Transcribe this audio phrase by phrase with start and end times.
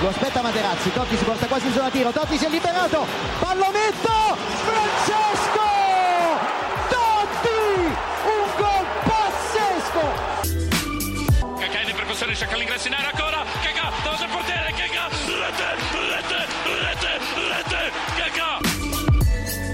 [0.00, 3.06] Lo aspetta Materazzi, Totti si porta quasi in zona tiro, Totti si è liberato,
[3.38, 5.68] pallonetto, Francesco!
[6.88, 7.84] Totti!
[8.24, 10.00] Un gol pazzesco!
[11.58, 15.76] Kakà in ripercussione cerca l'ingresso in area ancora Kakà davanti al portiere Kakà rete
[16.08, 16.46] rete
[16.80, 18.58] rete rete Kakà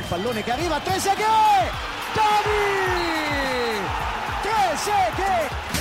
[0.09, 1.71] Pallone che arriva, Trezeguet!
[2.15, 2.51] Totti!
[4.43, 5.76] Trezeguet!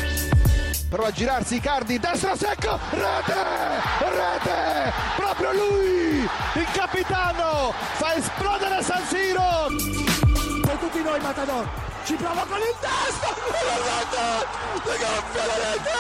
[0.96, 3.34] Prova a girarsi Icardi, destro secco, rete!
[4.00, 4.94] Rete!
[5.18, 9.68] Proprio lui, il capitano, fa esplodere San Siro!
[10.62, 11.68] Per tutti noi Matador,
[12.06, 13.36] ci prova con il destro!
[13.52, 14.48] La rete!
[14.86, 16.00] Si gonfia la rete!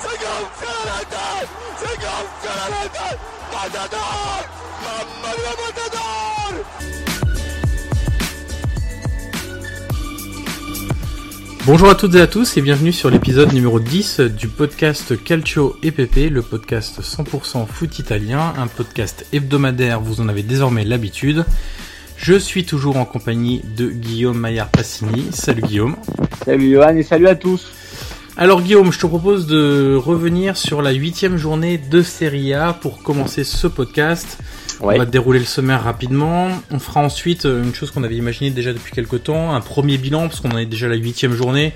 [0.00, 1.48] Si gonfia la rete!
[1.76, 3.18] Si gonfia la rete!
[3.50, 4.48] Matador!
[4.82, 7.25] Mamma mia Matador!
[11.66, 15.76] Bonjour à toutes et à tous et bienvenue sur l'épisode numéro 10 du podcast Calcio
[15.82, 21.44] EPP, le podcast 100% foot italien, un podcast hebdomadaire, vous en avez désormais l'habitude.
[22.16, 25.26] Je suis toujours en compagnie de Guillaume Maillard Passini.
[25.32, 25.96] Salut Guillaume.
[26.44, 27.66] Salut Johan et salut à tous.
[28.36, 33.02] Alors Guillaume, je te propose de revenir sur la huitième journée de Serie A pour
[33.02, 34.38] commencer ce podcast.
[34.80, 34.94] Ouais.
[34.94, 36.48] On va dérouler le sommaire rapidement.
[36.70, 39.98] On fera ensuite euh, une chose qu'on avait imaginé déjà depuis quelques temps, un premier
[39.98, 41.72] bilan, parce qu'on en est déjà à la huitième journée.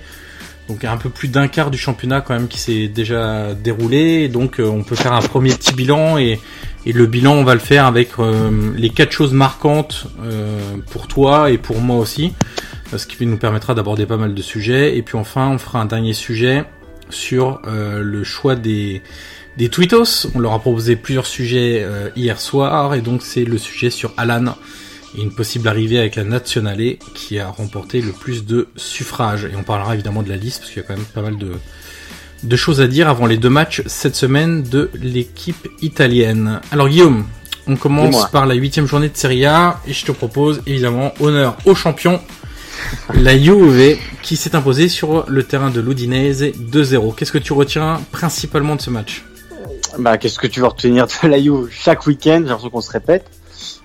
[0.70, 4.28] Donc un peu plus d'un quart du championnat quand même qui s'est déjà déroulé.
[4.28, 6.38] Donc euh, on peut faire un premier petit bilan et,
[6.86, 10.60] et le bilan on va le faire avec euh, les quatre choses marquantes euh,
[10.92, 12.34] pour toi et pour moi aussi.
[12.96, 14.96] Ce qui nous permettra d'aborder pas mal de sujets.
[14.96, 16.64] Et puis enfin on fera un dernier sujet
[17.08, 19.02] sur le choix des,
[19.60, 20.26] des tweetos.
[20.34, 24.14] On leur a proposé plusieurs sujets euh, hier soir et donc c'est le sujet sur
[24.16, 24.56] Alan
[25.16, 29.44] et une possible arrivée avec la Nationale qui a remporté le plus de suffrages.
[29.44, 31.36] Et on parlera évidemment de la liste parce qu'il y a quand même pas mal
[31.36, 31.52] de,
[32.42, 36.60] de choses à dire avant les deux matchs cette semaine de l'équipe italienne.
[36.72, 37.26] Alors Guillaume,
[37.66, 41.58] on commence par la huitième journée de Serie A et je te propose évidemment honneur
[41.66, 42.18] au champion,
[43.14, 47.14] la Juve qui s'est imposée sur le terrain de l'Udinese 2-0.
[47.14, 49.24] Qu'est-ce que tu retiens principalement de ce match?
[49.98, 52.40] Bah, qu'est-ce que tu veux retenir de la Juve chaque week-end?
[52.42, 53.30] J'ai l'impression qu'on se répète.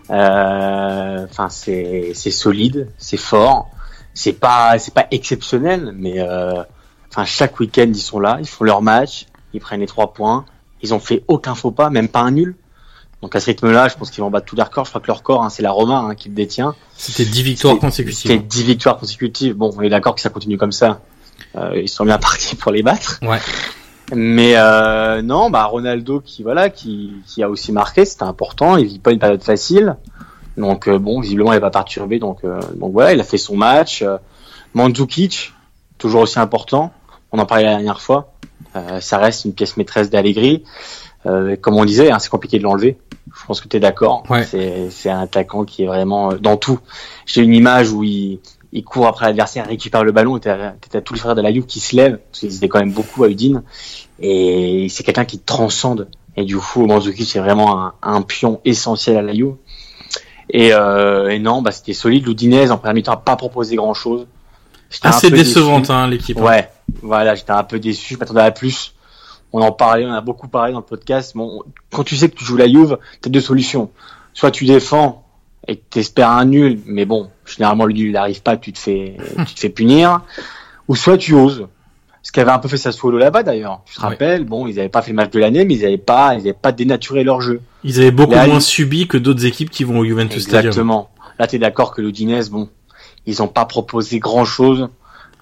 [0.10, 3.70] Euh, Enfin, c'est c'est solide, c'est fort.
[4.14, 6.64] C'est pas c'est pas exceptionnel, mais euh,
[7.12, 10.46] enfin chaque week-end ils sont là, ils font leur match, ils prennent les trois points.
[10.82, 12.56] Ils ont fait aucun faux pas, même pas un nul.
[13.22, 14.86] Donc à ce rythme-là, je pense qu'ils vont battre tous les records.
[14.86, 16.76] Je crois que leur record, hein, c'est la Roma hein, qui le détient.
[16.96, 18.32] C'était 10 victoires consécutives.
[18.32, 19.56] C'est 10 victoires consécutives.
[19.56, 21.02] Bon, on est d'accord que ça continue comme ça.
[21.56, 23.20] Euh, ils sont bien partis pour les battre.
[23.24, 23.40] Ouais.
[24.14, 28.78] Mais euh, non, bah Ronaldo qui voilà, qui, qui a aussi marqué, c'était important.
[28.78, 29.98] Il vit pas une période facile,
[30.58, 33.38] donc euh, bon, visiblement il est pas perturbé, donc euh, donc voilà, il a fait
[33.38, 34.02] son match.
[34.02, 34.18] Euh,
[34.76, 35.54] Mandzukic,
[35.98, 36.92] toujours aussi important.
[37.32, 38.34] On en parlait la dernière fois.
[38.76, 40.64] Euh, ça reste une pièce maîtresse d'Allegri.
[41.26, 42.98] Euh, comme on disait, hein, c'est compliqué de l'enlever.
[43.34, 44.24] Je pense que tu es d'accord.
[44.30, 44.44] Ouais.
[44.44, 46.80] C'est c'est un attaquant qui est vraiment dans tout.
[47.26, 48.40] J'ai une image où il
[48.76, 51.66] il court après l'adversaire, récupère le ballon, et t'as tous les frères de la Juve
[51.66, 53.64] qui se lèvent, parce qu'ils étaient quand même beaucoup à Udine,
[54.20, 56.10] et c'est quelqu'un qui transcende.
[56.36, 59.56] Et du coup, Mandzukic c'est vraiment un, un pion essentiel à la Juve.
[60.50, 62.28] Et, euh, et non, bah c'était solide.
[62.28, 64.28] L'Udinese en première mi-temps a pas proposé grand chose.
[64.90, 66.38] j'étais un Assez décevante hein, l'équipe.
[66.38, 66.70] Ouais,
[67.02, 68.94] voilà, j'étais un peu déçu, je m'attendais à plus.
[69.54, 71.32] On en parlait, on a beaucoup parlé dans le podcast.
[71.34, 73.90] Bon, quand tu sais que tu joues la Juve, t'as deux solutions.
[74.34, 75.25] Soit tu défends
[75.68, 79.16] et t'espères un nul, mais bon, généralement le nul n'arrive pas, tu te fais,
[79.48, 80.22] tu te fais punir.
[80.88, 81.68] Ou soit tu oses.
[82.22, 83.82] Ce qu'avait un peu fait Sassuolo là-bas d'ailleurs.
[83.86, 84.08] Tu te Ouais.
[84.10, 86.40] rappelles, bon, ils avaient pas fait le match de l'année, mais ils avaient pas, ils
[86.42, 87.62] avaient pas dénaturé leur jeu.
[87.84, 90.70] Ils avaient beaucoup Là, moins ils- subi que d'autres équipes qui vont au Juventus Stadium.
[90.72, 91.10] Exactement.
[91.38, 92.70] Là, t'es d'accord que l'Udinese, bon,
[93.28, 94.90] ils ont pas proposé grand chose.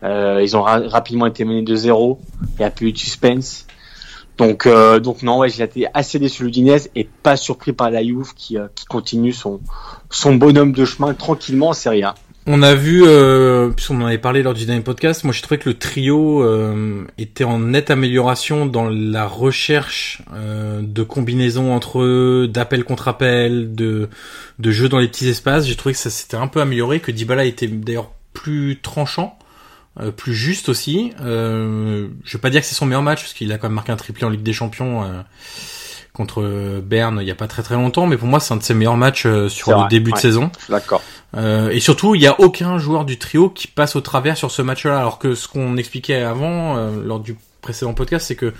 [0.03, 2.19] Euh, ils ont ra- rapidement été menés de zéro.
[2.41, 3.65] Il n'y a plus eu de suspense.
[4.37, 7.91] Donc, euh, donc non, ouais, j'ai été assez déçu de l'Udinese et pas surpris par
[7.91, 9.59] la Juve qui, euh, qui continue son,
[10.25, 12.15] bonhomme de chemin tranquillement en Serie A.
[12.45, 15.59] On a vu, euh, puisqu'on en avait parlé lors du dernier podcast, moi j'ai trouvé
[15.59, 16.43] que le trio
[17.17, 20.21] était en nette amélioration dans la recherche
[20.81, 24.09] de combinaisons entre eux, d'appels contre appels, de,
[24.59, 25.65] de jeux dans les petits espaces.
[25.67, 29.37] J'ai trouvé que ça s'était un peu amélioré, que Dybala était d'ailleurs plus tranchant,
[29.99, 31.13] euh, plus juste aussi.
[31.21, 33.75] Euh, je vais pas dire que c'est son meilleur match, parce qu'il a quand même
[33.75, 35.03] marqué un triplé en Ligue des Champions.
[35.03, 35.21] euh,
[36.13, 38.61] contre Berne il y a pas très très longtemps mais pour moi c'est un de
[38.61, 41.01] ses meilleurs matchs euh, sur le vrai, début de saison d'accord.
[41.35, 44.51] euh, et surtout, il n'y a aucun joueur du trio qui passe au travers sur
[44.51, 44.99] ce match-là.
[44.99, 48.53] Alors que ce qu'on expliquait avant, euh, lors du précédent podcast, c'est que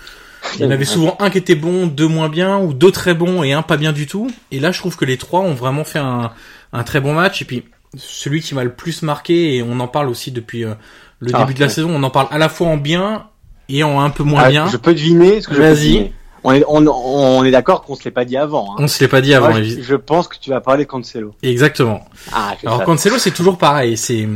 [0.56, 3.14] il y en avait souvent un qui était bon, deux moins bien, ou deux très
[3.14, 4.28] bons et un pas bien du tout.
[4.50, 6.32] Et là, je trouve que les trois ont vraiment fait un,
[6.72, 7.40] un très bon match.
[7.40, 7.64] Et puis,
[7.96, 10.74] celui qui m'a le plus marqué, et on en parle aussi depuis euh,
[11.24, 11.72] le Ah, début de la ouais.
[11.72, 13.24] saison, on en parle à la fois en bien
[13.68, 14.66] et en un peu moins Ah, bien.
[14.68, 16.12] Je peux deviner ce que Vas-y.
[16.46, 18.72] On est, on, on est d'accord qu'on se l'est pas dit avant.
[18.72, 18.76] Hein.
[18.80, 19.50] On se l'est pas dit avant.
[19.62, 21.34] Je, je pense que tu vas parler de Cancelo.
[21.42, 22.04] Exactement.
[22.32, 22.84] Ah, Alors.
[22.84, 24.28] Cancelo c'est toujours pareil, c'est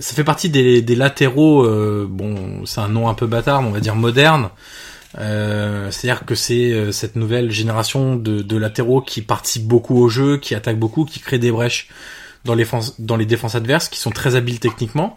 [0.00, 3.68] ça fait partie des, des latéraux euh, bon, c'est un nom un peu bâtard, mais
[3.68, 4.48] on va dire moderne.
[5.20, 10.08] Euh, c'est-à-dire que c'est euh, cette nouvelle génération de, de latéraux qui participent beaucoup au
[10.08, 11.86] jeu, qui attaquent beaucoup, qui créent des brèches
[12.44, 12.66] dans les,
[12.98, 15.16] dans les défenses adverses, qui sont très habiles techniquement.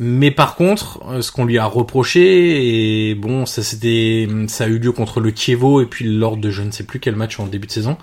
[0.00, 4.66] Mais par contre, euh, ce qu'on lui a reproché, et bon, ça c'était, ça a
[4.68, 7.40] eu lieu contre le Chievo et puis lors de je ne sais plus quel match
[7.40, 7.98] en début de saison,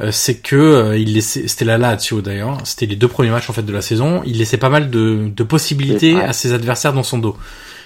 [0.00, 3.48] euh, c'est que euh, il laissait, c'était la Lazio d'ailleurs, c'était les deux premiers matchs
[3.48, 6.92] en fait de la saison, il laissait pas mal de, de possibilités à ses adversaires
[6.92, 7.36] dans son dos.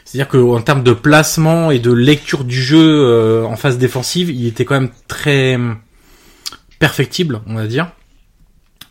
[0.06, 4.64] C'est-à-dire qu'en termes de placement et de lecture du jeu en phase défensive, il était
[4.66, 5.58] quand même très
[6.78, 7.90] perfectible, on va dire.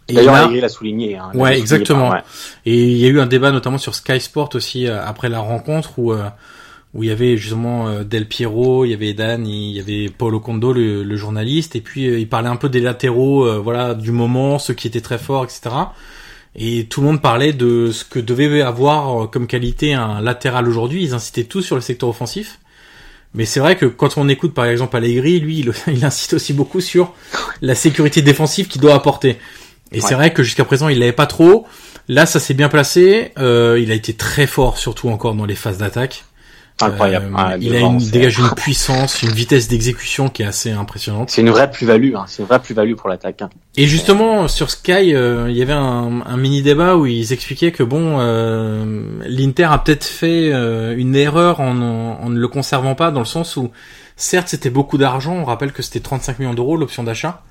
[0.09, 1.15] Et D'ailleurs, Allegri l'a souligné.
[1.15, 2.09] Hein, Ouais, exactement.
[2.09, 2.21] ouais.
[2.65, 5.39] et il y a eu un débat notamment sur Sky Sport aussi euh, après la
[5.39, 6.25] rencontre où euh,
[6.93, 10.09] où il y avait justement euh, Del Piero, il y avait Dan, il y avait
[10.09, 14.11] Paulo Condo le, le journaliste et puis il parlait un peu des latéraux voilà du
[14.11, 15.61] moment, ceux qui étaient très forts etc.
[16.55, 21.03] Et tout le monde parlait de ce que devait avoir comme qualité un latéral aujourd'hui.
[21.03, 22.59] Ils incitaient tous sur le secteur offensif.
[23.33, 26.53] Mais c'est vrai que quand on écoute par exemple Allegri, lui, il, il incite aussi
[26.53, 27.13] beaucoup sur
[27.61, 29.39] la sécurité défensive qu'il doit apporter.
[29.93, 31.65] Et c'est vrai que jusqu'à présent, il l'avait pas trop.
[32.07, 33.31] Là, ça s'est bien placé.
[33.37, 36.25] Euh, il a été très fort, surtout encore dans les phases d'attaque.
[36.81, 37.27] Incroyable.
[37.27, 41.29] Euh, Ouais, il a une, dégage une puissance, une vitesse d'exécution qui est assez impressionnante.
[41.29, 42.15] C'est une vraie plus-value.
[42.15, 42.25] Hein.
[42.27, 43.43] C'est une vraie plus-value pour l'attaque.
[43.43, 43.49] hein.
[43.77, 47.71] Et justement, sur Sky, euh, il y avait un, un mini débat où ils expliquaient
[47.71, 52.47] que bon, euh, l'Inter a peut-être fait euh, une erreur en, en, en ne le
[52.47, 53.69] conservant pas, dans le sens où,
[54.17, 55.35] certes, c'était beaucoup d'argent.
[55.35, 57.43] On rappelle que c'était 35 millions d'euros l'option d'achat.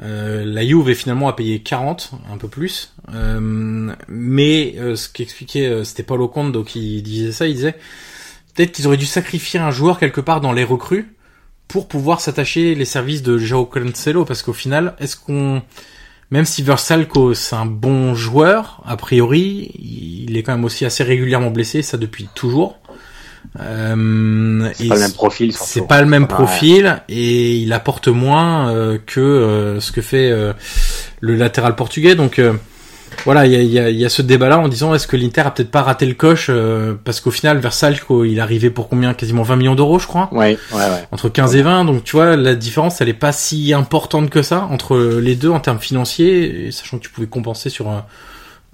[0.00, 2.94] Euh, la Juve finalement a payé 40, un peu plus.
[3.14, 7.46] Euh, mais euh, ce qu'expliquait, euh, c'était Paulo Condo qui disait ça.
[7.46, 7.76] Il disait
[8.54, 11.14] peut-être qu'ils auraient dû sacrifier un joueur quelque part dans les recrues
[11.66, 15.62] pour pouvoir s'attacher les services de Joao Cancelo parce qu'au final, est-ce qu'on
[16.30, 21.02] même si Versalco c'est un bon joueur, a priori, il est quand même aussi assez
[21.02, 22.78] régulièrement blessé, ça depuis toujours.
[23.60, 25.52] Euh, C'est pas le même profil.
[25.52, 30.30] c'est pas le même profil et il apporte moins euh, que euh, ce que fait
[30.30, 30.52] euh,
[31.20, 32.14] le latéral portugais.
[32.14, 32.52] Donc euh,
[33.24, 35.16] voilà, il y a, il y, a, y a ce débat-là en disant est-ce que
[35.16, 38.88] l'Inter a peut-être pas raté le coche euh, parce qu'au final Versalco il arrivait pour
[38.88, 39.12] combien?
[39.14, 41.08] Quasiment 20 millions d'euros, je crois Ouais, ouais, ouais.
[41.10, 44.42] entre 15 et 20 donc tu vois la différence elle est pas si importante que
[44.42, 48.04] ça entre les deux en termes financiers et sachant que tu pouvais compenser sur un,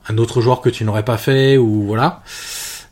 [0.08, 2.20] un autre joueur que tu n'aurais pas fait ou voilà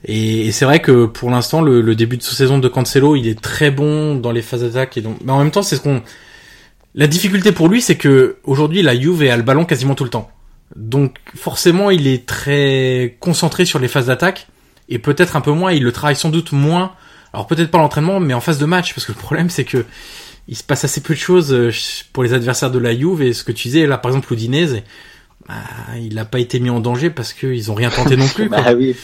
[0.04, 3.28] et, et c'est vrai que pour l'instant le, le début de saison de Cancelo il
[3.28, 5.80] est très bon dans les phases d'attaque et donc mais en même temps c'est ce
[5.80, 6.02] qu'on
[6.94, 10.10] la difficulté pour lui c'est que aujourd'hui la Juve a le ballon quasiment tout le
[10.10, 10.30] temps
[10.76, 14.48] donc forcément il est très concentré sur les phases d'attaque
[14.88, 16.92] et peut-être un peu moins il le travaille sans doute moins
[17.32, 19.84] alors peut-être pas l'entraînement, mais en phase de match, parce que le problème c'est que
[20.48, 21.70] il se passe assez peu de choses euh,
[22.12, 23.22] pour les adversaires de la Juve.
[23.22, 24.82] Et ce que tu disais là, par exemple, l'Udinese,
[25.48, 25.54] bah,
[25.98, 28.48] il n'a pas été mis en danger parce qu'ils ont rien tenté non plus.
[28.50, 28.62] quoi.
[28.62, 28.96] Bah oui.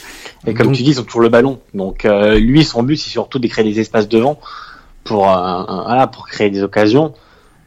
[0.47, 1.61] Et comme Donc- tu dis, ils ont toujours le ballon.
[1.75, 4.39] Donc euh, lui, son but, c'est surtout de créer des espaces devant
[5.05, 7.15] pour euh, pour créer des occasions.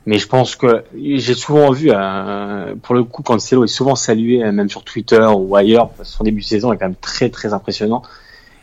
[0.08, 4.44] Mais je pense que j'ai souvent vu, euh, pour le coup, Cancelo est souvent salué,
[4.44, 5.92] euh, même sur Twitter ou ailleurs.
[6.04, 8.02] Son début de saison est quand même très très impressionnant.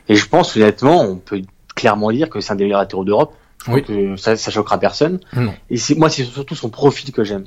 [0.09, 1.41] Et je pense honnêtement, on peut
[1.77, 3.35] clairement dire que c'est un des meilleurs latéraux d'Europe.
[3.69, 3.83] Oui.
[3.85, 5.21] Que ça, ça choquera personne.
[5.37, 5.53] Non.
[5.71, 7.45] Et moi, c'est surtout son profil que j'aime.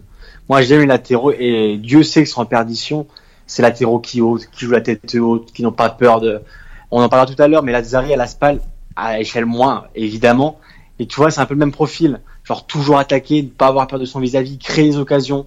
[0.51, 3.08] Moi, j'aime les latéraux et Dieu sait qu'ils sont en perdition.
[3.48, 6.41] C'est latéraux qui haut, qui jouent la tête haute, qui n'ont pas peur de.
[6.91, 8.60] On en parlera tout à l'heure, mais Lazari à la Spal,
[8.98, 10.60] à échelle moins, évidemment.
[11.00, 12.20] Et tu vois, c'est un peu le même profil.
[12.43, 15.46] Genre toujours attaquer, ne pas avoir peur de son vis-à-vis, créer des occasions.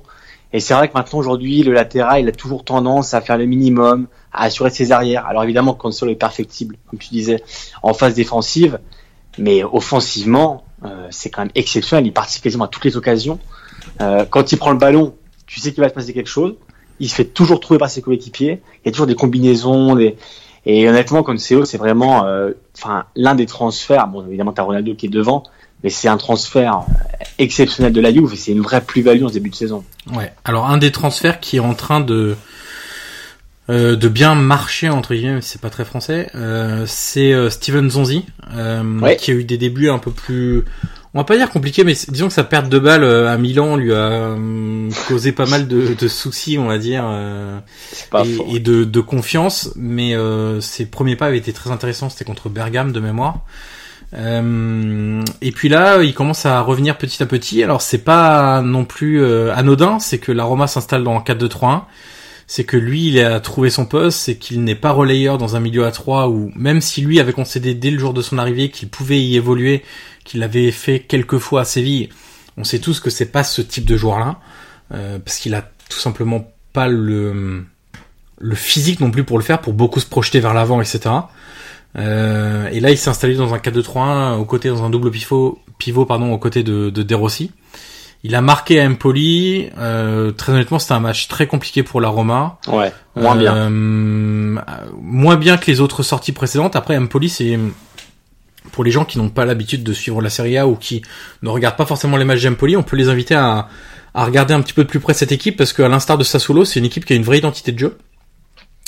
[0.54, 3.44] Et c'est vrai que maintenant, aujourd'hui, le latéral, il a toujours tendance à faire le
[3.44, 5.26] minimum, à assurer ses arrières.
[5.26, 7.42] Alors évidemment, Cancelo est perfectible, comme tu disais,
[7.82, 8.78] en phase défensive.
[9.37, 12.06] Mais offensivement, euh, c'est quand même exceptionnel.
[12.06, 13.38] Il participe quasiment à toutes les occasions.
[14.00, 15.14] Euh, quand il prend le ballon,
[15.46, 16.54] tu sais qu'il va se passer quelque chose.
[17.00, 18.60] Il se fait toujours trouver par ses coéquipiers.
[18.84, 19.94] Il y a toujours des combinaisons.
[19.96, 20.16] Des...
[20.66, 22.52] Et honnêtement, Cancelo, c'est vraiment euh,
[23.16, 24.06] l'un des transferts.
[24.08, 25.42] Bon, évidemment, tu as Ronaldo qui est devant.
[25.82, 26.80] Mais c'est un transfert
[27.38, 29.84] exceptionnel de la Juve c'est une vraie plus-value en ce début de saison.
[30.14, 30.32] Ouais.
[30.44, 32.36] Alors un des transferts qui est en train de
[33.68, 38.24] euh, de bien marcher entre guillemets, c'est pas très français, euh, c'est euh, Steven Zonzi
[38.54, 39.16] euh, Ouais.
[39.16, 40.64] qui a eu des débuts un peu plus,
[41.14, 43.76] on va pas dire compliqués, mais disons que sa perte de balle euh, à Milan
[43.76, 47.61] lui a euh, causé pas mal de, de soucis, on va dire, euh,
[48.25, 49.71] et, et de, de confiance.
[49.76, 52.11] Mais euh, ses premiers pas avaient été très intéressants.
[52.11, 53.44] C'était contre Bergame de mémoire.
[54.14, 57.62] Euh, et puis là, il commence à revenir petit à petit.
[57.62, 61.83] Alors c'est pas non plus anodin, c'est que la Roma s'installe dans 4-2-3-1.
[62.46, 65.60] C'est que lui, il a trouvé son poste, c'est qu'il n'est pas relayeur dans un
[65.60, 68.70] milieu à 3 où même si lui avait concédé dès le jour de son arrivée
[68.70, 69.82] qu'il pouvait y évoluer,
[70.24, 72.10] qu'il l'avait fait quelques fois à Séville,
[72.56, 74.40] on sait tous que c'est pas ce type de joueur-là,
[74.92, 77.64] euh, parce qu'il a tout simplement pas le
[78.38, 81.14] le physique non plus pour le faire, pour beaucoup se projeter vers l'avant, etc.
[81.96, 85.58] Euh, et là, il s'est installé dans un 4-2-3-1, aux côtés, dans un double pivot,
[85.78, 87.52] pivot pardon, aux côtés de, de De Rossi.
[88.26, 89.69] Il a marqué à Empoli.
[89.78, 92.59] Euh, très honnêtement, c'était un match très compliqué pour la Roma.
[92.66, 93.54] Ouais, moins bien.
[93.54, 93.69] Euh,
[95.00, 96.75] moins bien que les autres sorties précédentes.
[96.75, 97.59] Après, Empoli, c'est
[98.73, 101.02] pour les gens qui n'ont pas l'habitude de suivre la Serie A ou qui
[101.43, 103.69] ne regardent pas forcément les matchs d'Empoli, on peut les inviter à,
[104.14, 106.64] à regarder un petit peu de plus près cette équipe parce qu'à l'instar de Sassuolo,
[106.64, 107.99] c'est une équipe qui a une vraie identité de jeu.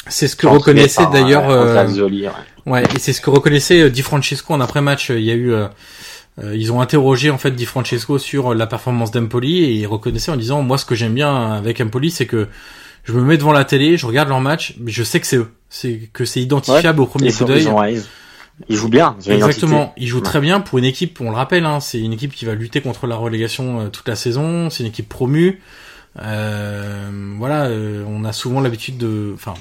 [0.08, 1.50] C'est ce que reconnaissait d'ailleurs.
[1.50, 2.32] euh, Anzoli, ouais.
[2.64, 5.10] Ouais, et c'est ce que reconnaissait euh, Di Francesco en après-match.
[5.10, 5.52] Il y a eu,
[6.42, 10.36] ils ont interrogé en fait Di Francesco sur la performance d'Empoli et il reconnaissait en
[10.36, 12.48] disant moi ce que j'aime bien avec Empoli c'est que
[13.04, 15.36] je me mets devant la télé, je regarde leur match, mais je sais que c'est
[15.36, 17.62] eux, c'est que c'est identifiable au premier Ils coup d'œil.
[17.90, 18.02] ils ils-
[18.68, 19.16] Ils jouent bien.
[19.24, 22.12] ils Exactement, ils jouent très bien pour une équipe, on le rappelle, hein, c'est une
[22.12, 25.60] équipe qui va lutter contre la relégation euh, toute la saison, c'est une équipe promue.
[26.22, 29.54] Euh, voilà, euh, on a souvent l'habitude de, enfin,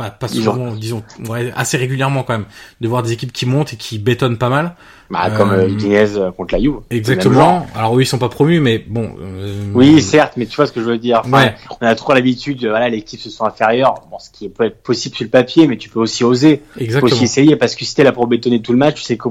[0.00, 2.46] pas, pas Ils souvent, disons, ouais, assez régulièrement quand même,
[2.80, 4.74] de voir des équipes qui montent et qui bétonnent pas mal.
[5.10, 6.76] Bah, comme euh, Euh, Udinese euh, contre la Juve.
[6.90, 7.66] Exactement.
[7.74, 9.10] Alors eux ils sont pas promus, mais bon.
[9.20, 11.22] euh, Oui, certes, mais tu vois ce que je veux dire.
[11.24, 11.54] Enfin, Ouais.
[11.80, 13.94] On a trop l'habitude, euh, voilà, les équipes se sont inférieures.
[14.08, 16.58] Bon, ce qui peut être possible sur le papier, mais tu peux aussi oser.
[16.74, 17.12] Tu peux Exactement.
[17.12, 19.30] aussi essayer parce que si t'es là pour bétonner tout le match, tu sais qu'à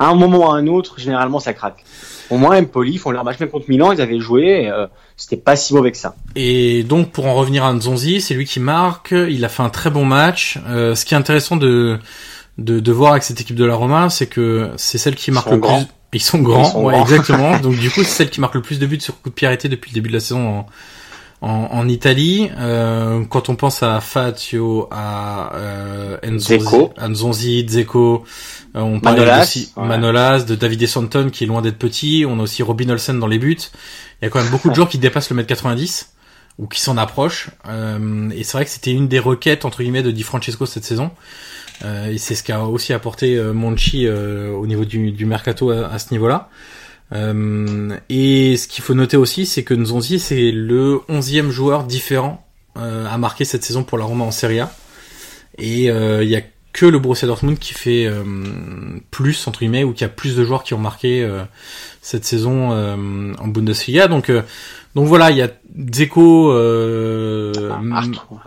[0.00, 1.84] un moment ou à un autre, généralement, ça craque.
[2.30, 4.86] Au moins, Empoli font leur match même contre Milan, ils avaient joué, euh,
[5.20, 6.16] c'était pas si mauvais que ça.
[6.34, 9.12] Et donc pour en revenir à Nzonzi, c'est lui qui marque.
[9.12, 10.58] Il a fait un très bon match.
[10.66, 11.98] Euh, ce qui est intéressant de,
[12.56, 15.50] de de voir avec cette équipe de la Roma, c'est que c'est celle qui marque
[15.50, 15.84] le grands.
[15.84, 15.94] plus.
[16.14, 17.02] Ils sont grands, Ils sont ouais, grands.
[17.02, 17.58] exactement.
[17.62, 19.46] donc du coup, c'est celle qui marque le plus de buts sur coup de pied
[19.46, 20.66] arrêté depuis le début de la saison en,
[21.40, 22.50] en, en Italie.
[22.58, 28.24] Euh, quand on pense à Fazio, à euh, Nzonzi, Nzonzi, Dzeko,
[28.76, 29.86] euh, on parle Manolas, aussi ouais.
[29.86, 32.24] Manolas, de David Santon qui est loin d'être petit.
[32.28, 33.56] On a aussi Robin Olsen dans les buts.
[34.20, 36.12] Il y a quand même beaucoup de joueurs qui dépassent le mètre 90
[36.58, 37.50] ou qui s'en approchent.
[37.68, 40.84] Euh, et c'est vrai que c'était une des requêtes entre guillemets de Di Francesco cette
[40.84, 41.10] saison.
[41.84, 45.70] Euh, et c'est ce qu'a aussi apporté euh, Monchi euh, au niveau du, du mercato
[45.70, 46.50] à, à ce niveau-là.
[47.12, 52.46] Euh, et ce qu'il faut noter aussi, c'est que Nzonzi, c'est le onzième joueur différent
[52.78, 54.72] euh, à marquer cette saison pour la Roma en Serie A.
[55.58, 58.22] Et euh, il y a que le Borussia Dortmund qui fait euh,
[59.10, 61.42] plus entre guillemets ou qui a plus de joueurs qui ont marqué euh,
[62.00, 64.06] cette saison euh, en Bundesliga.
[64.06, 64.42] Donc euh,
[64.94, 67.52] donc voilà, il y a Dzeko euh,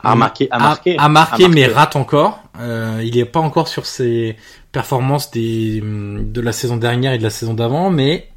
[0.03, 2.41] À remarquer, à a- marqué, mais rate encore.
[2.62, 4.38] Euh, il est pas encore sur ses
[4.72, 8.29] performances des, de la saison dernière et de la saison d'avant, mais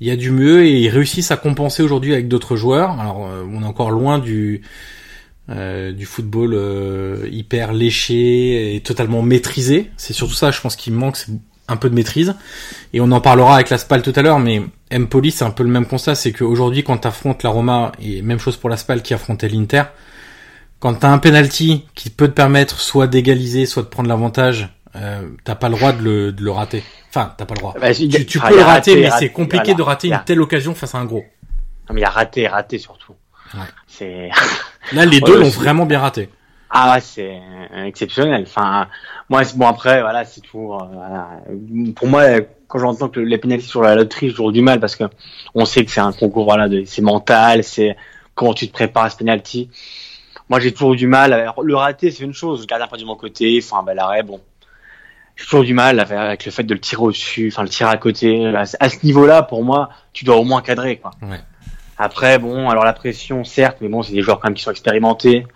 [0.00, 2.98] il y a du mieux et ils réussissent à compenser aujourd'hui avec d'autres joueurs.
[3.00, 4.62] Alors euh, on est encore loin du
[5.48, 9.90] euh, du football euh, hyper léché et totalement maîtrisé.
[9.96, 11.18] C'est surtout ça, je pense, qu'il manque,
[11.68, 12.34] un peu de maîtrise.
[12.92, 14.62] Et on en parlera avec la Spal tout à l'heure, mais
[14.92, 18.22] Empoli, c'est un peu le même constat, c'est qu'aujourd'hui, quand tu affrontes la Roma, et
[18.22, 19.84] même chose pour la Spal qui affrontait l'Inter,
[20.80, 25.28] quand t'as un penalty qui peut te permettre soit d'égaliser, soit de prendre l'avantage, euh,
[25.44, 26.82] t'as pas le droit de le, de le rater.
[27.16, 27.74] Enfin, t'as pas le droit.
[27.80, 29.78] Bah, tu tu enfin, peux le rater, raté, mais c'est compliqué voilà.
[29.78, 31.24] de rater une telle occasion face à un gros.
[31.88, 33.14] Non, mais il a raté, raté surtout.
[33.54, 33.60] Ouais.
[33.86, 34.30] C'est
[34.92, 36.28] Là, les deux ouais, l'ont vraiment bien raté.
[36.68, 37.40] ah ouais, c'est
[37.86, 38.44] exceptionnel.
[38.46, 38.88] Enfin,
[39.30, 40.74] moi, bon après, voilà, c'est tout.
[40.74, 41.28] euh, voilà.
[41.94, 42.22] Pour moi,
[42.68, 45.04] quand j'entends que les pénalités sur la loterie, j'ai toujours du mal parce que
[45.54, 47.96] on sait que c'est un concours, voilà, de, c'est mental, c'est
[48.34, 49.70] comment tu te prépares à ce penalty.
[50.50, 51.32] Moi, j'ai toujours du mal.
[51.32, 52.60] Alors, le rater, c'est une chose.
[52.60, 53.58] Le gardien pas de mon côté.
[53.62, 54.40] Enfin, ben l'arrêt, bon.
[55.36, 57.96] J'ai toujours du mal avec le fait de le tirer au-dessus, enfin le tirer à
[57.98, 58.46] côté.
[58.54, 61.10] À ce niveau-là, pour moi, tu dois au moins cadrer, quoi.
[61.22, 61.40] Ouais.
[61.98, 64.70] Après, bon, alors la pression, certes, mais bon, c'est des joueurs quand même qui sont
[64.70, 65.46] expérimentés.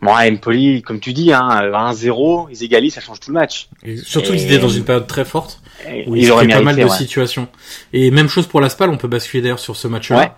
[0.00, 3.68] Bon, à Empoli, comme tu dis, hein, 1-0, ils égalisent, ça change tout le match.
[3.84, 5.60] Et surtout Et- qu'ils étaient dans une période très forte.
[6.08, 6.88] Où ils, auraient pas mal de ouais.
[6.90, 7.46] situations.
[7.92, 10.16] Et même chose pour l'Aspal, on peut basculer d'ailleurs sur ce match-là.
[10.18, 10.32] Ouais.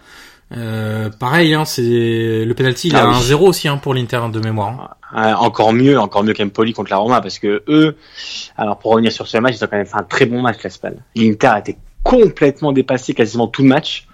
[0.52, 3.14] Euh, pareil, hein, c'est le penalty, il Ah a oui.
[3.16, 4.96] un 0 aussi hein, pour l'Inter de mémoire.
[5.12, 5.30] hein.
[5.30, 7.96] Euh, encore mieux, encore mieux qu'Empoli contre la Roma, parce que eux,
[8.56, 10.58] alors pour revenir sur ce match, ils ont quand même fait un très bon match,
[10.62, 10.96] l'Aspal.
[11.16, 14.06] L'Inter a été complètement dépassé quasiment tout le match.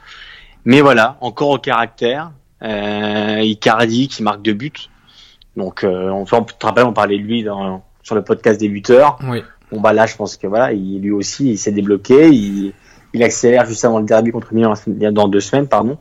[0.64, 2.30] Mais voilà, encore au caractère.
[2.62, 4.72] Euh, Icardi qui marque deux buts.
[5.56, 8.68] Donc, euh, on, on te rappelle, on parlait de lui dans, sur le podcast des
[8.68, 9.18] buteurs.
[9.26, 9.42] Oui.
[9.72, 12.28] Bon bah là, je pense que voilà, il, lui aussi, il s'est débloqué.
[12.28, 12.72] Il,
[13.12, 15.98] il accélère juste avant le derby contre Milan dans deux semaines, pardon.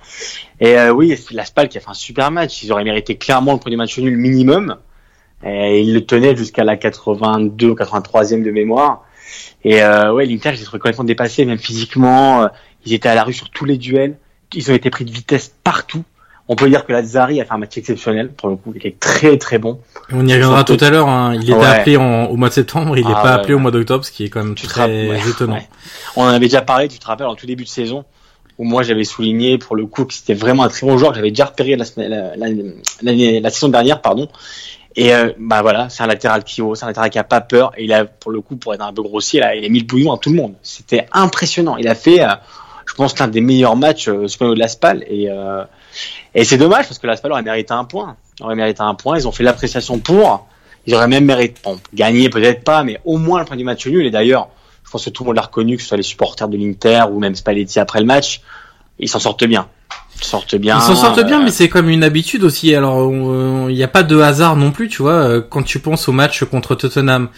[0.60, 2.63] Et euh, oui, c'est la Spal qui a fait un super match.
[2.63, 4.78] Ils auraient mérité clairement le premier match nul minimum.
[5.44, 9.06] Et ils le tenaient jusqu'à la 82 ou 83e de mémoire.
[9.63, 12.44] Et euh, ouais, l'Inter, ils trouvé complètement dépassés, même physiquement.
[12.44, 12.48] Euh,
[12.86, 14.18] Ils étaient à la rue sur tous les duels.
[14.54, 16.04] Ils ont été pris de vitesse partout.
[16.51, 18.72] On peut dire que Lazzari a fait un match exceptionnel, pour le coup.
[18.74, 19.79] Il était très très bon.
[20.12, 21.08] On y reviendra tout à l'heure.
[21.08, 21.36] hein.
[21.36, 21.65] Il était Ouais.
[21.65, 24.03] appelé en- au mois de septembre, il n'est Ah pas ouais, appelé au mois d'octobre,
[24.03, 25.60] ce qui est quand même Tu très étonnant.
[26.15, 28.03] On en avait déjà parlé, tu te rappelles, en tout début de saison,
[28.58, 31.18] où moi j'avais souligné pour le coup que c'était vraiment un très bon joueur, que
[31.18, 34.27] j'avais déjà repéré la, la, la, la saison dernière, pardon.
[34.96, 37.41] Et euh, bah voilà, c'est un latéral qui haut, c'est un latéral qui a pas
[37.41, 39.79] peur, et il a pour le coup, pour être un peu grossier, il a mis
[39.82, 40.56] le bouillon à tout le monde.
[40.63, 41.77] C'était impressionnant.
[41.77, 42.29] Il a fait, euh,
[42.88, 45.63] je pense, l'un des meilleurs matchs euh, niveau de l'Aspal, et euh,
[46.34, 48.15] et c'est dommage parce que l'Aspal aurait mérité un point.
[48.39, 50.48] Ils auraient mérité un point, ils ont fait l'appréciation pour.
[50.86, 53.86] Ils auraient même mérité, bon, gagner peut-être pas, mais au moins le point du match
[53.88, 54.06] nul.
[54.06, 54.50] Et d'ailleurs,
[54.84, 57.03] je pense que tout le monde l'a reconnu, que ce soit les supporters de l'Inter
[57.12, 58.41] ou même Spalletti après le match,
[58.98, 59.68] ils s'en sortent bien.
[60.22, 60.77] Ils s'en sortent bien.
[60.77, 62.75] Ils s'en sortent bien, euh, mais c'est comme une habitude aussi.
[62.75, 63.10] Alors,
[63.70, 65.14] il n'y a pas de hasard non plus, tu vois.
[65.14, 67.29] euh, Quand tu penses au match contre Tottenham,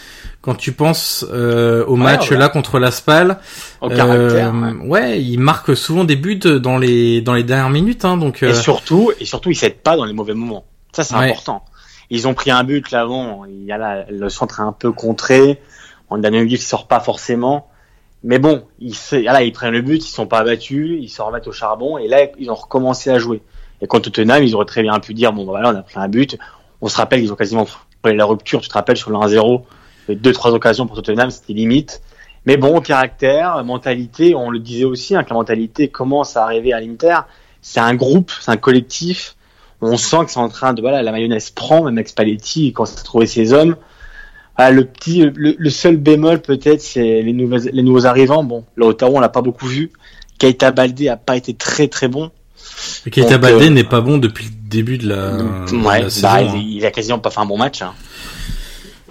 [0.41, 2.38] quand tu penses euh, au Ouais, match ouais.
[2.38, 3.38] là contre l'Aspal,
[3.82, 4.54] au caractère.
[4.56, 4.88] euh, ouais.
[4.88, 8.41] ouais, ils marquent souvent des buts dans les dans les dernières minutes, hein, donc.
[8.44, 10.65] Et surtout, et surtout, ils s'aident pas dans les mauvais moments.
[10.94, 11.63] Ça, c'est important.
[12.10, 13.46] Ils ont pris un but là avant.
[13.46, 15.60] Il y a là, le centre est un peu contré.
[16.10, 17.67] On Daniel Gibbs sort pas forcément.
[18.23, 21.21] Mais bon, ils, se- là, ils prennent le but, ils sont pas abattus, ils se
[21.21, 23.41] remettent au charbon et là, ils ont recommencé à jouer.
[23.81, 25.99] Et contre Tottenham, ils auraient très bien pu dire, bon, bah, voilà, on a pris
[25.99, 26.38] un but.
[26.81, 29.63] On se rappelle qu'ils ont quasiment fait la rupture, tu te rappelles, sur le 1-0.
[30.07, 32.01] Il y a eu deux, trois occasions pour Tottenham, c'était limite.
[32.45, 36.73] Mais bon, caractère, mentalité, on le disait aussi, hein, que la mentalité commence à arriver
[36.73, 37.17] à l'Inter.
[37.62, 39.36] C'est un groupe, c'est un collectif.
[39.81, 42.84] On sent que c'est en train de, voilà, la mayonnaise prend, même avec Spalletti, quand
[42.84, 43.75] a trouvé ses hommes.
[44.58, 48.44] Ah, le petit, le, le seul bémol peut-être, c'est les, nouvelles, les nouveaux arrivants.
[48.44, 49.92] Bon, là, Ottawa, on l'a pas beaucoup vu.
[50.38, 52.32] Keita Baldé a pas été très très bon.
[53.12, 56.04] Keita donc, Baldé euh, n'est pas bon depuis le début de la, de ouais, la
[56.06, 56.28] bah, saison.
[56.36, 56.64] hein.
[56.64, 57.82] il, a quasiment pas fait un bon match.
[57.82, 57.94] hein.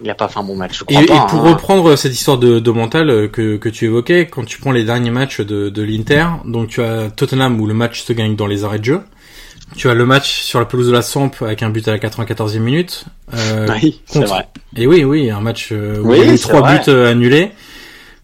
[0.03, 1.27] Il a pas fait un bon match, je Et, crois et pas.
[1.27, 1.51] pour hein.
[1.53, 4.85] reprendre cette histoire de, de mental euh, que, que tu évoquais, quand tu prends les
[4.85, 8.47] derniers matchs de, de l'Inter, donc tu as Tottenham où le match se gagne dans
[8.47, 9.01] les arrêts de jeu.
[9.77, 11.99] Tu as le match sur la pelouse de la Samp avec un but à la
[11.99, 13.05] 94e minute.
[13.35, 14.49] Euh, Oui, c'est contre- vrai.
[14.77, 16.79] Et oui, oui, un match euh, où Oui, il y a eu c'est trois vrai.
[16.79, 17.53] buts euh, annulés.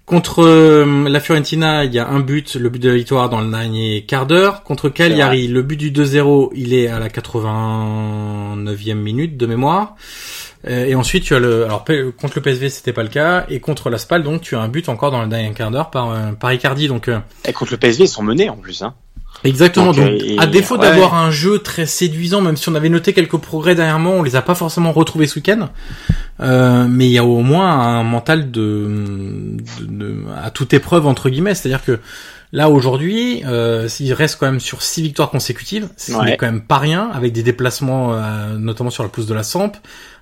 [0.05, 3.41] Contre euh, la Fiorentina, il y a un but, le but de la victoire dans
[3.41, 4.63] le dernier quart d'heure.
[4.63, 9.97] Contre Cagliari, le but du 2-0, il est à la 89e minute de mémoire.
[10.69, 11.85] Euh, et ensuite, tu as le, alors
[12.21, 14.69] contre le PSV, c'était pas le cas, et contre la Spal, donc tu as un
[14.69, 16.89] but encore dans le dernier quart d'heure par euh, par Icardi.
[16.89, 17.09] Donc
[17.45, 18.83] Et contre le PSV, ils sont menés en plus.
[18.83, 18.95] Hein.
[19.49, 19.93] Exactement.
[19.93, 20.81] Donc, Donc, euh, à défaut ouais.
[20.89, 24.37] d'avoir un jeu très séduisant, même si on avait noté quelques progrès dernièrement, on les
[24.37, 25.69] a pas forcément retrouvés ce week-end.
[26.41, 28.89] Euh, mais il y a au moins un mental de,
[29.81, 31.99] de- de- à toute épreuve entre guillemets, c'est-à-dire que
[32.53, 36.25] là aujourd'hui, euh, il reste quand même sur six victoires consécutives, ce qui Ouais.
[36.27, 39.43] n'est quand même pas rien, avec des déplacements euh, notamment sur la pelouse de la
[39.43, 39.73] Samp,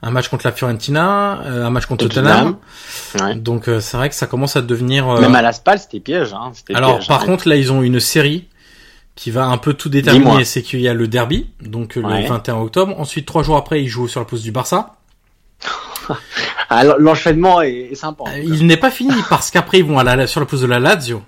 [0.03, 2.57] un match contre la Fiorentina, euh, un match contre Tottenham.
[3.21, 3.35] Ouais.
[3.35, 5.09] Donc euh, c'est vrai que ça commence à devenir.
[5.09, 6.33] euh, Même à la Spal, c'était piège.
[6.33, 6.53] Hein.
[6.75, 7.27] Alors piège, par hein.
[7.27, 8.47] contre là ils ont une série
[9.17, 12.23] qui va un peu tout déterminer, c'est qu'il y a le derby, donc euh, Ouais.
[12.23, 12.95] le 21 octobre.
[12.99, 14.97] Ensuite trois jours après ils jouent sur la pelouse du Barça.
[16.71, 18.25] Ah, l'enchaînement est, est sympa.
[18.29, 20.67] Euh, Il n'est pas fini parce qu'après ils vont à la, sur la pelouse de
[20.67, 21.23] la Lazio.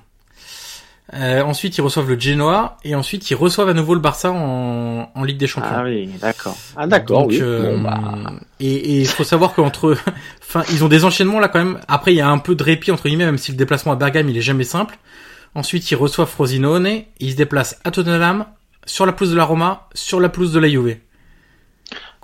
[1.14, 5.08] Euh, ensuite, ils reçoivent le Genoa et ensuite ils reçoivent à nouveau le Barça en,
[5.14, 5.70] en Ligue des Champions.
[5.72, 6.56] Ah oui, d'accord.
[6.76, 7.38] Ah d'accord, oui.
[7.40, 8.00] euh, Bon, bah,
[8.58, 9.96] Et il faut savoir qu'entre,
[10.42, 11.78] enfin, ils ont des enchaînements là quand même.
[11.86, 13.96] Après, il y a un peu de répit entre guillemets, même si le déplacement à
[13.96, 14.98] Bergame il est jamais simple.
[15.56, 18.44] Ensuite, ils reçoivent Frosinone, ils se déplacent à Tottenham,
[18.84, 20.98] sur la pelouse de la Roma, sur la pelouse de la Juve.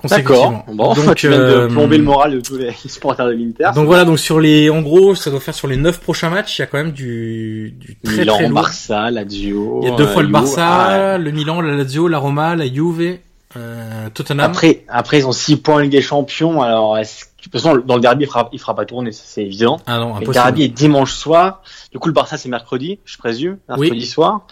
[0.05, 0.64] D'accord.
[0.68, 3.71] Bon, donc, tu viens de euh, plomber le moral de tous les supporters de l'Inter.
[3.75, 6.59] Donc voilà, donc sur les, en gros, ça doit faire sur les neuf prochains matchs,
[6.59, 8.62] il y a quand même du, du très Milan, très lourd.
[8.62, 9.81] Barça, Lazio.
[9.83, 10.33] Il y a deux euh, fois le Juve.
[10.33, 13.16] Barça, le Milan, la Lazio, la Roma, la Juve,
[13.57, 14.45] euh, Tottenham.
[14.51, 16.62] Après, après, ils ont 6 points en Ligue des Champions.
[16.62, 19.43] Alors, est-ce de toute façon, dans le derby, il fera, il fera pas tourner, c'est
[19.43, 19.81] évident.
[19.87, 21.62] ah non, Le derby est dimanche soir.
[21.91, 23.59] Du coup, le Barça, c'est mercredi, je présume.
[23.69, 24.07] Mercredi Oui.
[24.07, 24.43] soir.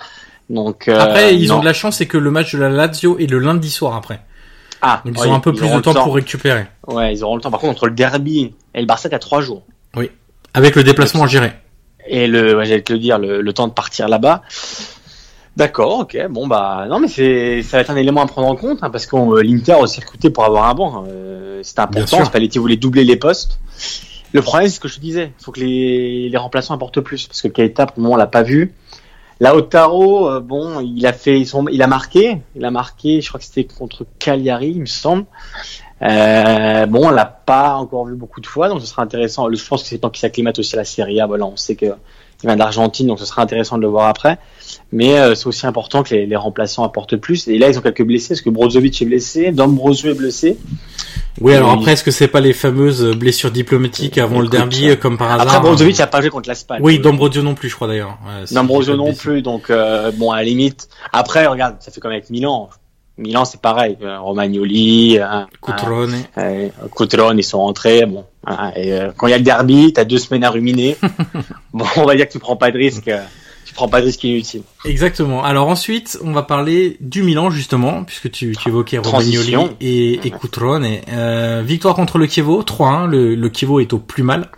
[0.49, 1.57] Donc, euh, Après, ils non.
[1.57, 3.95] ont de la chance, c'est que le match de la Lazio est le lundi soir
[3.95, 4.21] après.
[4.83, 6.67] Ah, Donc ils oui, ont un peu plus de temps pour récupérer.
[6.89, 7.51] Ouais, ils auront le temps.
[7.53, 9.63] Par contre, entre le derby et le Barça, t'as 3 jours.
[10.53, 11.53] Avec le déplacement à gérer.
[12.09, 14.43] Et le, ouais, j'allais te le dire, le, le temps de partir là-bas.
[15.57, 16.17] D'accord, ok.
[16.31, 18.91] Bon bah non, mais c'est ça va être un élément à prendre en compte hein,
[18.91, 21.05] parce que euh, l'Inter aussi recruté pour avoir un banc.
[21.09, 22.25] Euh, c'est important.
[22.25, 23.59] Spalletti voulait doubler les postes.
[24.33, 25.33] Le problème, c'est ce que je te disais.
[25.39, 28.19] Il faut que les, les remplaçants apportent plus parce que Keita, pour le moment, on
[28.19, 28.75] l'a pas vu.
[29.41, 33.21] Lautaro, euh, bon, il a fait, son, il a marqué, il a marqué.
[33.21, 35.25] Je crois que c'était contre Cagliari, il me semble.
[36.03, 39.51] Euh, bon, on l'a pas encore vu beaucoup de fois, donc ce sera intéressant.
[39.53, 41.27] Je pense que c'est temps qu'il s'acclimate aussi à la Serie A.
[41.27, 41.87] Voilà, on sait que
[42.43, 44.39] il vient d'Argentine, donc ce sera intéressant de le voir après.
[44.93, 47.47] Mais euh, c'est aussi important que les, les remplaçants apportent plus.
[47.49, 50.57] Et là, ils ont quelques blessés, parce que Brozovic est blessé, Dombrosio est blessé.
[51.41, 54.89] Oui, alors après, est-ce que c'est pas les fameuses blessures diplomatiques avant Écoute, le derby,
[54.89, 56.81] euh, euh, comme par hasard Après, Brozovic n'a pas joué contre la Spal.
[56.83, 58.19] Oui, Dombrosio non plus, je crois d'ailleurs.
[58.25, 60.89] Pas de non plus, donc euh, bon, à la limite.
[61.13, 62.69] Après, regarde, ça fait comme avec Milan.
[63.19, 63.97] Milan, c'est pareil.
[64.03, 66.15] euh, Romagnoli, euh, Cutrone.
[66.39, 68.07] euh, Coutron, ils sont rentrés.
[68.07, 70.97] Bon, hein, et, euh, quand il y a le derby, t'as deux semaines à ruminer.
[71.73, 73.09] bon, on va dire que tu prends pas de risque.
[73.09, 73.23] euh,
[73.67, 74.63] tu prends pas de risque inutile.
[74.85, 75.45] Exactement.
[75.45, 80.31] Alors ensuite, on va parler du Milan justement, puisque tu, tu évoquais Romagnoli et, et
[80.31, 80.87] Cutrone.
[81.13, 83.07] Euh, victoire contre le Chievo, 3-1.
[83.07, 84.49] Le, le Chievo est au plus mal.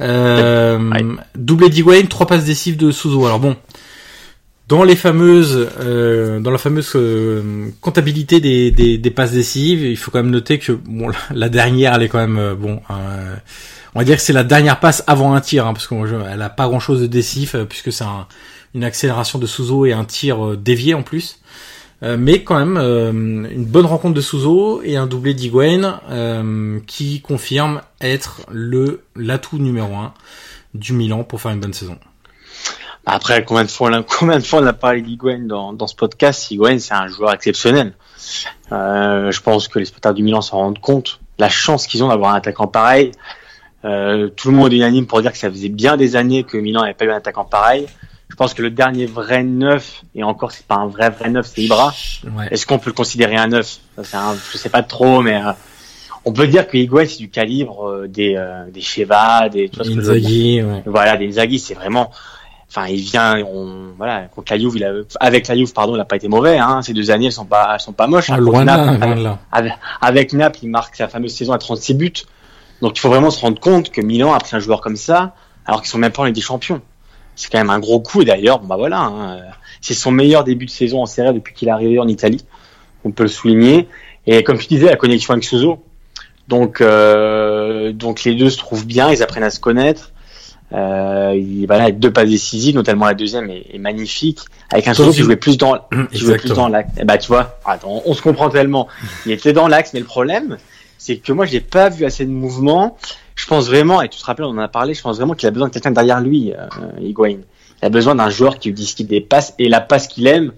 [0.00, 1.02] Euh, Ouais.
[1.34, 3.24] Doublé d'Higuain, trois passes décisives de Souzo.
[3.24, 3.56] Alors bon,
[4.68, 9.96] dans les fameuses, euh, dans la fameuse euh, comptabilité des, des, des passes décisives, il
[9.96, 12.80] faut quand même noter que bon, la, dernière, elle est quand même euh, bon.
[12.90, 13.36] euh,
[13.94, 16.50] on va dire que c'est la dernière passe avant un tir, hein, parce qu'elle a
[16.50, 18.26] pas grand chose de décisif, euh, puisque c'est un,
[18.74, 21.40] une accélération de Souzo et un tir euh, dévié en plus.
[22.02, 27.80] Mais quand même une bonne rencontre de Souzo et un doublé d'Higuain euh, qui confirme
[28.02, 30.12] être le l'atout numéro un
[30.74, 31.98] du Milan pour faire une bonne saison.
[33.06, 35.86] Après, combien de fois on a, combien de fois on a parlé d'Higuain dans, dans
[35.86, 36.50] ce podcast?
[36.50, 37.92] Higuain, c'est un joueur exceptionnel.
[38.72, 41.20] Euh, je pense que les spectateurs du Milan s'en rendent compte.
[41.38, 43.12] La chance qu'ils ont d'avoir un attaquant pareil.
[43.84, 46.56] Euh, tout le monde est unanime pour dire que ça faisait bien des années que
[46.56, 47.86] Milan n'avait pas eu un attaquant pareil.
[48.28, 51.46] Je pense que le dernier vrai neuf, et encore c'est pas un vrai vrai neuf,
[51.54, 51.94] c'est Ibra.
[52.36, 52.48] Ouais.
[52.50, 53.78] Est-ce qu'on peut le considérer un neuf?
[54.12, 55.52] Un- Je sais pas trop, mais euh,
[56.24, 59.76] on peut dire que Higuain c'est du calibre euh, des euh, des Cheva, des tu
[59.76, 60.82] vois dire Inzaghi, ouais.
[60.86, 62.10] voilà, des Inzaghi, c'est vraiment,
[62.76, 66.00] enfin, il vient, on, voilà, contre la Juve, il a, avec la Juve, pardon, il
[66.00, 66.82] a pas été mauvais, hein.
[66.82, 68.30] Ces deux années, elles sont pas, elles sont pas moches.
[68.30, 68.38] Ah, hein.
[68.38, 69.38] loin là, Naples, loin là.
[69.50, 72.12] avec, avec Naples, il marque sa fameuse saison à 36 buts.
[72.82, 75.34] Donc, il faut vraiment se rendre compte que Milan a pris un joueur comme ça,
[75.64, 76.82] alors qu'ils sont même pas en Ligue des Champions.
[77.34, 79.38] C'est quand même un gros coup, et d'ailleurs, bon, bah voilà, hein,
[79.80, 82.44] c'est son meilleur début de saison en Serie A depuis qu'il est arrivé en Italie.
[83.04, 83.88] On peut le souligner.
[84.26, 85.82] Et comme tu disais, la connexion avec Suzo.
[86.48, 90.12] Donc, euh, donc les deux se trouvent bien, ils apprennent à se connaître.
[90.72, 94.40] Euh, il, voilà, avec deux passes décisives, notamment la deuxième est, est magnifique.
[94.70, 95.78] Avec un Suzo qui jouait plus dans,
[96.10, 96.90] qui jouait plus dans l'axe.
[96.98, 98.88] Eh bah, tu vois, attends, on se comprend tellement.
[99.24, 100.58] Il était dans l'axe, mais le problème,
[100.98, 102.96] c'est que moi, je n'ai pas vu assez de mouvement.
[103.36, 105.46] Je pense vraiment, et tu te rappelles, on en a parlé, je pense vraiment qu'il
[105.46, 106.66] a besoin de quelqu'un derrière lui, euh,
[107.00, 107.38] Higuain.
[107.82, 110.52] Il a besoin d'un joueur qui lui dise qu'il dépasse, et la passe qu'il aime,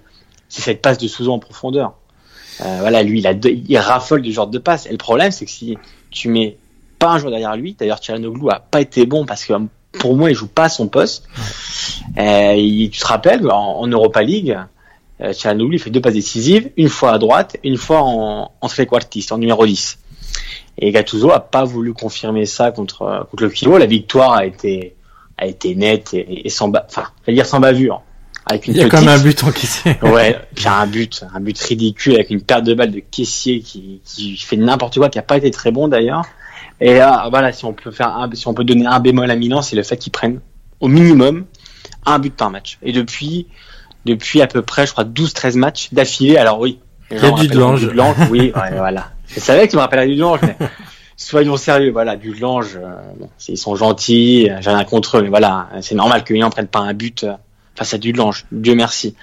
[0.49, 1.95] c'est cette passe de Souzo en profondeur.
[2.61, 4.87] Euh, voilà, lui, il, a deux- il raffole du genre de passe.
[4.87, 5.77] Et le problème, c'est que si
[6.11, 6.57] tu mets
[6.99, 9.53] pas un joueur derrière lui, d'ailleurs, Tchalanoglu a pas été bon parce que
[9.93, 11.25] pour moi, il joue pas à son poste.
[12.19, 14.57] Euh, il- tu te rappelles, en, en Europa League,
[15.21, 18.69] euh, Tchalanoglu, il fait deux passes décisives, une fois à droite, une fois en, en
[18.69, 19.99] trequartiste, en numéro 10.
[20.79, 23.79] Et Gattuso a pas voulu confirmer ça contre, contre le Kilo.
[23.79, 24.95] La victoire a été,
[25.37, 28.03] a été nette et, et sans, enfin, dire sans bavure.
[28.47, 29.97] Avec une Il y a même un but encaissé.
[30.03, 34.01] Ouais, puis un but, un but ridicule avec une perte de balle de caissier qui,
[34.05, 36.23] qui fait n'importe quoi, qui a pas été très bon d'ailleurs.
[36.81, 39.37] Et là, voilà, si on peut faire, un, si on peut donner un bémol à
[39.37, 40.41] Milan, c'est le fait qu'ils prennent
[40.81, 41.45] au minimum
[42.07, 42.79] un but par match.
[42.83, 43.47] Et depuis,
[44.05, 46.37] depuis à peu près, je crois, 12-13 matchs d'affilée.
[46.37, 46.79] Alors oui,
[47.11, 47.83] Il y a du Delange.
[47.87, 49.11] Delange, oui, ouais, voilà.
[49.27, 50.57] Je savais que tu me rappellerais du Delange, mais
[51.17, 51.91] soyons sérieux.
[51.91, 55.69] Voilà, du Delange, euh, bon, ils sont gentils, euh, j'ai rien contre eux, mais voilà,
[55.81, 57.25] c'est normal que Milan prenne pas un but.
[57.25, 57.33] euh,
[57.75, 59.15] face à Dudelange, Dieu merci.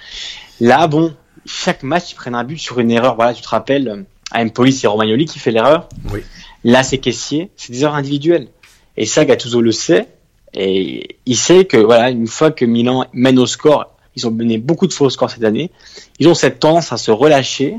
[0.60, 1.14] Là, bon,
[1.44, 3.14] chaque match, ils prennent un but sur une erreur.
[3.14, 5.88] Voilà, tu te rappelles, euh, à Empoli, c'est Romagnoli qui fait l'erreur.
[6.10, 6.20] Oui.
[6.66, 8.48] Là, c'est Caissier, c'est des erreurs individuelles.
[8.96, 10.08] Et ça, Gattuso le sait.
[10.52, 14.58] Et il sait que, voilà, une fois que Milan mène au score, ils ont mené
[14.58, 15.70] beaucoup de faux scores cette année,
[16.18, 17.76] ils ont cette tendance à se relâcher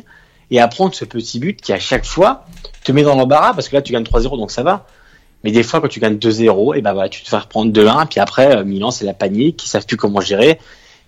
[0.52, 2.46] et à prendre ce petit but qui, à chaque fois,
[2.86, 4.88] te met dans l'embarras parce que là, tu gagnes 3-0, donc ça va.
[5.44, 8.08] Mais des fois, quand tu gagnes 2-0, et ben voilà, tu te fais reprendre 2-1,
[8.08, 10.62] puis après, euh, Milan, c'est la panique, ils savent plus comment gérer.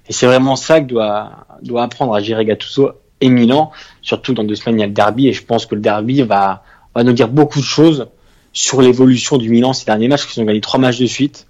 [0.09, 3.71] Et c'est vraiment ça que doit, doit apprendre à gérer Gattuso et Milan.
[4.01, 6.23] Surtout dans deux semaines, il y a le derby, et je pense que le derby
[6.23, 6.63] va,
[6.95, 8.08] va nous dire beaucoup de choses
[8.54, 11.47] sur l'évolution du Milan ces derniers matchs, qu'ils ont gagné trois matchs de suite.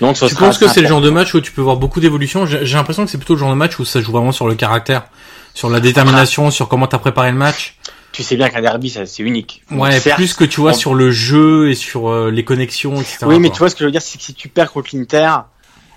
[0.00, 2.46] Donc, tu penses que c'est le genre de match où tu peux voir beaucoup d'évolution?
[2.46, 4.54] J'ai l'impression que c'est plutôt le genre de match où ça joue vraiment sur le
[4.54, 5.04] caractère,
[5.52, 7.76] sur la détermination, sur comment t'as préparé le match
[8.12, 9.62] tu sais bien qu'un derby, c'est unique.
[9.70, 13.18] Ouais, plus que tu vois sur le jeu et sur euh, les connexions, etc.
[13.22, 14.90] Oui, mais tu vois ce que je veux dire, c'est que si tu perds contre
[14.94, 15.30] l'Inter,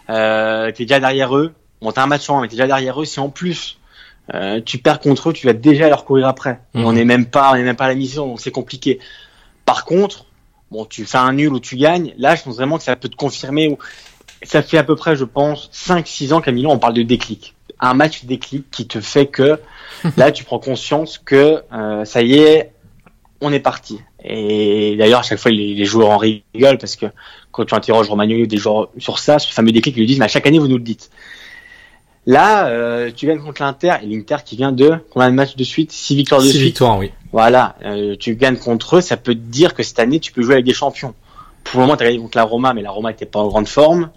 [0.09, 1.53] euh, t'es déjà derrière eux.
[1.81, 3.05] Bon, t'as un match en mais t'es déjà derrière eux.
[3.05, 3.79] Si en plus
[4.33, 6.59] euh, tu perds contre eux, tu vas déjà leur courir après.
[6.73, 6.85] Mhm.
[6.85, 8.99] On n'est même pas, on n'est même pas à la mission, donc c'est compliqué.
[9.65, 10.25] Par contre,
[10.71, 12.13] bon, tu fais un nul ou tu gagnes.
[12.17, 13.77] Là, je pense vraiment que ça peut te confirmer.
[14.43, 17.55] Ça fait à peu près, je pense, 5-6 ans qu'à Milan, on parle de déclic.
[17.79, 19.59] Un match déclic qui te fait que
[20.17, 22.71] Là, tu prends conscience que euh, ça y est,
[23.41, 23.99] on est parti.
[24.23, 27.07] Et d'ailleurs, à chaque fois, les, joueurs en rigolent parce que
[27.51, 30.25] quand tu interroges Romagnoli des joueurs sur ça, ce fameux déclic, ils lui disent, mais
[30.25, 31.09] à chaque année, vous nous le dites.
[32.25, 35.63] Là, euh, tu gagnes contre l'Inter et l'Inter qui vient de combien de matchs de
[35.63, 35.91] suite?
[35.91, 37.11] Six victoires de Six victoires, oui.
[37.33, 40.41] Voilà, euh, tu gagnes contre eux, ça peut te dire que cette année, tu peux
[40.41, 41.13] jouer avec des champions.
[41.63, 43.47] Pour le moment, tu as gagné contre la Roma, mais la Roma était pas en
[43.47, 44.09] grande forme.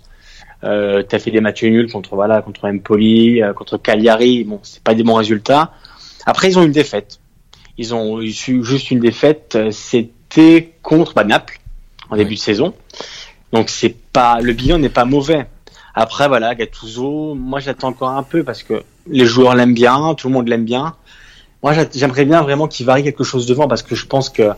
[0.65, 4.45] Euh, t'as fait des matchs nuls contre voilà contre Empoli, euh, contre Cagliari.
[4.45, 5.73] Bon, c'est pas des bons résultats.
[6.25, 7.21] Après, ils ont une défaite.
[7.79, 9.55] Ils ont eu juste une défaite.
[9.55, 11.61] Euh, c'était contre bah, Naples
[12.11, 12.75] en début de saison.
[13.53, 15.47] Donc c'est pas le bilan n'est pas mauvais.
[15.99, 20.29] Après voilà, Gattuso, moi j'attends encore un peu parce que les joueurs l'aiment bien, tout
[20.29, 20.95] le monde l'aime bien.
[21.63, 24.51] Moi j'aimerais bien vraiment qu'il varie quelque chose devant parce que je pense que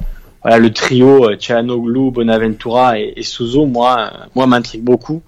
[0.43, 5.23] voilà le trio Cianoglu, Bonaventura et, et Suzo, moi moi m'intrigue beaucoup.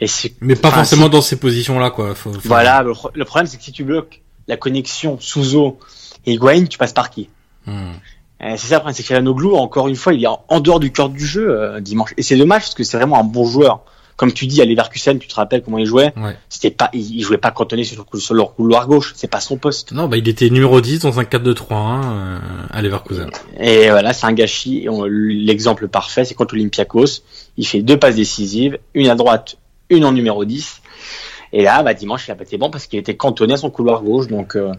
[0.00, 0.06] Et
[0.40, 2.14] mais pas forcément dans ces positions-là, quoi.
[2.44, 5.78] Voilà, le, problème c'est que si tu bloques la connexion Souzo
[6.24, 7.28] et Higuain, tu passes par qui?
[7.66, 7.92] Hmm.
[8.40, 11.08] C'est ça le problème, c'est que encore une fois, il est en, dehors du cœur
[11.08, 12.12] du jeu euh, dimanche.
[12.16, 13.80] Et c'est dommage parce que c'est vraiment un bon joueur.
[14.16, 16.12] Comme tu dis, à Leverkusen, tu te rappelles comment il jouait?
[16.16, 16.36] Ouais.
[16.48, 19.12] C'était pas, il, jouait pas cantonné sur, sur leur couloir gauche.
[19.14, 19.92] C'est pas son poste.
[19.92, 22.38] Non, bah il était numéro 10 dans un 4-2-3-1 euh,
[22.70, 23.28] à Leverkusen.
[23.60, 24.88] Et voilà, c'est un gâchis.
[25.08, 27.22] L'exemple parfait, c'est contre Olympiakos.
[27.58, 29.58] Il fait deux passes décisives, une à droite,
[29.90, 30.80] une en numéro 10.
[31.58, 33.70] Et là, bah, dimanche, il a pas été bon parce qu'il était cantonné à son
[33.70, 34.26] couloir gauche.
[34.26, 34.74] Donc, euh,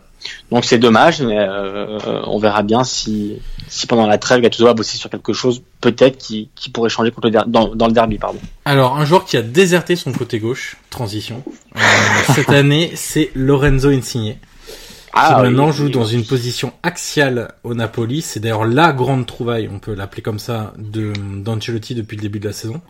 [0.52, 1.24] donc c'est dommage.
[1.24, 5.34] Mais euh, on verra bien si, si pendant la trêve, Gattuso va bosser sur quelque
[5.34, 8.38] chose, peut-être qui, qui pourrait changer contre le dans, dans, le derby, pardon.
[8.64, 11.42] Alors, un joueur qui a déserté son côté gauche, transition.
[11.76, 11.80] Euh,
[12.36, 14.38] cette année, c'est Lorenzo Insigne.
[15.14, 18.22] Ah, qui maintenant joue dans une position axiale au Napoli.
[18.22, 21.12] C'est d'ailleurs la grande trouvaille, on peut l'appeler comme ça, de
[21.42, 22.82] d'Ancelotti depuis le début de la saison.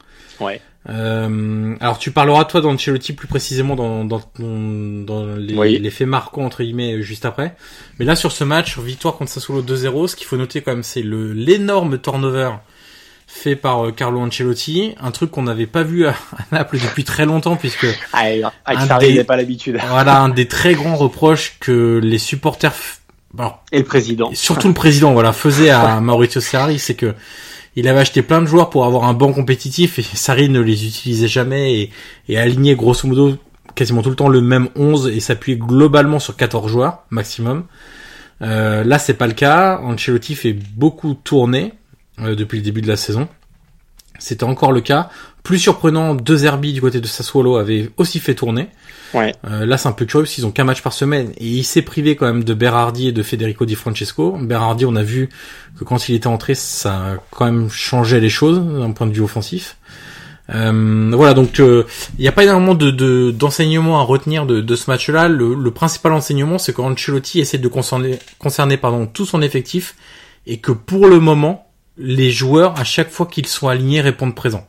[0.41, 0.59] Ouais.
[0.89, 6.45] Euh, alors tu parleras toi d'Ancelotti plus précisément dans, dans, dans les, les, faits marquants
[6.45, 7.55] entre guillemets juste après.
[7.99, 10.83] Mais là sur ce match, victoire contre Sassuolo 2-0, ce qu'il faut noter quand même
[10.83, 12.51] c'est le l'énorme turnover
[13.29, 16.15] fait par euh, Carlo Ancelotti, un truc qu'on n'avait pas vu à,
[16.53, 19.77] Naples depuis très longtemps puisque ah, il pas l'habitude.
[19.89, 22.73] voilà un des très grands reproches que les supporters
[23.71, 27.13] et le président, surtout le président, voilà, faisait à Maurizio Sarri, c'est que
[27.77, 30.87] il avait acheté plein de joueurs pour avoir un banc compétitif et Sarri ne les
[30.87, 31.91] utilisait jamais
[32.27, 33.37] et, alignait grosso modo
[33.75, 37.65] quasiment tout le temps le même 11 et s'appuyait globalement sur 14 joueurs maximum.
[38.41, 39.79] Euh, là, c'est pas le cas.
[39.83, 41.73] Ancelotti fait beaucoup tourner
[42.19, 43.27] euh, depuis le début de la saison.
[44.19, 45.09] C'était encore le cas.
[45.43, 48.67] Plus surprenant, deux Zerbi du côté de Sassuolo avaient aussi fait tourner.
[49.13, 49.33] Ouais.
[49.49, 51.63] Euh, là, c'est un peu curieux parce qu'ils ont qu'un match par semaine et il
[51.63, 54.37] s'est privé quand même de Berardi et de Federico Di Francesco.
[54.41, 55.29] Berardi, on a vu
[55.79, 59.13] que quand il était entré, ça a quand même changé les choses d'un point de
[59.13, 59.77] vue offensif.
[60.53, 61.83] Euh, voilà, donc euh,
[62.17, 65.27] il n'y a pas énormément de d'enseignements à retenir de, de ce match-là.
[65.27, 69.95] Le, le, principal enseignement, c'est qu'Ancelotti essaie de concerner, concerner pardon, tout son effectif
[70.45, 71.66] et que pour le moment,
[71.97, 74.67] les joueurs, à chaque fois qu'ils sont alignés, répondent présent.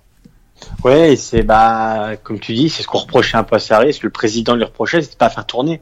[0.84, 4.00] Ouais, c'est bah comme tu dis, c'est ce qu'on reprochait un peu à Sarri, ce
[4.00, 5.80] que le président lui reprochait, c'était pas faire tourner.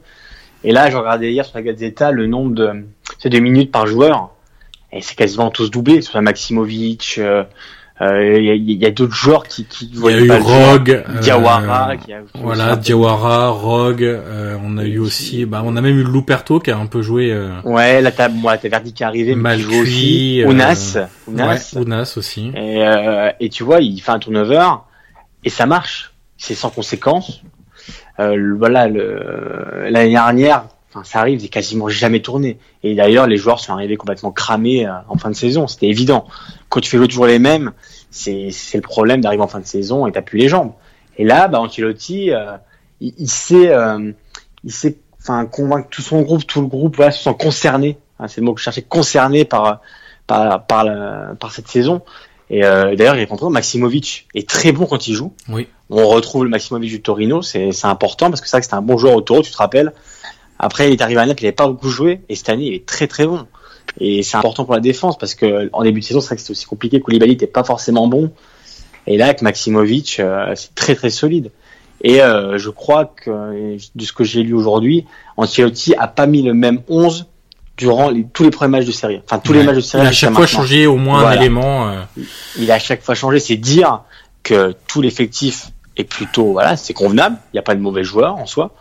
[0.63, 2.85] Et là, je regardais hier sur la Gazeta le nombre de,
[3.19, 4.31] c'est de minutes par joueur,
[4.91, 6.01] et c'est quasiment tous doublés.
[6.01, 7.43] Sur Maximovic, euh,
[7.99, 11.91] il euh, y, y, a, d'autres joueurs qui, qui il y a eu Rogue, Diawara,
[11.91, 15.97] euh, qui a voilà, Diawara, Rogue, euh, on a eu aussi, bah, on a même
[15.97, 17.31] eu Luperto qui a un peu joué.
[17.31, 20.43] Euh, ouais, là t'as, moi, t'as Verdi qui est arrivé, mais qui joue aussi.
[20.45, 22.51] Ounas, Ounas, ouais, Ounas aussi.
[22.55, 22.85] Et,
[23.39, 24.67] et tu vois, il fait un turnover
[25.43, 26.13] et ça marche.
[26.37, 27.41] C'est sans conséquence.
[28.19, 30.65] Euh, voilà, l'année dernière,
[30.97, 32.57] enfin, ça arrive, c'est quasiment jamais tourné.
[32.83, 35.67] Et d'ailleurs, les joueurs sont arrivés complètement cramés euh, en fin de saison.
[35.67, 36.25] C'était évident.
[36.69, 37.71] Quand tu fais toujours les mêmes,
[38.09, 40.73] c'est le problème d'arriver en fin de saison et t'as plus les jambes.
[41.17, 42.57] Et là, bah, Ancelotti, euh,
[43.01, 43.71] il, il, sait,
[44.63, 47.97] il sait, enfin, convaincre tout son groupe, tout le groupe, voilà, se sent concerné.
[48.19, 49.81] Hein, c'est le mot que je cherchais, concerné par
[50.25, 50.85] par par,
[51.37, 52.01] par cette saison.
[52.49, 53.49] Et euh, d'ailleurs, il est rentré.
[53.49, 55.33] Maximovic est très bon quand il joue.
[55.49, 55.67] Oui.
[55.89, 58.81] On retrouve le Maximovic du Torino, c'est important parce que c'est vrai que c'était un
[58.81, 59.93] bon joueur au Toro, tu te rappelles.
[60.59, 62.73] Après, il est arrivé à Naples, il n'avait pas beaucoup joué, et cette année, il
[62.73, 63.45] est très très bon.
[63.99, 66.41] Et c'est important pour la défense parce que en début de saison, c'est vrai que
[66.41, 66.99] c'était aussi compliqué.
[66.99, 68.31] Koulibaly n'était pas forcément bon.
[69.07, 71.51] Et là, avec Maximovic, euh, c'est très très solide.
[72.01, 76.43] Et euh, je crois que de ce que j'ai lu aujourd'hui, Ancelotti a pas mis
[76.43, 77.25] le même 11
[77.77, 79.21] durant tous les premiers matchs de série.
[79.25, 80.03] Enfin, tous les matchs de série.
[80.03, 81.87] Il a à chaque fois changé au moins un élément.
[81.87, 82.01] Euh...
[82.59, 83.39] Il a à chaque fois changé.
[83.39, 84.01] C'est dire
[84.43, 87.37] que tout l'effectif est plutôt, voilà, c'est convenable.
[87.53, 88.75] Il n'y a pas de mauvais joueurs en soi.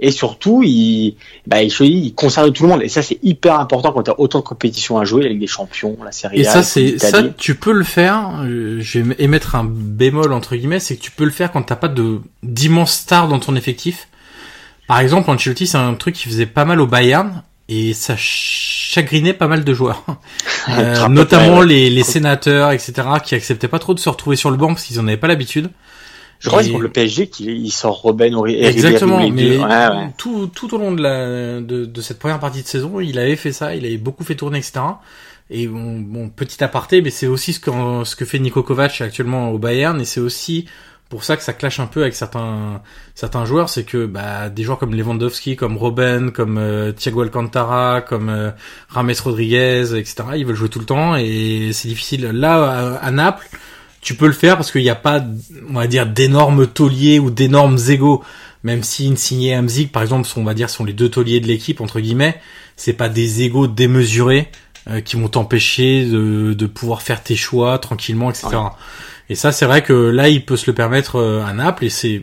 [0.00, 2.82] Et surtout, il, bah, il, il concerne tout le monde.
[2.82, 5.48] Et ça, c'est hyper important quand tu as autant de compétitions à jouer, avec des
[5.48, 8.42] champions, la série Et ça, c'est, ça, tu peux le faire.
[8.44, 11.62] Euh, je vais émettre un bémol, entre guillemets, c'est que tu peux le faire quand
[11.62, 14.08] t'as pas de, d'immenses stars dans ton effectif.
[14.86, 19.34] Par exemple, Ancelotti, c'est un truc qui faisait pas mal au Bayern et ça chagrinait
[19.34, 20.02] pas mal de joueurs,
[20.70, 24.56] euh, notamment les, les sénateurs, etc., qui acceptaient pas trop de se retrouver sur le
[24.56, 25.70] banc parce qu'ils en avaient pas l'habitude.
[26.40, 29.58] Je crois que c'est contre le PSG qu'il sort Robben ou Exactement, mais
[30.16, 33.36] tout, tout au long de, la, de, de, cette première partie de saison, il avait
[33.36, 34.80] fait ça, il avait beaucoup fait tourner, etc.
[35.50, 37.70] Et bon, bon petit aparté, mais c'est aussi ce que,
[38.04, 40.66] ce que fait Niko Kovac actuellement au Bayern, et c'est aussi
[41.08, 42.82] pour ça que ça clash un peu avec certains
[43.14, 48.02] certains joueurs, c'est que bah, des joueurs comme Lewandowski, comme Robben, comme euh, Thiago Alcantara,
[48.02, 48.50] comme euh,
[48.88, 50.16] Rames Rodriguez, etc.
[50.36, 52.26] Ils veulent jouer tout le temps et c'est difficile.
[52.26, 53.48] Là, à, Naples,
[54.00, 55.24] tu peux le faire parce qu'il n'y a pas,
[55.68, 58.22] on va dire, d'énormes tauliers ou d'énormes égaux.
[58.64, 61.40] Même si Insigne et Hamzik, par exemple, sont, on va dire, sont les deux tauliers
[61.40, 62.40] de l'équipe entre guillemets,
[62.76, 64.48] c'est pas des égaux démesurés
[64.90, 68.48] euh, qui vont t'empêcher de, de pouvoir faire tes choix tranquillement, etc.
[69.30, 71.90] Et ça, c'est vrai que là, il peut se le permettre euh, à Naples, et
[71.90, 72.22] c'est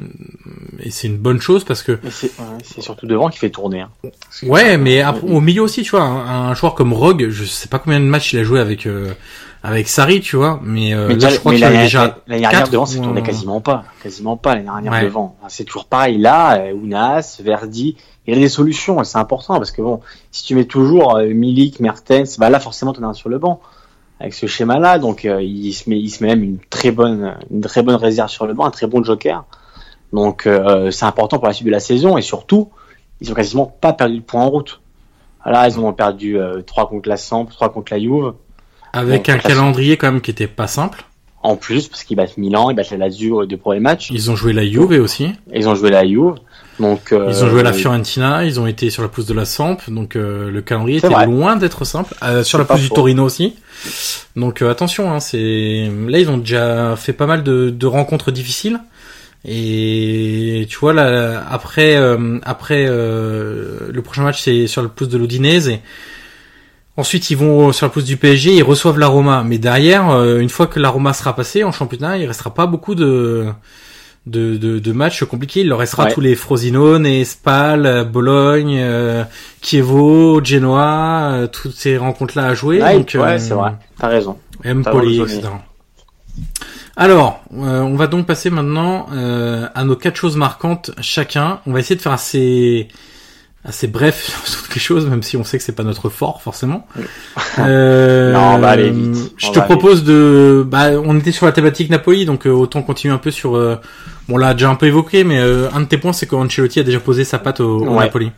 [0.80, 3.82] et c'est une bonne chose parce que c'est surtout devant qui fait tourner.
[3.82, 3.90] Hein.
[4.44, 8.00] Ouais, mais au milieu aussi, tu vois, un, joueur comme Rogue, je sais pas combien
[8.00, 9.14] de matchs il a joué avec euh,
[9.66, 12.86] avec Sarri, tu vois, mais, euh, là, je crois qu'il a déjà l'année dernière devant,
[12.86, 15.36] c'est tourné quasiment pas, quasiment pas l'année dernière devant.
[15.48, 17.98] c'est toujours pareil là, Ounas, Verdi,
[18.28, 20.02] il y a des solutions, c'est important parce que bon,
[20.32, 23.38] si tu mets toujours Milik, Mertens, bah là forcément tu en as un sur le
[23.38, 23.62] banc
[24.20, 25.00] avec ce schéma-là.
[25.00, 27.96] Donc euh, il se met, il se met même une très bonne, une très bonne
[27.96, 29.46] réserve sur le banc, un très bon joker.
[30.14, 32.70] Donc euh, c'est important pour la suite de la saison et surtout
[33.22, 34.82] ils ont quasiment pas perdu de points en route.
[35.46, 38.34] Là ils ont perdu euh, 3 contre la Samp, 3 contre la Juve.
[38.96, 41.04] Avec un calendrier quand même qui était pas simple.
[41.44, 44.10] En plus parce qu'ils battent Milan, ils battent la Lazio de premiers matchs.
[44.10, 45.30] Ils ont joué la Juve aussi.
[45.54, 46.36] Ils ont joué la Juve.
[46.80, 49.46] Donc, euh, ils ont joué la Fiorentina, ils ont été sur la pousse de la
[49.46, 52.16] Samp, donc euh, le calendrier était loin d'être simple.
[52.24, 53.54] Euh, sur la pousse du Torino aussi.
[54.36, 58.80] Donc attention, hein, c'est là ils ont déjà fait pas mal de, de rencontres difficiles.
[59.48, 61.96] Et tu vois là après
[62.44, 65.82] après le prochain match c'est sur la pousse de l'Odinese et
[66.98, 69.44] ensuite ils vont sur la pousse du PSG, ils reçoivent la Roma.
[69.46, 72.96] Mais derrière, une fois que la Roma sera passée en championnat, il restera pas beaucoup
[72.96, 73.48] de
[74.26, 75.62] de, de, de matchs compliqués.
[75.62, 79.24] Il leur restera tous les Frosinone, Spal, Bologne, euh,
[79.62, 82.80] Chievo, Genoa, euh, toutes ces rencontres-là à jouer.
[82.80, 83.74] donc, ouais, euh, c'est vrai.
[84.00, 84.38] T'as raison.
[84.66, 85.42] Empoli, etc.
[86.98, 91.60] Alors, on va donc passer maintenant à nos quatre choses marquantes chacun.
[91.68, 92.88] On va essayer de faire assez
[93.66, 96.88] assez bref sur les choses, même si on sait que c'est pas notre fort forcément.
[97.60, 99.34] euh, non, on va aller vite.
[99.38, 103.20] Je te propose de, bah, on était sur la thématique Napoli, donc autant continuer un
[103.20, 103.78] peu sur euh,
[104.30, 106.84] on l'a déjà un peu évoqué, mais euh, un de tes points, c'est qu'Ancelotti a
[106.84, 108.32] déjà posé sa patte au, Napoli.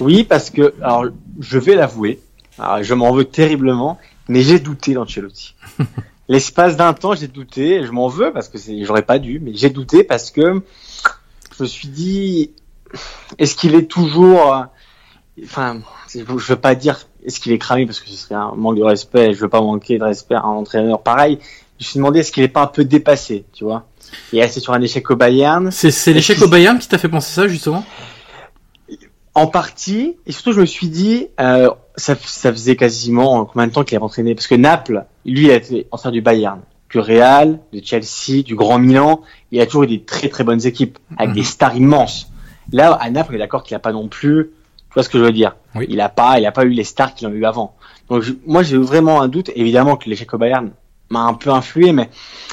[0.00, 1.06] Oui, parce que, alors,
[1.40, 2.20] je vais l'avouer,
[2.80, 5.54] je m'en veux terriblement, mais j'ai douté d'Ancelotti.
[6.28, 9.70] L'espace d'un temps, j'ai douté, je m'en veux parce que j'aurais pas dû, mais j'ai
[9.70, 10.60] douté parce que
[11.56, 12.50] je me suis dit,
[13.38, 14.62] est-ce qu'il est toujours, euh,
[15.44, 15.80] enfin,
[16.12, 18.84] je veux pas dire est-ce qu'il est cramé parce que ce serait un manque de
[18.84, 21.38] respect, je veux pas manquer de respect à un entraîneur pareil.
[21.78, 23.86] Je me suis demandé est-ce qu'il est pas un peu dépassé, tu vois.
[24.32, 25.70] Et c'est sur un échec au Bayern.
[25.70, 27.84] C'est l'échec au Bayern qui t'a fait penser ça justement?
[29.34, 33.72] En partie, et surtout je me suis dit, euh, ça, ça, faisait quasiment combien de
[33.72, 34.34] temps qu'il avait entraîné?
[34.34, 38.54] Parce que Naples, lui, il a été entraîneur du Bayern, du Real, de Chelsea, du
[38.54, 39.20] Grand Milan.
[39.50, 42.30] Il a toujours eu des très très bonnes équipes avec des stars immenses.
[42.72, 44.50] Là, à Naples, on est d'accord qu'il n'a pas non plus.
[44.88, 45.56] Tu vois ce que je veux dire?
[45.88, 47.74] Il a pas, il a pas eu les stars qu'il a eu avant.
[48.08, 49.50] Donc moi, j'ai vraiment un doute.
[49.54, 50.70] Évidemment que l'échec au Bayern
[51.10, 52.08] m'a un peu influé, mais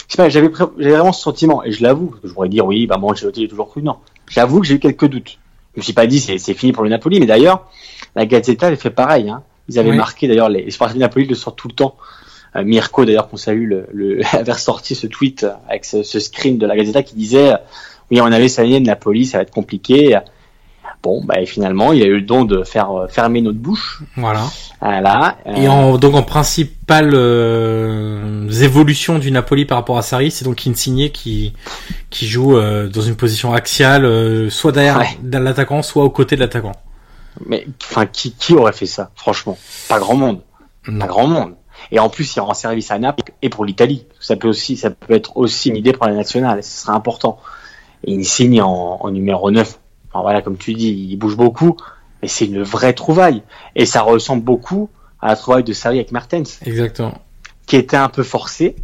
[0.08, 2.98] je sais pas, j'avais vraiment ce sentiment, et je l'avoue, je pourrais dire oui, bah
[2.98, 3.96] moi j'ai toujours cru, non,
[4.30, 5.40] j'avoue que j'ai eu quelques doutes.
[5.74, 7.68] Je me suis pas dit c'est fini pour le Napoli, mais d'ailleurs,
[8.16, 9.30] la Gazzetta avait fait pareil.
[9.32, 9.42] Hein.
[9.70, 9.98] Ils avaient Oui.
[9.98, 11.96] marqué d'ailleurs les, les sportifs de Napoli le sortent tout le temps.
[12.56, 16.60] Euh, Mirko d'ailleurs qu'on salue le, le avait ressorti ce tweet avec ce, ce screen
[16.60, 17.54] de la Gazzetta qui disait
[18.22, 20.18] on avait saigné de Napoli, ça va être compliqué.
[21.02, 24.02] Bon bah et finalement il a eu le don de faire euh, fermer notre bouche.
[24.16, 24.44] Voilà.
[24.80, 25.38] Voilà.
[25.46, 30.46] Et Euh, en, donc en principale euh, évolution du Napoli par rapport à Sarri, c'est
[30.46, 31.54] donc Insigne qui
[32.10, 35.18] qui joue euh, dans une position axiale, euh, soit derrière Ouais.
[35.40, 36.74] l'attaquant, soit aux côtés de l'attaquant.
[37.48, 39.58] Mais enfin qui qui aurait fait ça franchement?
[39.90, 40.40] Pas grand monde.
[40.88, 41.00] Non.
[41.00, 41.54] Pas grand monde.
[41.92, 44.06] Et en plus, il rend service à Naples et pour l'Italie.
[44.22, 46.60] Ça peut aussi, ça peut être aussi une idée pour la nationale.
[46.60, 47.40] Et ce serait important.
[48.04, 49.80] Et il signe en, en numéro 9.
[50.10, 51.78] Enfin, voilà, comme tu dis, il bouge beaucoup.
[52.22, 53.44] Mais c'est une vraie trouvaille.
[53.76, 54.90] Et ça ressemble beaucoup
[55.22, 57.14] à la trouvaille de Sarri avec Mertens, Exactement.
[57.66, 58.76] qui était un peu forcé.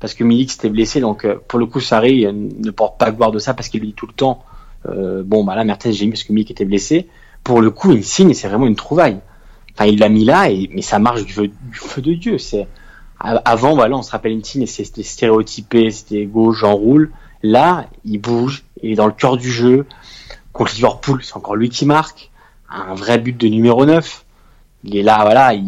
[0.00, 1.00] Parce que Milik s'était blessé.
[1.00, 3.80] Donc, euh, pour le coup, Sarri euh, ne porte pas gloire de ça parce qu'il
[3.80, 4.44] lui dit tout le temps,
[4.86, 7.08] euh, bon, bah là, Mertens, j'ai mis parce que Milik était blessé.
[7.42, 9.18] Pour le coup, il signe et c'est vraiment une trouvaille.
[9.74, 12.38] Enfin, il l'a mis là, et, mais ça marche du feu, du feu de Dieu.
[12.38, 12.68] C'est
[13.20, 17.10] avant, voilà, on se rappelle Insigne, c'était stéréotypé, c'était gauche, j'enroule.
[17.42, 19.86] Là, il bouge, il est dans le cœur du jeu.
[20.52, 22.30] Contre Liverpool, c'est encore lui qui marque.
[22.70, 24.24] Un vrai but de numéro 9.
[24.84, 25.62] Il est là, voilà, il,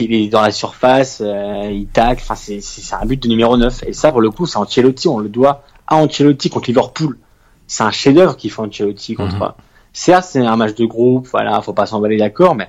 [0.00, 2.20] il est dans la surface, euh, il tacle.
[2.22, 3.82] Enfin, c'est c'est- c'est un but de numéro 9.
[3.86, 5.08] Et ça, pour le coup, c'est Ancelotti.
[5.08, 7.18] On le doit à Ancelotti contre Liverpool.
[7.66, 9.36] C'est un chef-d'œuvre qu'il fait Ancelotti contre.
[9.36, 9.52] Mhm.
[9.92, 12.68] Certes, c'est un match de groupe, voilà, faut pas s'emballer d'accord, mais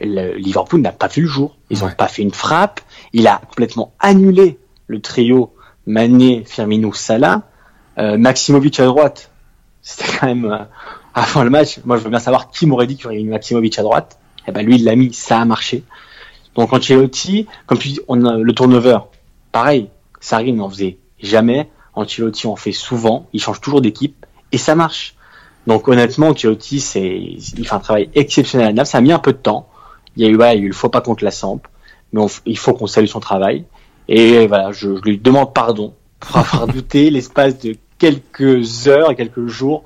[0.00, 1.56] le Liverpool n'a pas vu le jour.
[1.70, 1.94] Ils ont Ouais.
[1.94, 2.80] pas fait une frappe.
[3.12, 5.52] Il a complètement annulé le trio
[5.86, 7.42] Mané, Firmino, Salah,
[8.16, 9.30] Maximovic à droite.
[9.82, 10.58] C'était quand même euh,
[11.14, 11.80] avant le match.
[11.84, 14.18] Moi, je veux bien savoir qui m'aurait dit qu'il y aurait eu Maximovic à droite.
[14.46, 15.82] Et ben lui, il l'a mis, ça a marché.
[16.54, 18.98] Donc Ancelotti, comme tu dis, on a le turnover.
[19.52, 19.88] Pareil,
[20.20, 21.70] Sarri n'en faisait jamais.
[21.94, 23.26] Ancelotti en fait souvent.
[23.32, 25.14] Il change toujours d'équipe et ça marche.
[25.66, 28.88] Donc honnêtement, Ancelotti, c'est, il fait un travail exceptionnel à Naples.
[28.88, 29.68] Ça a mis un peu de temps.
[30.16, 31.60] Il y a eu, voilà, il y a eu le faux pas contre la Samp,
[32.12, 33.64] mais on- il faut qu'on salue son travail.
[34.08, 39.16] Et voilà, je, je lui demande pardon pour avoir douté l'espace de quelques heures et
[39.16, 39.84] quelques jours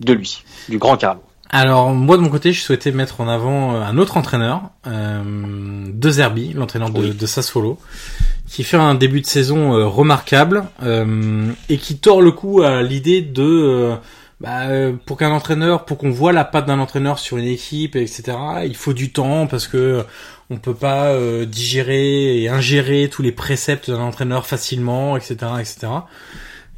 [0.00, 1.20] de lui, du grand Carlo.
[1.52, 5.22] Alors moi de mon côté, je souhaitais mettre en avant euh, un autre entraîneur, euh,
[5.92, 7.14] De Zerbi, l'entraîneur de, Oui.
[7.14, 7.76] de Sassuolo,
[8.48, 12.82] qui fait un début de saison euh, remarquable euh, et qui tord le coup à
[12.82, 13.96] l'idée de euh,
[14.40, 14.68] bah,
[15.06, 18.32] pour qu'un entraîneur, pour qu'on voit la patte d'un entraîneur sur une équipe, etc.
[18.64, 20.04] Il faut du temps parce que
[20.50, 21.14] on peut pas
[21.46, 25.88] digérer et ingérer tous les préceptes d'un entraîneur facilement, etc., etc.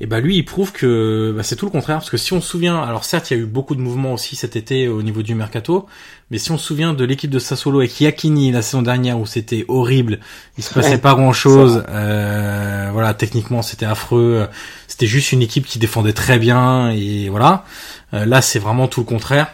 [0.02, 2.40] Et bah lui, il prouve que bah, c'est tout le contraire, parce que si on
[2.40, 5.00] se souvient, alors certes, il y a eu beaucoup de mouvements aussi cet été au
[5.00, 5.86] niveau du mercato,
[6.32, 9.26] mais si on se souvient de l'équipe de Sassuolo avec Iacchini la saison dernière où
[9.26, 10.18] c'était horrible,
[10.58, 14.48] il se passait Ouais, pas grand chose, euh, voilà, techniquement c'était affreux,
[14.88, 17.64] c'était juste une équipe qui défendait très bien et voilà.
[18.12, 19.52] Euh, là, c'est vraiment tout le contraire.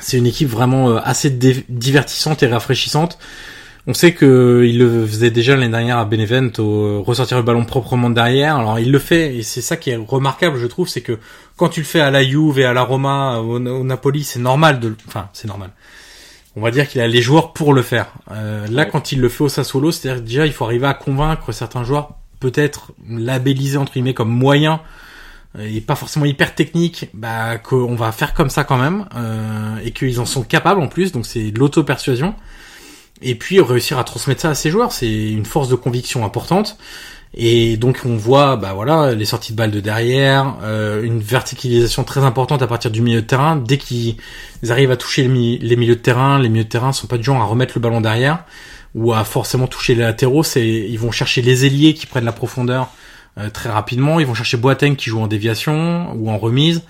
[0.00, 3.18] C'est une équipe vraiment euh, assez divertissante et rafraîchissante.
[3.86, 8.08] On sait que il le faisait déjà l'année dernière à Benevento, ressortir le ballon proprement
[8.08, 8.56] de derrière.
[8.56, 11.18] Alors il le fait et c'est ça qui est remarquable, je trouve, c'est que
[11.56, 14.38] quand tu le fais à la Juve et à la Roma, au, au Napoli, c'est
[14.38, 15.70] normal de, le- enfin c'est normal.
[16.56, 18.06] On va dire qu'il a les joueurs pour le faire.
[18.30, 18.88] Euh, là, Ouais.
[18.90, 21.84] quand il le fait au Sassuolo, c'est-à-dire que déjà il faut arriver à convaincre certains
[21.84, 24.78] joueurs, peut-être labellisés entre guillemets comme moyens
[25.60, 29.90] et pas forcément hyper techniques, bah qu'on va faire comme ça quand même euh, et
[29.92, 31.12] qu'ils en sont capables en plus.
[31.12, 32.34] Donc c'est de l'auto-persuasion.
[33.22, 36.76] Et puis réussir à transmettre ça à ses joueurs, c'est une force de conviction importante.
[37.36, 42.04] Et donc on voit, bah voilà, les sorties de balles de derrière, euh, une verticalisation
[42.04, 43.56] très importante à partir du milieu de terrain.
[43.56, 44.16] Dès qu'ils
[44.68, 47.16] arrivent à toucher les, mi- les milieux de terrain, les milieux de terrain sont pas
[47.18, 48.44] du genre à remettre le ballon derrière
[48.94, 50.44] ou à forcément toucher les latéraux.
[50.44, 52.90] C'est, ils vont chercher les ailiers qui prennent la profondeur
[53.38, 54.20] euh, très rapidement.
[54.20, 56.82] Ils vont chercher Boateng qui joue en déviation ou en remise.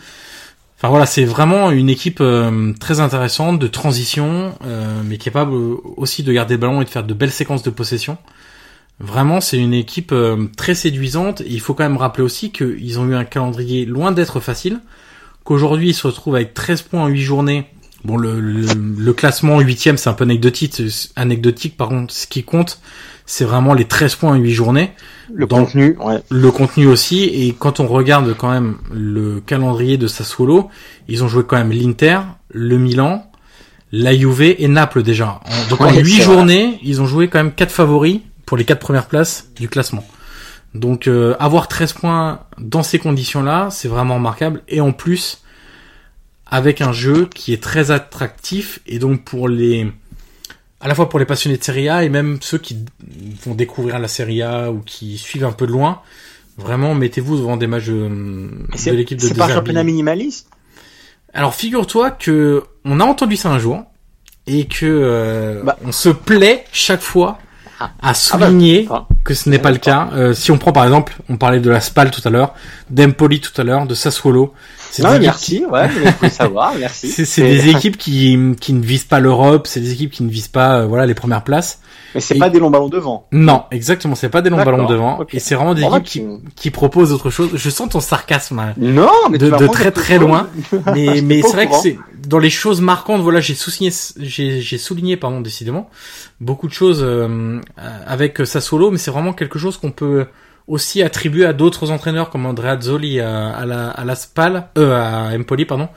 [0.89, 6.23] Voilà, c'est vraiment une équipe euh, très intéressante de transition, euh, mais capable euh, aussi
[6.23, 8.19] de garder le ballon et de faire de belles séquences de possession.
[9.01, 10.15] Vraiment, c'est une équipe
[10.57, 11.43] très séduisante.
[11.47, 14.79] Il faut quand même rappeler aussi qu'ils ont eu un calendrier loin d'être facile,
[15.43, 17.67] qu'aujourd'hui ils se retrouvent avec 13 points en 8 journées.
[18.05, 20.81] Bon, le classement 8 c'est un peu anecdotique.
[21.17, 22.81] Anecdotique, par contre, ce qui compte,
[23.27, 24.93] c'est vraiment les 13 points en 8 journées
[25.33, 26.21] Le Dans- contenu, ouais.
[26.31, 30.69] le contenu aussi et quand on regarde quand même le calendrier de Sassuolo,
[31.09, 32.21] ils ont joué quand même l'Inter,
[32.51, 33.31] le Milan,
[33.93, 35.41] la Juve et Naples déjà.
[35.45, 36.23] En- donc en huit vrai.
[36.25, 40.05] journées, ils ont joué quand même quatre favoris pour les quatre premières places du classement.
[40.75, 45.39] Donc euh, avoir 13 points dans ces conditions-là, c'est vraiment remarquable et en plus
[46.47, 49.91] avec un jeu qui est très attractif et donc pour les
[50.85, 52.85] à la fois pour les passionnés de Serie A et même ceux qui
[53.47, 56.03] vont découvrir la Serie A ou qui suivent un peu de loin,
[56.59, 60.51] vraiment mettez-vous devant des matchs de, de l'équipe de c'est pas un championnat minimaliste?
[61.33, 63.83] Alors figure-toi que on a entendu ça un jour
[64.47, 65.79] et que euh, Bah.
[65.87, 67.39] on se plaît chaque fois.
[68.03, 69.07] À souligner Ah.
[69.25, 70.09] que ce n'est pas le cas.
[70.15, 72.55] Euh, si on prend par exemple, on parlait de la Spal tout à l'heure,
[72.91, 74.53] d'Empoli tout à l'heure, de Sassuolo.
[74.91, 77.09] C'est Non, des mais équipes merci, ouais, mais faut le savoir, merci.
[77.11, 80.31] C'est c'est des équipes qui, qui ne visent pas l'Europe, c'est des équipes qui ne
[80.31, 81.81] visent pas euh, voilà les premières places.
[82.15, 83.27] Mais c'est Et- pas des longs ballons devant.
[83.33, 86.21] Non, exactement, c'est pas des longs D'accord, ballons devant et c'est vraiment des équipes qui,
[86.21, 87.51] tu- qui proposent autre chose.
[87.55, 88.75] Je sens ton sarcasme hein.
[88.77, 90.49] Non, mais de, de très très loin,
[90.95, 93.21] mais mais c'est vrai que c'est dans les choses marquantes.
[93.21, 95.91] Voilà, j'ai souligné j'ai j'ai souligné pardon décidément
[96.41, 97.61] beaucoup de choses euh,
[98.07, 100.27] avec Sassuolo, mais c'est vraiment quelque chose qu'on peut
[100.67, 104.95] aussi attribuer à d'autres entraîneurs comme Andrea Zoli à, à la à la Spal, euh,
[104.95, 105.89] à Empoli pardon,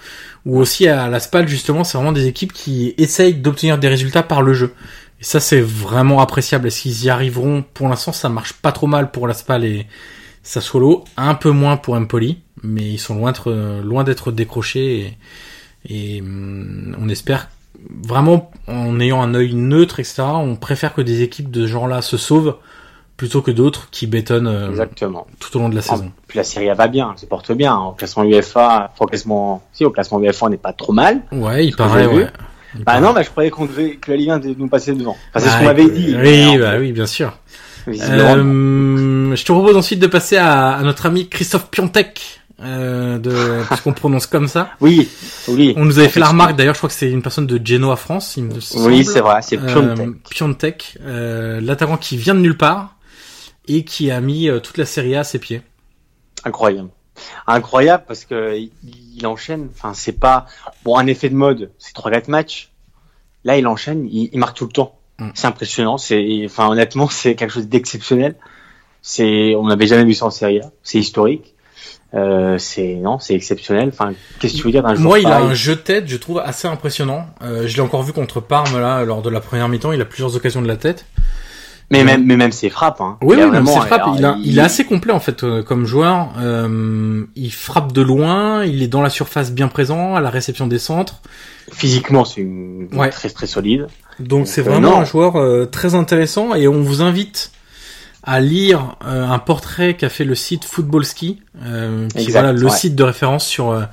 [0.46, 1.84] ou aussi à la Spal justement.
[1.86, 4.74] C'est vraiment des équipes qui essayent d'obtenir des résultats par le jeu.
[5.20, 6.68] Et ça c'est vraiment appréciable.
[6.68, 7.64] Est-ce qu'ils y arriveront?
[7.74, 9.88] Pour l'instant, ça marche pas trop mal pour la Spal et
[10.44, 13.52] Sassuolo, un peu moins pour Empoli, mais ils sont loin d'être
[13.84, 15.18] loin d'être décrochés
[15.88, 17.50] et, et hum, on espère
[18.04, 20.24] vraiment en ayant un œil neutre etc.
[20.24, 22.56] On préfère que des équipes de ce genre-là se sauvent
[23.18, 25.26] plutôt que d'autres qui bétonnent euh, Exactement.
[25.40, 26.12] tout au long de la Ah, saison.
[26.28, 27.76] Puis la Serie A va bien, elle se porte bien.
[27.76, 31.22] Au classement UEFA, au classement, si, au classement UEFA, on n'est pas trop mal.
[31.32, 32.06] Ouais, il paraît.
[32.06, 32.28] Ouais.
[32.86, 35.18] Bah non, bah, je croyais qu'on devait, que la Ligue 1 devait nous passer devant.
[35.34, 36.16] Enfin, c'est ce Ah, qu'on m'avait dit.
[36.18, 37.38] Oui, bah oui, bien sûr.
[37.88, 43.64] Euh, je te propose ensuite de passer à, à notre ami Christophe Piontek, euh, de,
[43.68, 44.72] puisqu'on prononce comme ça.
[44.82, 45.08] Oui,
[45.48, 45.74] oui.
[45.78, 47.96] On nous avait fait la remarque, d'ailleurs, je crois que c'est une personne de Genoa
[47.96, 48.92] France, il me semble.
[48.92, 50.24] Oui, c'est vrai, c'est Euh, Piontek.
[50.30, 52.96] Piontek, euh, l'attaquant qui vient de nulle part
[53.68, 55.62] et qui a mis euh, toute la Serie A à ses pieds.
[56.44, 56.90] Incroyable.
[57.48, 58.72] Incroyable parce que il,
[59.16, 59.70] il enchaîne.
[59.74, 60.46] Enfin, c'est pas
[60.84, 61.72] bon un effet de mode.
[61.80, 62.72] C'est trois quatre matchs.
[63.44, 64.08] Là, il enchaîne.
[64.12, 64.98] Il, il marque tout le temps.
[65.20, 65.30] Mm.
[65.34, 65.98] C'est impressionnant.
[65.98, 68.36] C'est enfin honnêtement, c'est quelque chose d'exceptionnel.
[69.02, 70.72] C'est on n'avait jamais vu ça en Serie A.
[70.84, 71.54] C'est historique.
[72.14, 73.90] Euh, c'est non, c'est exceptionnel.
[73.90, 76.08] Enfin, qu'est-ce que tu veux dire d'un joueur Moi, il a un jeu de tête,
[76.08, 77.28] je trouve, assez impressionnant.
[77.42, 79.92] Euh, je l'ai encore vu contre Parme, là, lors de la première mi-temps.
[79.92, 81.06] Il a plusieurs occasions de la tête.
[81.90, 83.00] Mais même mais même ses frappes.
[83.00, 83.18] Hein.
[83.22, 85.44] Oui, Il oui, vraiment- ses frappes, alors, il, a, il est assez complet en fait
[85.44, 86.34] euh, comme joueur.
[86.38, 90.68] Euh, il frappe de loin, il est dans la surface bien présent, à la réception
[90.68, 91.22] des centres.
[91.72, 92.90] physiquement, c'est une...
[92.92, 93.10] Ouais.
[93.10, 93.88] très très solide.
[94.20, 94.98] Donc c'est euh, vraiment non.
[94.98, 97.52] un joueur très intéressant et on vous invite
[98.24, 102.66] à lire un portrait qu'a fait le site Football Ski, qui est Exact, voilà, le
[102.66, 102.70] ouais.
[102.72, 103.88] site de référence sur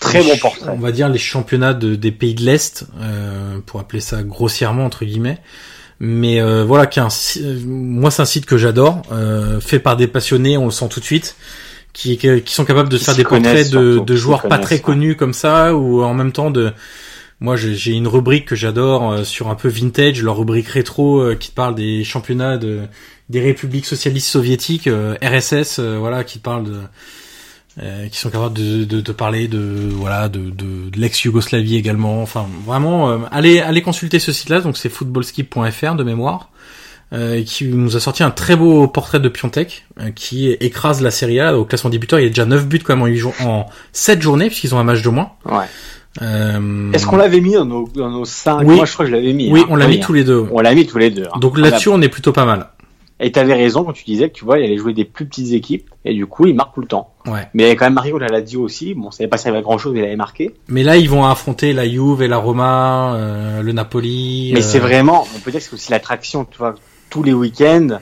[0.00, 0.70] Très bon portrait.
[0.74, 4.84] On va dire les championnats de- des pays de l'Est, euh, pour appeler ça grossièrement
[4.86, 5.38] entre guillemets.
[6.00, 9.60] Mais euh, voilà, qui est un si- euh, moi c'est un site que j'adore, euh,
[9.60, 11.36] fait par des passionnés, on le sent tout de suite,
[11.92, 14.80] qui, qui sont capables de Qui faire des portraits de, de joueurs pas très ouais.
[14.80, 16.72] connus comme ça, ou en même temps de
[17.40, 21.34] moi, j'ai une rubrique que j'adore euh, sur un peu vintage, leur rubrique rétro euh,
[21.34, 22.80] qui parle des championnats de
[23.28, 26.78] des républiques socialistes soviétiques, euh, RSS, euh, voilà, qui parle de
[27.82, 32.22] euh, qui sont capables de, de, de parler de voilà de, de, de l'ex-Yougoslavie également.
[32.22, 34.60] Enfin, vraiment, euh, allez allez consulter ce site-là.
[34.60, 36.50] Donc c'est footballskip.fr de mémoire.
[37.12, 41.12] Euh, qui nous a sorti un très beau portrait de Piontek euh, qui écrase la
[41.12, 42.18] Serie A au classement des buteurs.
[42.18, 44.74] Il y a déjà 9 buts quand même en, 8 jours, en 7 journées puisqu'ils
[44.74, 45.30] ont un match de moins.
[45.44, 45.66] Ouais.
[46.22, 48.60] Euh, Est-ce qu'on l'avait mis dans nos dans nos cinq?
[48.64, 48.76] Oui.
[48.76, 49.50] Moi, je crois que je l'avais mis.
[49.52, 49.66] Oui, hein.
[49.68, 50.46] on l'a mis tous les deux.
[50.50, 51.24] On l'a mis tous les deux.
[51.24, 51.38] hein.
[51.40, 52.68] Donc On là-dessus, on est plutôt pas mal.
[53.20, 55.52] Et t'avais raison quand tu disais que tu vois, il allait jouer des plus petites
[55.52, 57.14] équipes et du coup, il marque tout le temps.
[57.26, 57.48] Ouais.
[57.54, 58.94] Mais il avait quand même marqué contre la Lazio aussi.
[58.94, 60.54] Bon, ça n'avait pas servi à grand chose, mais il avait marqué.
[60.66, 64.50] Mais là, ils vont affronter la Juve et la Roma, euh, le Napoli.
[64.52, 66.74] Mais euh, c'est vraiment, on peut dire que c'est aussi l'attraction, tu vois,
[67.08, 68.00] tous les week-ends,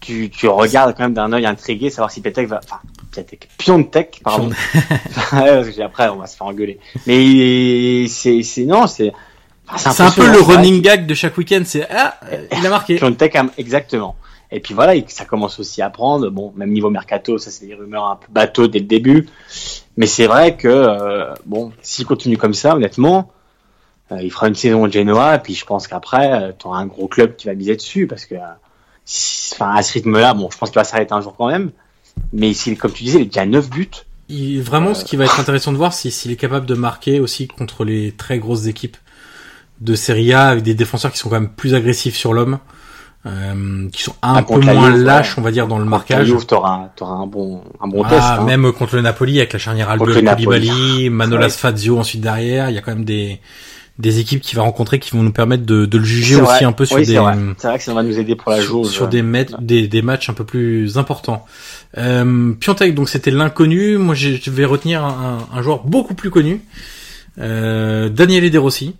[0.00, 2.80] tu, tu regardes quand même d'un œil intrigué, savoir si Piontek va, enfin,
[3.12, 4.50] Piontek, Piontek, pardon.
[5.30, 6.78] Parce que après, on va se faire engueuler.
[7.06, 9.10] Mais c'est, c'est, non, c'est,
[9.68, 11.62] enfin, C'est un peu le running gag de chaque week-end.
[11.64, 12.18] C'est ah,
[12.56, 12.96] il a marqué.
[12.96, 14.16] Piontek, exactement.
[14.52, 16.28] Et puis voilà, il- ça commence aussi à prendre.
[16.30, 19.28] Bon, même niveau mercato, ça c'est des rumeurs un peu bateau dès le début.
[19.96, 23.30] Mais c'est vrai que euh, bon, s'il continue comme ça, honnêtement,
[24.12, 25.36] euh, il fera une saison au Genoa.
[25.36, 28.24] Et puis je pense qu'après, tu auras un gros club qui va miser dessus parce
[28.26, 28.38] que, euh,
[29.04, 31.70] si- enfin, à ce rythme-là, bon, je pense qu'il va s'arrêter un jour quand même.
[32.32, 33.88] Mais s'il, comme tu disais, il est déjà à 9 buts.
[34.28, 37.20] Il- vraiment, ce qui va être intéressant de voir, c'est s'il est capable de marquer
[37.20, 38.96] aussi contre les très grosses équipes
[39.80, 42.58] de Serie A avec des défenseurs qui sont quand même plus agressifs sur l'homme,
[43.26, 45.40] euh, qui sont un Ah, peu contre la moins Juve, lâches, ouais.
[45.40, 46.32] on va dire, dans le Contre marquage.
[46.46, 48.22] t'auras, t'auras un bon, un bon Ah, test.
[48.22, 48.44] hein.
[48.44, 50.14] même contre le Napoli avec la charnière Napoli.
[50.14, 51.50] Koulibaly, Manolas.
[51.50, 53.40] Fazio ensuite derrière, il y a quand même des
[53.98, 56.64] des équipes qu'il va rencontrer qui vont nous permettre de, de le juger aussi vrai.
[56.64, 57.36] un peu sur Oui, des c'est vrai.
[57.76, 58.86] Que ça va nous aider pour la sur, jauge.
[58.86, 61.44] sur des, met- des des matchs un peu plus importants.
[61.98, 66.62] Euh, Piontek donc c'était l'inconnu, moi je vais retenir un, un joueur beaucoup plus connu,
[67.38, 68.96] euh, Daniele De Rossi,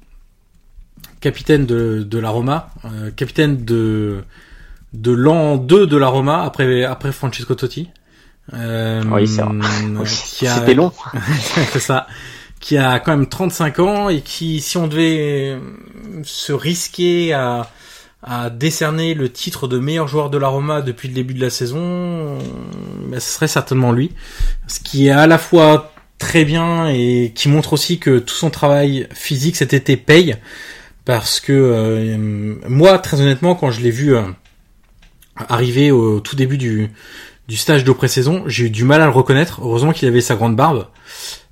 [1.20, 4.22] capitaine de de la Roma, euh, capitaine de
[4.92, 7.90] de l'an 2 de la Roma après après Francesco Totti.
[8.54, 9.42] Euh, Oui, c'est
[10.48, 10.92] C'était long.
[11.72, 12.06] c'est ça
[12.60, 15.58] qui a quand même 35 ans et qui, si on devait
[16.22, 17.70] se risquer à,
[18.22, 21.50] à décerner le titre de meilleur joueur de la Roma depuis le début de la
[21.50, 22.38] saison,
[23.08, 24.12] ben, ce serait certainement lui.
[24.66, 28.50] Ce qui est à la fois très bien et qui montre aussi que tout son
[28.50, 30.36] travail physique cet été paye.
[31.04, 34.22] Parce que euh, moi, très honnêtement, quand je l'ai vu euh,
[35.48, 36.90] arriver au tout début du,
[37.48, 39.60] du stage de pré-saison, j'ai eu du mal à le reconnaître.
[39.62, 40.86] Heureusement qu'il avait sa grande barbe.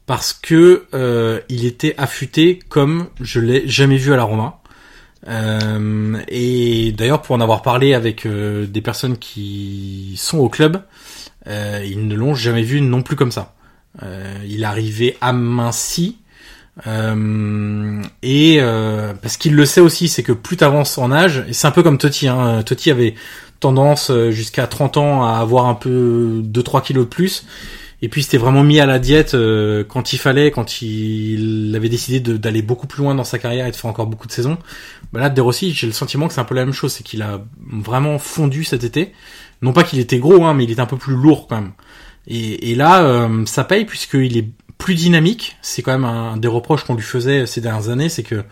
[0.07, 4.59] Parce que euh, il était affûté comme je l'ai jamais vu à la Roma.
[5.27, 10.83] Euh, et d'ailleurs, pour en avoir parlé avec euh, des personnes qui sont au club,
[11.47, 13.55] euh, ils ne l'ont jamais vu non plus comme ça.
[14.47, 16.19] il arrivait aminci.
[16.87, 18.61] Et
[19.23, 21.83] parce qu'il le sait aussi, c'est que plus t'avances en âge, et c'est un peu
[21.83, 22.29] comme Totti.
[22.29, 23.15] Hein, Totti avait
[23.61, 27.45] tendance jusqu'à 30 ans à avoir un peu 2-3 kilos de plus.
[28.01, 31.89] Et puis c'était vraiment mis à la diète euh, quand il fallait, quand il avait
[31.89, 34.57] décidé d'aller beaucoup plus loin dans sa carrière et de faire encore beaucoup de saisons.
[35.13, 37.03] Bah là, De Rossi, j'ai le sentiment que c'est un peu la même chose, c'est
[37.03, 37.41] qu'il a
[37.73, 39.13] vraiment fondu cet été.
[39.63, 41.73] Non pas qu'il était gros, hein, mais il est un peu plus lourd quand même.
[42.29, 44.49] Et, et là, euh, ça paye puisqu'il est
[44.79, 45.57] plus dynamique.
[45.61, 48.45] C'est quand même un, des reproches qu'on lui faisait ces dernières années, c'est que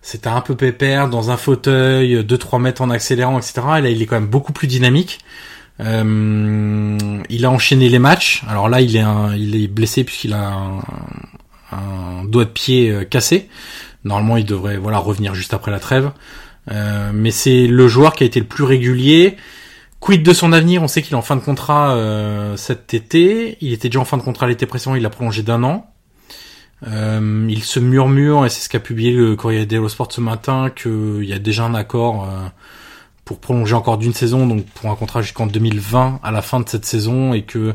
[0.00, 3.54] c'était un peu pépère dans un fauteuil, 2-3 mètres en accélérant, etc.
[3.78, 5.18] Et là, il est quand même beaucoup plus dynamique.
[5.80, 6.96] Euh,
[7.28, 8.42] il a enchaîné les matchs.
[8.48, 9.04] Alors là, il est,
[9.36, 10.52] il est blessé puisqu'il a
[11.72, 13.48] un, doigt de pied euh, cassé.
[14.04, 16.12] Normalement, il devrait voilà revenir juste après la trêve.
[16.70, 19.36] Euh, mais c'est le joueur qui a été le plus régulier.
[20.06, 20.84] Quid de son avenir?
[20.84, 21.98] On sait qu'il est en fin de contrat
[22.56, 23.58] cet été.
[23.60, 24.94] Il était déjà en fin de contrat l'été précédent.
[24.94, 25.90] Il l'a prolongé d'un an.
[26.86, 31.24] il se murmure, et c'est ce qu'a publié le Corriere dello Sport ce matin, qu'il
[31.24, 32.28] y a déjà un accord
[33.24, 36.68] pour prolonger encore d'une saison, donc pour un contrat jusqu'en 2020 à la fin de
[36.68, 37.74] cette saison, et que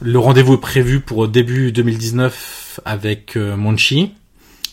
[0.00, 4.12] le rendez-vous est prévu pour début 2019 avec euh, Monchi.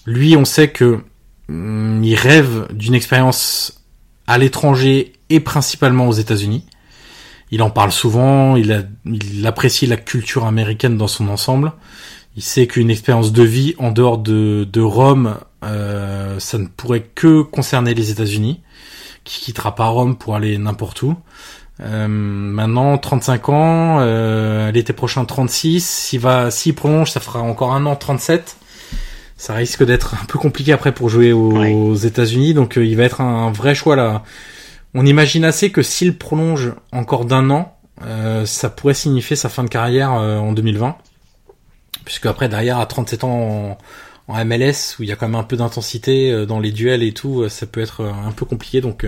[0.05, 1.03] Lui, on sait que
[1.47, 3.80] mm, il rêve d'une expérience
[4.31, 6.65] à l'étranger et principalement aux États-Unis.
[7.51, 11.73] Il en parle souvent, il, il, apprécie la culture américaine dans son ensemble.
[12.37, 17.09] Il sait qu'une expérience de vie en dehors de, de Rome, euh, ça ne pourrait
[17.13, 18.61] que concerner les États-Unis
[19.25, 21.15] qui quittera pas Rome pour aller n'importe où.
[21.81, 25.85] Euh, maintenant 35 ans, euh, l'été prochain 36.
[25.85, 28.55] S'il va, s'il prolonge, ça fera encore un an 37.
[29.41, 33.03] Ça risque d'être un peu compliqué après pour jouer aux, États-Unis, donc euh, il va
[33.03, 34.23] être un, vrai choix là.
[34.93, 39.63] On imagine assez que s'il prolonge encore d'un an, euh, ça pourrait signifier sa fin
[39.63, 40.95] de carrière en 2020,
[42.03, 43.77] puisque après derrière à 37 ans
[44.27, 47.03] en MLS où il y a quand même un peu d'intensité euh, dans les duels
[47.03, 48.81] et tout, euh, ça peut être euh, un peu compliqué.
[48.81, 49.05] Donc,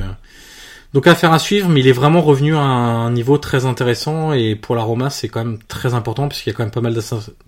[0.93, 4.55] donc affaire à suivre, mais il est vraiment revenu à un niveau très intéressant et
[4.55, 6.97] pour la Roma c'est quand même très important puisqu'il y a quand même pas mal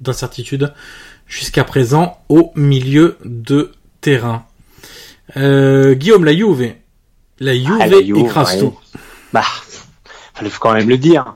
[0.01, 0.73] d'incertitudes
[1.27, 3.71] jusqu'à présent au milieu de
[4.01, 4.45] terrain.
[5.35, 6.73] Guillaume, la Juve,
[7.39, 8.77] la Juve, ah, écrase tout.
[9.33, 9.43] Bah,
[10.41, 11.35] il faut quand même le dire.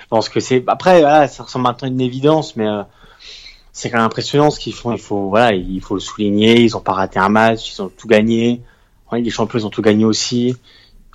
[0.00, 2.66] Je pense que c'est après voilà, ça ressemble maintenant à une évidence, mais
[3.72, 4.92] c'est quand même impressionnant ce qu'ils font.
[4.92, 6.60] Il faut, voilà, il faut le souligner.
[6.62, 8.62] Ils ont pas raté un match, ils ont tout gagné.
[9.12, 10.56] les champions, ils ont tout gagné aussi.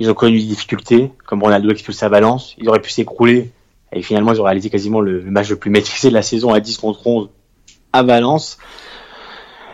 [0.01, 2.55] Ils ont connu des difficultés, comme Ronaldo expulsé à Valence.
[2.57, 3.51] Ils auraient pu s'écrouler.
[3.93, 6.59] Et finalement, ils ont réalisé quasiment le, match le plus maîtrisé de la saison à
[6.59, 7.29] 10 contre 11
[7.93, 8.57] à Valence.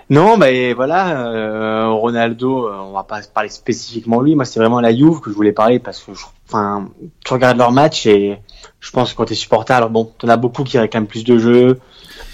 [0.10, 4.36] Non, ben voilà, euh, Ronaldo, euh, on va pas parler spécifiquement lui.
[4.36, 6.12] Moi, c'est vraiment la Juve que je voulais parler parce que,
[6.46, 6.90] enfin,
[7.24, 8.38] tu regardes leur match et
[8.82, 11.38] je pense que quand t'es supporter, alors bon, t'en as beaucoup qui réclament plus de
[11.38, 11.80] jeux,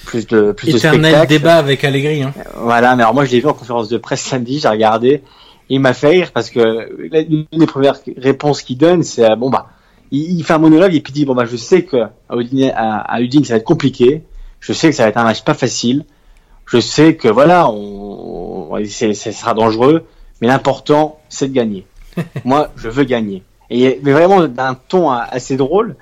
[0.07, 2.23] plus de plus Éternel débat avec Allegri.
[2.23, 2.33] Hein.
[2.55, 5.21] Voilà, mais alors moi je l'ai vu en conférence de presse samedi, j'ai regardé,
[5.69, 9.49] il m'a fait rire parce que une des premières réponses qu'il donne, c'est euh, bon
[9.49, 9.67] bah
[10.11, 11.97] il, fait un monologue et puis il dit bon bah je sais que
[12.29, 14.23] à Udine, à, Udine ça va être compliqué,
[14.59, 16.05] je sais que ça va être un match pas facile,
[16.65, 20.05] je sais que voilà on, on ça sera dangereux,
[20.41, 21.85] mais l'important c'est de gagner.
[22.45, 23.43] moi je veux gagner.
[23.69, 25.95] Et mais vraiment d'un ton assez drôle.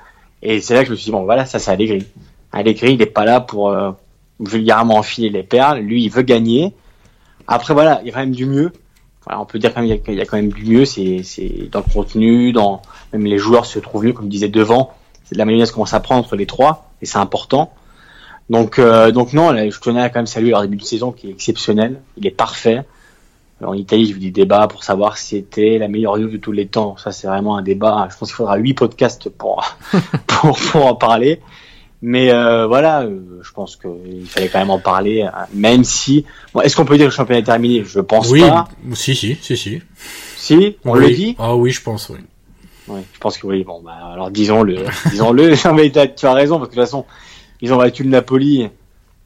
[0.43, 2.05] Et c'est là que je me suis dit bon voilà ça c'est Allegri.
[2.51, 3.91] Allegri, il n'est pas là pour euh,
[4.39, 5.79] vulgairement enfiler les perles.
[5.79, 6.73] Lui, il veut gagner.
[7.47, 8.71] Après, voilà, il y a quand même du mieux.
[9.25, 10.85] Voilà, on peut dire qu'il y, a quand même du mieux.
[10.85, 11.23] C'est,
[11.71, 12.81] dans le contenu, dans
[13.13, 14.93] même les joueurs se trouvent mieux, comme je disais devant.
[15.31, 17.73] La mayonnaise commence à prendre entre les trois, et c'est important.
[18.49, 21.27] Donc, euh, donc non, je tenais à quand même saluer leur début de saison qui
[21.27, 22.01] est exceptionnel.
[22.17, 22.83] Il est parfait.
[23.63, 26.51] En Italie, je vous dis débat pour savoir si c'était la meilleure Juve de tous
[26.51, 26.97] les temps.
[26.97, 28.07] Ça, c'est vraiment un débat.
[28.11, 29.63] Je pense qu'il faudra huit podcasts pour,
[30.27, 31.39] pour, pour en parler.
[32.03, 36.25] Mais euh, voilà, euh, je pense qu'il fallait quand même en parler, hein, même si.
[36.53, 37.83] Bon, Est-ce qu'on peut dire que le championnat est terminé?
[37.85, 38.67] Je pense oui, pas.
[38.93, 39.81] Si, si, si, si.
[40.35, 41.35] Si, on le dit?
[41.37, 42.17] Ah oui, je pense, oui.
[42.87, 43.63] Oui, je pense que oui.
[43.63, 44.77] Bon, bah alors disons-le,
[45.11, 45.53] disons-le.
[46.15, 47.05] tu as raison parce que de toute façon,
[47.61, 48.67] ils ont battu le Napoli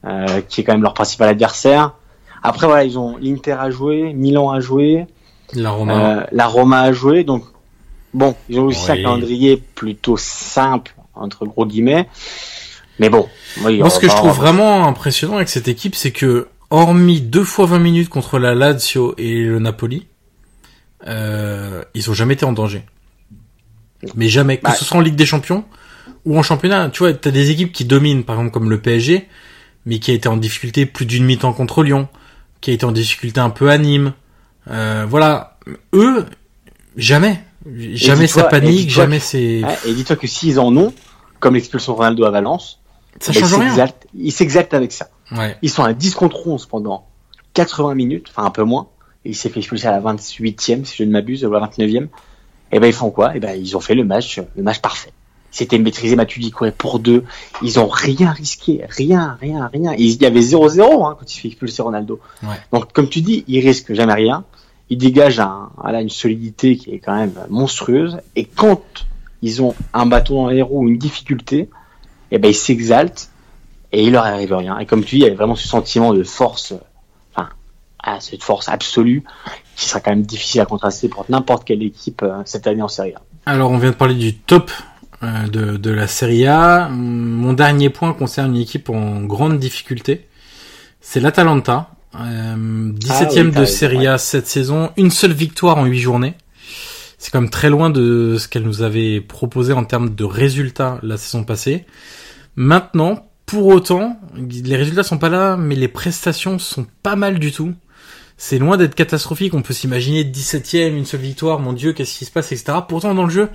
[0.04, 1.94] euh, qui est quand même leur principal adversaire.
[2.42, 5.06] Après voilà, ils ont l'Inter à jouer, Milan à jouer,
[5.54, 6.18] La Roma.
[6.18, 7.24] euh, la Roma à jouer.
[7.24, 7.44] Donc
[8.12, 8.98] bon, ils ont aussi Oui.
[9.00, 12.06] un calendrier plutôt simple entre gros guillemets.
[12.98, 13.28] Mais bon,
[13.62, 17.44] oui, Moi, ce que je trouve vraiment impressionnant avec cette équipe, c'est que, hormis deux
[17.44, 20.06] fois 20 minutes contre la Lazio et le Napoli,
[21.06, 22.82] euh, ils ont jamais été en danger.
[24.14, 24.58] Mais jamais.
[24.58, 24.74] Que Bah.
[24.74, 25.64] ce soit en Ligue des Champions
[26.24, 26.88] ou en championnat.
[26.90, 29.28] Tu vois, t'as des équipes qui dominent, par exemple, comme le PSG,
[29.84, 32.08] mais qui a été en difficulté plus d'une mi-temps contre Lyon,
[32.60, 34.12] qui a été en difficulté un peu à Nîmes.
[34.70, 35.58] Euh, voilà.
[35.92, 36.24] Eux,
[36.96, 37.42] jamais.
[37.92, 39.62] Jamais ça panique, jamais c'est...
[39.64, 40.92] Ouais, et dis-toi que s'ils en ont,
[41.40, 42.78] comme l'expulsion Ronaldo à Valence,
[43.20, 43.68] Ça bah, change ils rien.
[43.68, 45.08] s'exaltent- ils s'exaltent avec ça.
[45.32, 45.56] Ouais.
[45.62, 47.06] Ils sont à 10 contre 11 pendant
[47.54, 48.88] 80 minutes, enfin un peu moins.
[49.24, 51.66] Et il s'est fait expulser à la 28e, si je ne m'abuse, ou à la
[51.66, 52.08] 29e.
[52.72, 53.36] Et ben ils font quoi?
[53.36, 55.12] Et ben ils ont fait le match, le match parfait.
[55.50, 57.24] C'était maîtrisé, Matuidi courait pour deux.
[57.62, 59.94] Ils ont rien risqué, rien, rien, rien.
[59.96, 62.20] Il y avait 0-0 hein, quand il fait expulser Ronaldo.
[62.42, 62.48] Ouais.
[62.72, 64.44] Donc comme tu dis, ils risquent jamais rien.
[64.90, 68.18] Ils dégagent un, voilà, une solidité qui est quand même monstrueuse.
[68.36, 68.82] Et quand
[69.42, 71.70] ils ont un bâton dans les roues, une difficulté,
[72.30, 73.30] et ben ils s'exaltent
[73.92, 74.78] et il leur arrive rien.
[74.78, 76.74] Et comme tu dis, il y avait vraiment ce sentiment de force,
[77.34, 77.48] enfin,
[78.20, 79.22] cette force absolue
[79.76, 82.88] qui sera quand même difficile à contraster pour n'importe quelle équipe euh, cette année en
[82.88, 83.22] Serie A.
[83.50, 84.70] Alors, on vient de parler du top
[85.22, 86.88] euh, de, de la Serie A.
[86.88, 90.26] Mon dernier point concerne une équipe en grande difficulté.
[91.00, 91.90] C'est l'Atalanta.
[92.18, 94.90] Euh, 17e Ah oui, de Serie A cette saison.
[94.96, 96.34] Une seule victoire en 8 journées.
[97.18, 100.98] C'est quand même très loin de ce qu'elle nous avait proposé en termes de résultats
[101.02, 101.86] la saison passée.
[102.56, 107.52] Maintenant, pour autant, les résultats sont pas là, mais les prestations sont pas mal du
[107.52, 107.74] tout.
[108.38, 109.54] C'est loin d'être catastrophique.
[109.54, 112.78] On peut s'imaginer 17ème, une seule victoire, mon dieu, qu'est-ce qui se passe, etc.
[112.86, 113.48] Pourtant, dans le jeu,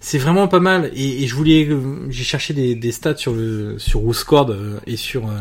[0.00, 0.90] c'est vraiment pas mal.
[0.94, 4.00] Et, je voulais, euh, j'ai cherché des, stats sur le sur
[4.50, 5.38] euh, et sur euh,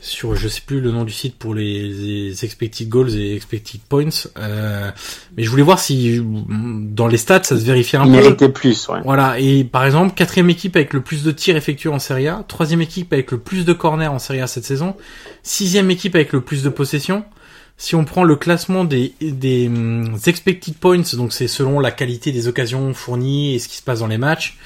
[0.00, 3.80] sur je sais plus le nom du site pour les, les expected goals et expected
[3.88, 4.08] points.
[4.38, 4.90] Euh,
[5.36, 8.16] mais je voulais voir si dans les stats ça se vérifiait un Il peu.
[8.16, 9.00] méritait plus, ouais.
[9.04, 12.44] Voilà, et par exemple, quatrième équipe avec le plus de tirs effectués en Serie A,
[12.46, 14.94] troisième équipe avec le plus de corners en Serie A cette saison,
[15.42, 17.24] sixième équipe avec le plus de possessions.
[17.80, 22.32] Si on prend le classement des, des hum, expected points, donc c'est selon la qualité
[22.32, 24.58] des occasions fournies et ce qui se passe dans les matchs,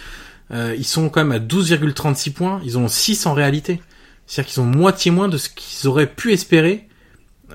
[0.51, 3.81] euh, ils sont quand même à 12,36 points, ils ont 6 en réalité.
[4.27, 6.87] C'est-à-dire qu'ils ont moitié moins de ce qu'ils auraient pu espérer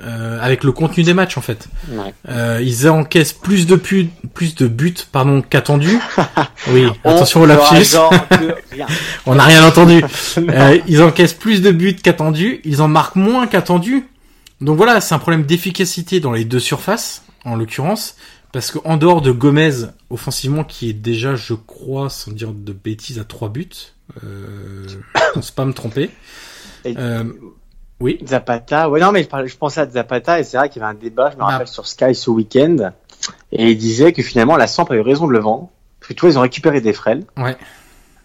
[0.04, 1.68] euh, avec le contenu des matchs en fait.
[1.90, 2.14] Ouais.
[2.30, 5.98] Euh, ils encaissent plus de buts, plus de buts pardon qu'attendu.
[6.70, 7.96] Oui, On attention au lapsus.
[9.26, 10.04] On n'a rien entendu.
[10.38, 12.62] Euh, ils encaissent plus de buts qu'attendu.
[12.64, 14.06] Ils en marquent moins qu'attendu.
[14.62, 18.16] Donc voilà, c'est un problème d'efficacité dans les deux surfaces, en l'occurrence.
[18.52, 22.74] Parce que en dehors de Gomez, offensivement, qui est déjà, je crois, sans dire de
[22.74, 23.70] bêtises, à trois buts,
[24.24, 26.10] euh, je pense pas me tromper.
[26.98, 27.24] Euh,
[28.00, 28.20] oui.
[28.26, 31.00] Zapata, ouais non mais je, pensais à Zapata et c'est vrai qu'il y avait un
[31.00, 31.48] débat, je me Ah.
[31.48, 32.92] rappelle sur Sky ce week-end
[33.52, 35.70] et il disait que finalement la Samp avait eu raison de le vendre
[36.00, 37.24] parce que tu vois ils ont récupéré des frêles.
[37.38, 37.56] Ouais.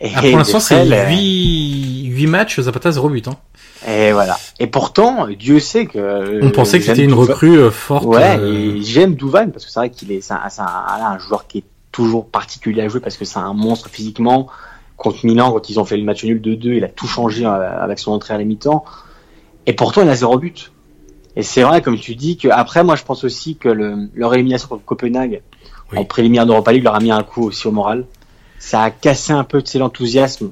[0.04, 3.28] Et Ah, pour l'instant, c'est Defrel, euh, 8, 8 matchs, Zapata 0 but.
[3.28, 3.36] Hein.
[3.88, 4.36] Et voilà.
[4.58, 8.04] Et pourtant, Dieu sait que euh, On pensait que c'était une Douvan- recrue euh, forte.
[8.06, 10.84] Ouais, euh, et j'aime Douvan parce que c'est vrai qu'il est, c'est un, c'est un,
[10.88, 14.48] voilà, un joueur qui est toujours particulier à jouer parce que c'est un monstre physiquement.
[15.02, 17.48] Contre Milan, quand ils ont fait le match nul 2-2, il a tout changé euh,
[17.82, 18.84] avec son entrée à la mi-temps.
[19.66, 20.70] Et pourtant, il a zéro but.
[21.34, 24.32] Et c'est vrai, comme tu dis, que après, moi, je pense aussi que le, leur
[24.34, 25.42] élimination contre Copenhague
[25.92, 25.98] Oui.
[25.98, 28.04] en préliminaire d'Europa League leur a mis un coup aussi au moral.
[28.58, 30.50] Ça a cassé un peu de l'enthousiasme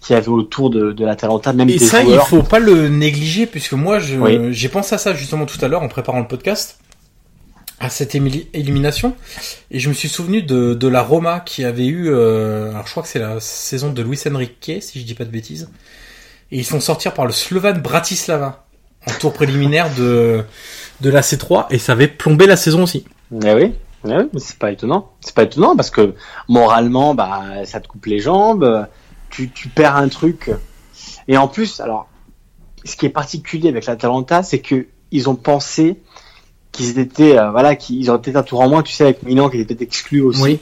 [0.00, 2.28] qu'il y avait autour de, de l'Atalanta, même Et des ça, il joueurs.
[2.28, 4.38] faut pas le négliger, puisque moi, Oui.
[4.52, 6.78] j'ai pensé à ça justement tout à l'heure en préparant le podcast,
[7.90, 9.14] cette élimination,
[9.70, 13.02] et je me suis souvenu de, la Roma qui avait eu, euh, alors je crois
[13.02, 15.70] que c'est la saison de Luis Enrique, si je dis pas de bêtises,
[16.50, 18.66] et ils sont sortir par le Slovan Bratislava
[19.06, 20.44] en tour préliminaire de
[21.00, 23.04] de la C3, et ça avait plombé la saison aussi.
[23.32, 23.74] Eh oui,
[24.06, 25.12] eh oui, c'est pas étonnant.
[25.20, 26.14] C'est pas étonnant parce que
[26.48, 28.86] moralement, bah, ça te coupe les jambes,
[29.30, 30.50] tu, tu perds un truc.
[31.26, 32.08] Et en plus, alors,
[32.84, 36.00] ce qui est particulier avec l'Atalanta, c'est que ils ont pensé
[36.74, 39.48] qu'ils étaient, euh, voilà, qu'ils auraient peut-être un tour en moins, tu sais, avec Milan
[39.48, 40.42] qui était peut-être exclu aussi.
[40.42, 40.58] Oui.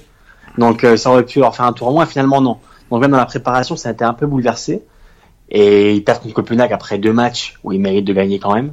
[0.59, 2.59] Donc euh, ça aurait pu leur faire un tour en moins, et finalement non.
[2.91, 4.83] Donc même dans la préparation, ça a été un peu bouleversé.
[5.49, 8.73] Et ils perdent contre Copenhague après deux matchs où ils méritent de gagner quand même.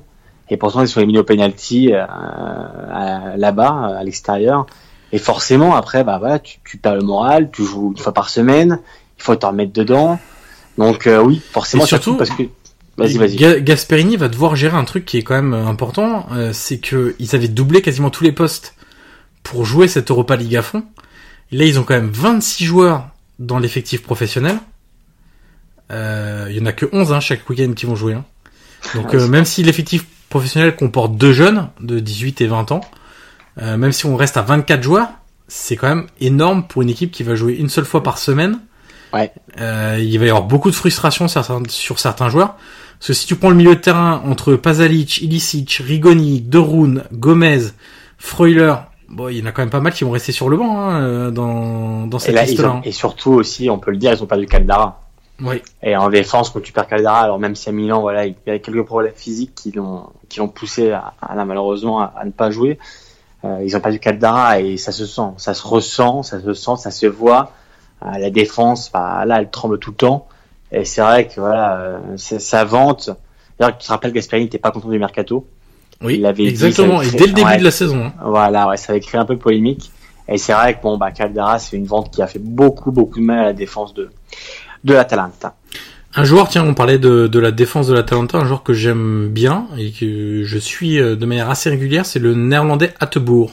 [0.50, 2.06] Et pourtant, ils sont éliminés au penalty euh,
[3.36, 4.66] là-bas, à l'extérieur.
[5.12, 8.30] Et forcément, après, bah voilà, tu, tu perds le moral, tu joues une fois par
[8.30, 8.80] semaine,
[9.18, 10.20] il faut t'en remettre dedans.
[10.78, 12.44] Donc euh, oui, forcément, Et surtout, surtout parce que
[13.00, 13.36] vas-y, vas-y.
[13.36, 16.78] Ga- Gasperini va devoir gérer un truc qui est quand même euh, important, euh, c'est
[16.78, 18.76] que ils avaient doublé quasiment tous les postes
[19.43, 20.84] pour jouer cette Europa League à fond.
[21.52, 23.08] Là, ils ont quand même 26 joueurs
[23.39, 24.58] dans l'effectif professionnel.
[25.91, 28.14] Euh, Il y en a que 11 hein, chaque week-end qui vont jouer.
[28.14, 28.26] hein.
[28.95, 32.82] Donc euh, même si l'effectif professionnel comporte deux jeunes de 18 et 20 ans,
[33.62, 35.08] euh, même si on reste à 24 joueurs,
[35.47, 38.60] c'est quand même énorme pour une équipe qui va jouer une seule fois par semaine.
[39.12, 39.32] Ouais.
[39.60, 42.56] Euh, il va y avoir beaucoup de frustration sur certains, sur certains joueurs.
[43.00, 47.60] Parce que si tu prends le milieu de terrain entre Pazalic, Ilicic, Rigoni, Derun, Gomez,
[48.18, 48.76] Freuler,
[49.08, 50.78] bon, il y en a quand même pas mal qui vont rester sur le banc
[50.82, 52.74] hein, euh, dans, dans Et, cette liste-là.
[52.76, 55.02] ont- et surtout aussi, on peut le dire, ils ont perdu Caldara.
[55.41, 55.62] Oui.
[55.82, 58.50] Et en défense, quand tu perds Caldara, alors même si à Milan, voilà, il y
[58.52, 62.32] a quelques problèmes physiques qui l'ont, qui l'ont poussé à, à- malheureusement à, à ne
[62.32, 62.78] pas jouer,
[63.45, 66.72] euh, ils ont perdu Caldara et ça se sent, ça se ressent, ça se sent,
[66.78, 67.54] ça se voit.
[68.06, 70.28] Euh, la défense, bah, là, elle tremble tout le temps.
[70.72, 73.09] Et c'est vrai que voilà, euh, c'est- ça vente.
[73.59, 75.47] D'ailleurs, tu te rappelles, Gasperini n'était pas content du mercato.
[76.01, 76.99] Oui, Il l'avait dit, exactement.
[76.99, 77.57] ça Et avait dès le début ouais.
[77.57, 78.05] de la saison.
[78.05, 78.13] hein.
[78.24, 79.91] Voilà, ouais, ça avait créé un peu polémique.
[80.30, 83.20] Et c'est vrai que bon, bah, Caldara, c'est une vente qui a fait beaucoup, beaucoup
[83.20, 84.09] de mal à la défense de,
[84.84, 85.55] de l'Atalanta.
[86.15, 89.28] Un joueur, tiens, on parlait de, de la défense de l'Atalanta, un joueur que j'aime
[89.30, 93.51] bien et que je suis euh, de manière assez régulière, c'est le néerlandais Attebourg,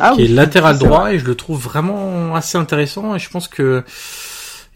[0.00, 3.46] Ah qui est latéral droit et je le trouve vraiment assez intéressant et je pense
[3.48, 3.82] que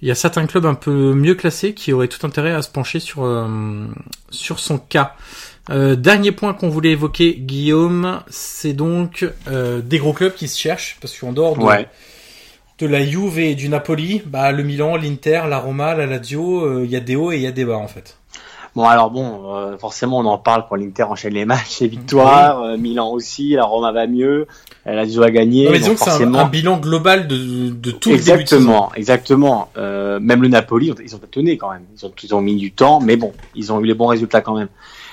[0.03, 2.70] il y a certains clubs un peu mieux classés qui auraient tout intérêt à se
[2.70, 3.86] pencher sur euh,
[4.30, 5.14] sur son cas.
[5.68, 10.59] Euh, dernier point qu'on voulait évoquer, Guillaume, c'est donc euh, des gros clubs qui se
[10.59, 11.86] cherchent parce qu'en dehors de, Ouais.
[12.78, 16.90] de la Juve et du Napoli, bah le Milan, l'Inter, la Roma, la Lazio, il
[16.90, 18.16] y a des hauts et il y a des bas en fait.
[18.76, 22.62] Bon, alors bon, euh, forcément, on en parle quand l'Inter enchaîne les matchs, les victoires.
[22.62, 24.46] euh, Milan aussi, la Roma va mieux,
[24.86, 25.64] la Lazio a gagné.
[25.64, 28.34] Non, mais donc disons que c'est un, bilan global de, de tout le de saison.
[28.36, 29.68] Exactement, exactement.
[29.76, 31.82] Euh, même le Napoli, ils ont- tâtonné quand même.
[31.96, 34.40] Ils ont, ils ont mis du temps, mais bon, ils ont eu les bons résultats
[34.40, 34.68] quand même.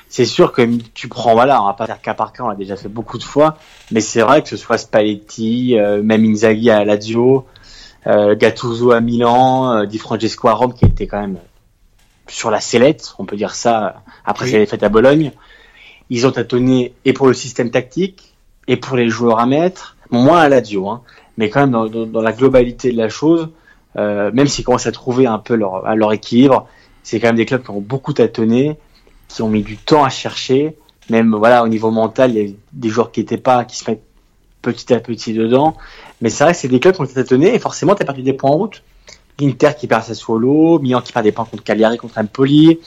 [0.07, 0.61] C'est sûr que
[0.93, 3.17] tu prends, voilà, on va pas faire cas par cas, on l'a déjà fait beaucoup
[3.17, 3.57] de fois,
[3.91, 7.45] mais c'est vrai que ce soit Spalletti, euh, même Inzaghi à Lazio,
[8.05, 11.39] euh, Gattuso à Milan, euh, Di Francesco à Rome, qui était quand même
[12.29, 14.51] sur la sellette, on peut dire ça, après Oui.
[14.51, 15.31] ses défaites à Bologne.
[16.09, 18.33] Ils ont tâtonné et pour le système tactique,
[18.67, 21.01] et pour les joueurs à mettre, bon, moins à Lazio, hein,
[21.37, 23.49] mais quand même dans, dans- dans la globalité de la chose,
[23.97, 26.67] euh, même s'ils commencent à trouver un peu leur, à leur équilibre,
[27.03, 28.77] c'est quand même des clubs qui ont beaucoup tâtonné,
[29.29, 30.75] qui ont mis du temps à chercher.
[31.09, 33.89] Même voilà, au niveau mental, il y a des joueurs qui étaient pas, qui se
[33.89, 34.03] mettent
[34.61, 35.77] petit à petit dedans.
[36.21, 38.23] Mais c'est vrai que c'est des clubs qui ont tâtonné et forcément, tu as perdu
[38.23, 38.83] des points en route.
[39.39, 42.79] L'Inter qui perd sa solo, Milan qui perd des points contre Cagliari, contre Empoli.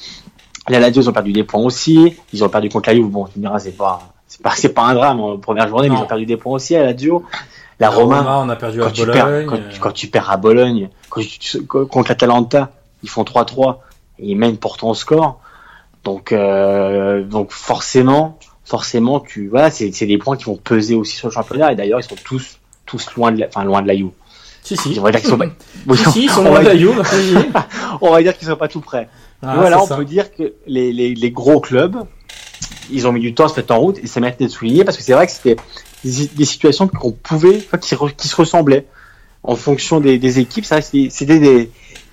[0.69, 2.17] La Lazio, ils ont perdu des points aussi.
[2.33, 3.09] Ils ont perdu contre la Juve.
[3.09, 5.89] Bon, tu me diras, c'est pas, c'est pas, c'est pas un drame en première journée,
[5.89, 7.25] mais ils ont perdu des points aussi à la Lazio.
[7.79, 9.15] La, La Roma, Roma, on a perdu à quand tu, Bologne.
[9.17, 12.71] perds, quand, euh, quand tu perds à Bologne, quand tu- contre l'Atalanta,
[13.03, 13.79] ils font 3-3
[14.19, 15.41] et ils mènent pourtant au score.
[16.05, 21.17] Donc, euh, donc forcément, forcément, tu voilà, c'est c'est des points qui vont peser aussi
[21.17, 21.73] sur le championnat.
[21.73, 24.11] Et d'ailleurs, ils sont tous tous loin de la, enfin loin de la Juve.
[24.63, 24.99] Si, si.
[24.99, 25.47] On va dire qu'ils sont pas,
[25.87, 26.85] Oui, Si, si, ils sont on, va, vas-y.
[28.01, 29.09] on va dire qu'ils sont pas tout près.
[29.43, 29.97] Ah, voilà, on ça.
[29.97, 31.97] peut dire que les, les, les gros clubs,
[32.91, 34.85] ils ont mis du temps à se mettre en route et ça mérite d'être souligné
[34.85, 35.57] parce que c'est vrai que c'était
[36.05, 38.87] des, des situations qu'on pouvait, enfin, qui, re- qui se ressemblaient
[39.43, 40.65] en fonction des, des équipes.
[40.67, 41.71] C'est vrai que c'était- c'était des,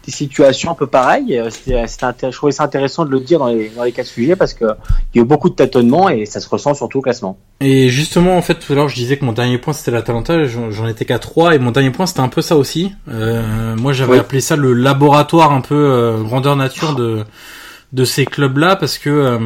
[0.08, 1.38] des situations un peu pareilles.
[1.38, 4.02] Euh, C'était, intér- je trouvais ça intéressant de le dire dans les, dans les cas
[4.04, 4.66] de sujet parce que
[5.14, 7.38] il y a eu beaucoup de tâtonnements et ça se ressent surtout au classement.
[7.60, 10.46] Et justement, en fait, tout à l'heure, je disais que mon dernier point c'était l'Atalanta,
[10.46, 12.94] j'en j'en étais qu'à 3, et mon dernier point c'était un peu ça aussi.
[13.10, 14.20] Euh, moi, j'avais Oui.
[14.20, 17.24] appelé ça le laboratoire un peu euh, grandeur nature de
[17.94, 19.40] de ces clubs-là, parce que euh,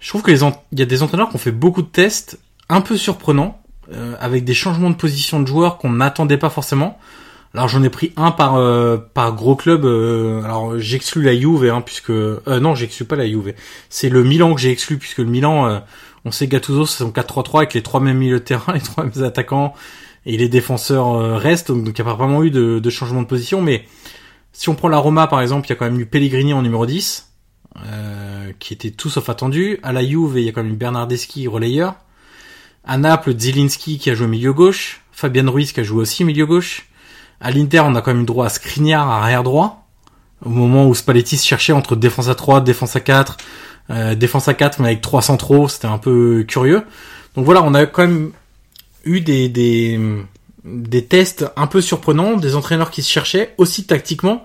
[0.00, 0.40] je trouve que les
[0.72, 3.60] il y a des entraîneurs qui ont fait beaucoup de tests un peu surprenants,
[3.92, 6.98] euh, avec des changements de position de joueurs qu'on n'attendait pas forcément.
[7.56, 9.86] Alors j'en ai pris un par euh, par gros club.
[9.86, 13.54] euh, alors j'exclus la Juve, hein, puisque euh, non, j'exclus pas la Juve.
[13.88, 15.78] C'est le Milan que j'ai exclu, puisque le Milan, euh,
[16.26, 19.04] on sait Gattuso, c'est son 4-3-3 avec les trois mêmes milieux de terrain, les trois
[19.04, 19.72] mêmes attaquants
[20.26, 21.70] et les défenseurs restent.
[21.72, 23.62] Donc, il n'y a pas vraiment eu de, changement de position.
[23.62, 23.86] Mais
[24.52, 26.60] si on prend la Roma par exemple, il y a quand même eu Pellegrini en
[26.60, 27.32] numéro 10,
[27.86, 29.78] euh, qui était tout sauf attendu.
[29.82, 31.94] À la Juve, il y a quand même eu Bernardeschi relayeur.
[32.84, 36.44] À Naples, Zielinski qui a joué milieu gauche, Fabian Ruiz qui a joué aussi milieu
[36.44, 36.88] gauche.
[37.40, 39.86] À l'Inter, on a quand même eu droit à Skriniar arrière droit.
[40.44, 43.36] Au moment où Spalletti se cherchait entre défense à 3, défense à 4,
[43.90, 46.82] euh, défense à 4 mais avec 3 centraux, c'était un peu curieux.
[47.34, 48.32] Donc voilà, on a quand même
[49.04, 49.98] eu des, des,
[50.64, 54.44] des tests un peu surprenants, des entraîneurs qui se cherchaient, aussi tactiquement.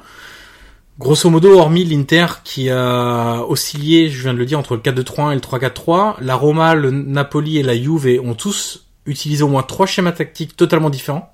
[1.00, 5.32] Grosso modo, hormis l'Inter qui a oscillé, je viens de le dire, entre le 4-2-3-1
[5.32, 9.64] et le 3-4-3, la Roma, le Napoli et la Juve ont tous utilisé au moins
[9.64, 11.34] trois schémas tactiques totalement différents.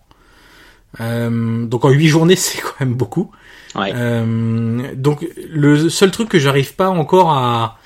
[1.00, 3.32] Euh, donc en huit journées, c'est quand même beaucoup.
[3.76, 3.92] Ouais.
[3.94, 7.78] Euh, donc le seul truc que j'arrive pas encore à,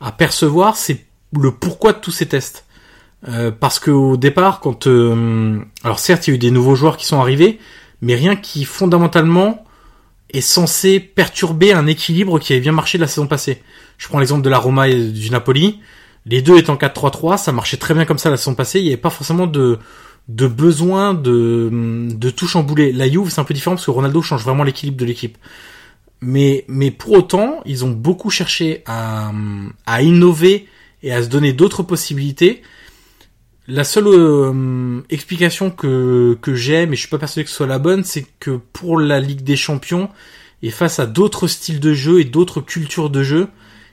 [0.00, 1.04] à percevoir, c'est
[1.38, 2.64] le pourquoi de tous ces tests.
[3.28, 6.74] Euh, parce que au départ, quand euh, alors certes il y a eu des nouveaux
[6.74, 7.58] joueurs qui sont arrivés,
[8.00, 9.64] mais rien qui fondamentalement
[10.32, 13.62] est censé perturber un équilibre qui avait bien marché la saison passée.
[13.98, 15.80] Je prends l'exemple de la Roma et du Napoli.
[16.24, 18.78] Les deux étant 4-3-3, ça marchait très bien comme ça la saison passée.
[18.78, 19.78] Il n'y avait pas forcément de,
[20.30, 21.68] de besoin de,
[22.14, 22.92] de tout chambouler.
[22.92, 25.36] La Juve, c'est un peu différent parce que Ronaldo change vraiment l'équilibre de l'équipe.
[26.20, 29.32] Mais, mais pour autant, ils ont beaucoup cherché à,
[29.86, 30.68] à innover
[31.02, 32.62] et à se donner d'autres possibilités.
[33.66, 37.66] La seule euh, explication que, que j'ai, mais je suis pas persuadé que ce soit
[37.66, 40.10] la bonne, c'est que pour la Ligue des Champions,
[40.62, 43.48] et face à d'autres styles de jeu et d'autres cultures de jeu,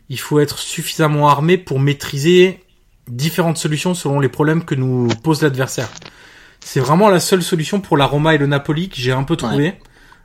[0.10, 2.60] il faut être suffisamment armé pour maîtriser
[3.08, 5.90] différentes solutions selon les problèmes que nous pose l'adversaire.
[6.68, 9.38] C'est vraiment la seule solution pour la Roma et le Napoli que j'ai un peu
[9.38, 9.76] trouvé,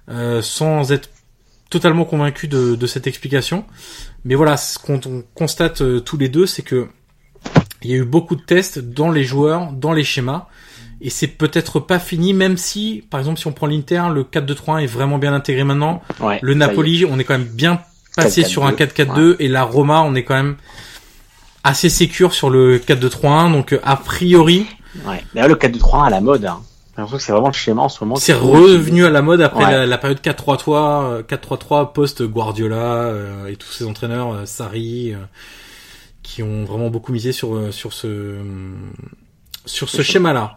[0.08, 1.08] euh, sans être
[1.70, 3.64] totalement convaincu de, de, cette explication.
[4.24, 4.98] Mais voilà, ce qu'on
[5.36, 6.88] constate euh, tous les deux, c'est que
[7.82, 10.48] il y a eu beaucoup de tests dans les joueurs, dans les schémas,
[11.00, 14.82] et c'est peut-être pas fini, même si, par exemple, si on prend l'Inter, le 4-2-3-1
[14.82, 16.02] est vraiment bien intégré maintenant.
[16.18, 17.80] Ouais, le Napoli, on est quand même bien
[18.16, 20.56] passé sur un 4-4-2, et la Roma, on est quand même
[21.62, 24.66] assez sécure sur le 4-2-3-1, donc a priori.
[25.06, 25.24] Ouais.
[25.34, 26.44] D'ailleurs, le 4-2-3-1 à la mode.
[26.44, 26.60] Hein.
[26.94, 28.16] J'ai l'impression que c'est vraiment le schéma en ce moment.
[28.16, 29.70] C'est revenu à la mode après ouais.
[29.70, 35.16] la, la, période 4-3-3, 4-3-3 post Guardiola euh, et tous ces entraîneurs, euh, Sarri, euh,
[36.22, 38.36] qui ont vraiment beaucoup misé sur euh, sur ce
[39.64, 40.56] sur ce schéma-là.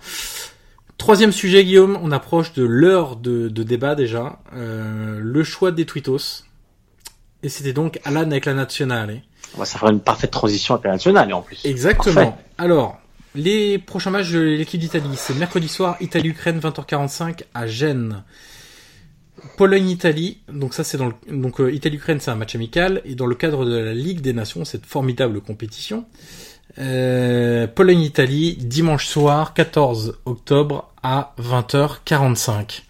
[0.98, 4.40] Troisième sujet, Guillaume, on approche de l'heure de, de, débat déjà.
[4.56, 6.44] Euh, le choix des tweetos.
[7.44, 9.22] Et c'était donc Alan avec la nationale.
[9.64, 11.64] Ça fera une parfaite transition avec la nationale en plus.
[11.66, 12.16] Exactement.
[12.16, 12.34] Parfait.
[12.58, 12.98] Alors,
[13.36, 18.24] les prochains matchs de l'équipe d'Italie, c'est mercredi soir, Italie-Ukraine 20h45 à Gênes.
[19.58, 23.28] Pologne-Italie, donc ça c'est dans le, donc euh, Italie-Ukraine c'est un match amical et dans
[23.28, 26.06] le cadre de la Ligue des Nations, cette formidable compétition.
[26.80, 32.82] Euh, Pologne-Italie dimanche soir 14 octobre à 20h45.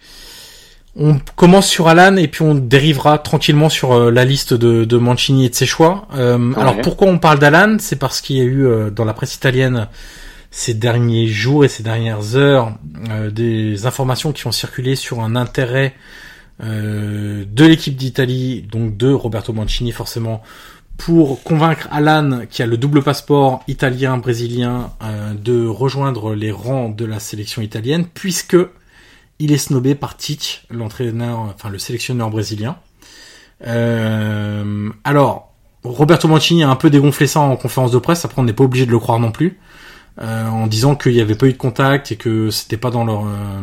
[0.98, 4.96] On commence sur Alan et puis on dérivera tranquillement sur euh, la liste de, de,
[4.96, 6.08] Mancini et de ses choix.
[6.14, 6.58] Euh, ouais.
[6.58, 7.76] Alors pourquoi on parle d'Alan?
[7.78, 9.88] C'est parce qu'il y a eu euh, dans la presse italienne
[10.50, 12.72] ces derniers jours et ces dernières heures
[13.10, 15.94] euh, des informations qui ont circulé sur un intérêt
[16.62, 20.42] euh, de l'équipe d'Italie, donc de Roberto Mancini forcément,
[20.96, 27.04] pour convaincre Alan, qui a le double passeport italien-brésilien, euh, de rejoindre les rangs de
[27.04, 28.56] la sélection italienne, puisque
[29.38, 32.78] il est snobé par Tite, l'entraîneur, enfin le sélectionneur brésilien.
[35.04, 35.46] Alors,
[35.84, 38.64] Roberto Mancini a un peu dégonflé ça en conférence de presse, après on n'est pas
[38.64, 39.58] obligé de le croire non plus,
[40.20, 43.04] euh, en disant qu'il n'y avait pas eu de contact et que c'était pas dans
[43.04, 43.60] leur euh,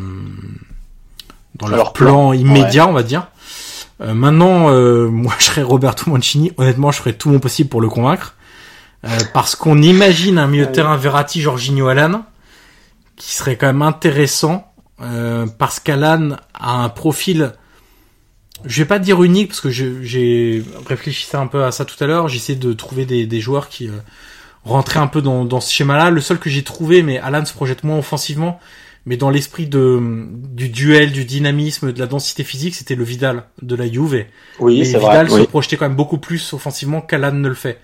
[1.55, 2.91] dans leur, leur plan, plan, immédiat, ouais.
[2.91, 3.27] on va dire.
[4.01, 6.51] Euh, maintenant, euh, moi, je serais Roberto Mancini.
[6.57, 8.35] Honnêtement, je ferais tout mon possible pour le convaincre,
[9.05, 12.25] euh, parce qu'on imagine un milieu de terrain Verratti, Jorginho, Alan,
[13.15, 17.53] qui serait quand même intéressant, euh, parce qu'Alan a un profil,
[18.65, 22.01] je vais pas dire unique, parce que j'ai réfléchi ça un peu à ça tout
[22.03, 22.27] à l'heure.
[22.27, 23.89] J'essaie de trouver des, des joueurs qui
[24.65, 26.09] rentraient un peu dans, dans ce schéma-là.
[26.09, 28.59] Le seul que j'ai trouvé, mais Alan se projette moins offensivement,
[29.05, 29.99] mais dans l'esprit de
[30.53, 34.25] du duel, du dynamisme, de la densité physique, c'était le Vidal de la Juve.
[34.59, 35.47] Oui, c'est Vidal vrai, se oui.
[35.47, 37.79] projetait quand même beaucoup plus offensivement qu'Alan ne le fait.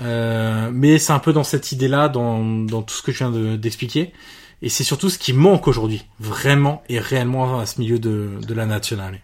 [0.00, 3.56] Euh, mais c'est un peu dans cette idée-là, dans, dans tout ce que je viens
[3.56, 4.12] d'expliquer.
[4.62, 8.54] et c'est surtout ce qui manque aujourd'hui, vraiment et réellement à ce milieu de, de
[8.54, 9.20] la nationale.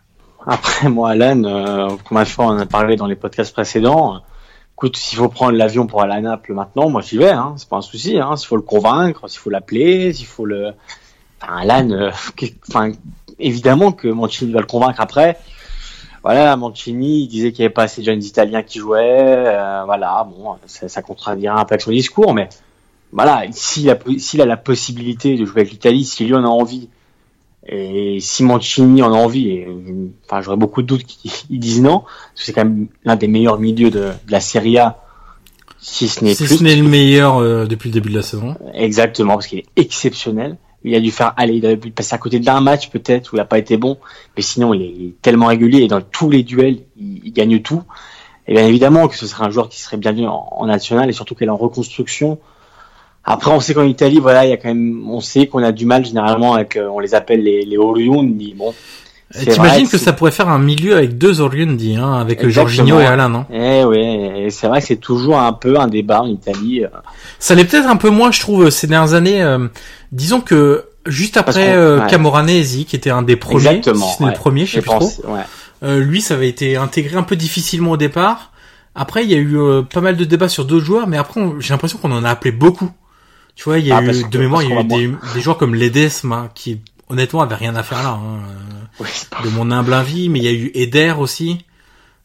[0.47, 4.23] Après, moi, Alan, euh, combien de fois on en a parlé dans les podcasts précédents,
[4.75, 7.69] écoute, s'il faut prendre l'avion pour aller à Naples maintenant, moi j'y vais, hein, c'est
[7.69, 8.19] pas un souci.
[8.19, 10.73] Hein, s'il faut le convaincre, s'il faut l'appeler, s'il faut le,
[11.41, 12.11] enfin, Alan, euh,
[12.69, 12.93] enfin,
[13.39, 15.39] évidemment que Mancini va le convaincre après.
[16.23, 19.45] Voilà, Mancini il disait qu'il n'y avait pas assez de jeunes Italiens qui jouaient.
[19.47, 22.49] Euh, voilà, bon, ça, ça contradira un peu avec son discours, mais
[23.13, 26.89] voilà, s'il a, a la possibilité de jouer avec l'Italie, lui en a envie,
[27.67, 29.69] et si Mancini en a envie, et,
[30.27, 33.29] enfin, j'aurais beaucoup de doutes qu'ils disent non, parce que c'est quand même l'un des
[33.29, 35.03] meilleurs milieux de, de la Serie A,
[35.79, 36.59] si ce n'est si plus.
[36.59, 38.57] ce n'est le meilleur euh, depuis le début de la saison.
[38.75, 40.57] Exactement, parce qu'il est exceptionnel.
[40.87, 43.37] Il a dû faire, aller, il a dû passer à côté d'un match peut-être où
[43.37, 43.97] il n'a pas été bon,
[44.37, 47.83] mais sinon il est tellement régulier et dans tous les duels, il, il gagne tout.
[48.47, 51.15] Et bien évidemment que ce serait un joueur qui serait bienvenu en, en national et
[51.15, 52.39] surtout qu'elle est en reconstruction.
[53.25, 55.73] Après, on sait qu'en Italie, voilà, il y a quand même, on sait qu'on a
[55.73, 58.55] du mal généralement avec, euh, on les appelle les, les Oriundi.
[58.57, 58.75] Bon.
[59.33, 63.07] T'imagines que, que ça pourrait faire un milieu avec deux Oriundi, hein, avec Jorginho et
[63.07, 66.85] Alain, non Eh oui, c'est vrai que c'est toujours un peu un débat en Italie.
[66.85, 66.89] euh.
[67.39, 69.43] Ça l'est peut-être un peu moins, je trouve, ces dernières années.
[69.43, 69.67] euh,
[70.13, 72.07] disons que juste après euh, ouais.
[72.09, 74.31] Camoranesi, qui était un des premiers, Exactement, si c'est ouais.
[74.31, 75.33] le premier, je sais plus pense, trop.
[75.33, 75.41] ouais.
[75.83, 78.53] Euh, lui, ça avait été intégré un peu difficilement au départ.
[78.95, 81.41] Après, il y a eu euh, pas mal de débats sur d'autres joueurs, mais après,
[81.59, 82.91] j'ai l'impression qu'on en a appelé beaucoup.
[83.57, 85.13] Tu vois, il y a Ah, parce eu, de mémoire, il y a eu des,
[85.35, 88.11] des joueurs comme Ledesma, qui honnêtement avait rien à faire là.
[88.11, 88.41] Hein,
[89.01, 91.65] Oui, c'est pas- de mon humble avis, mais il y a eu Eder aussi.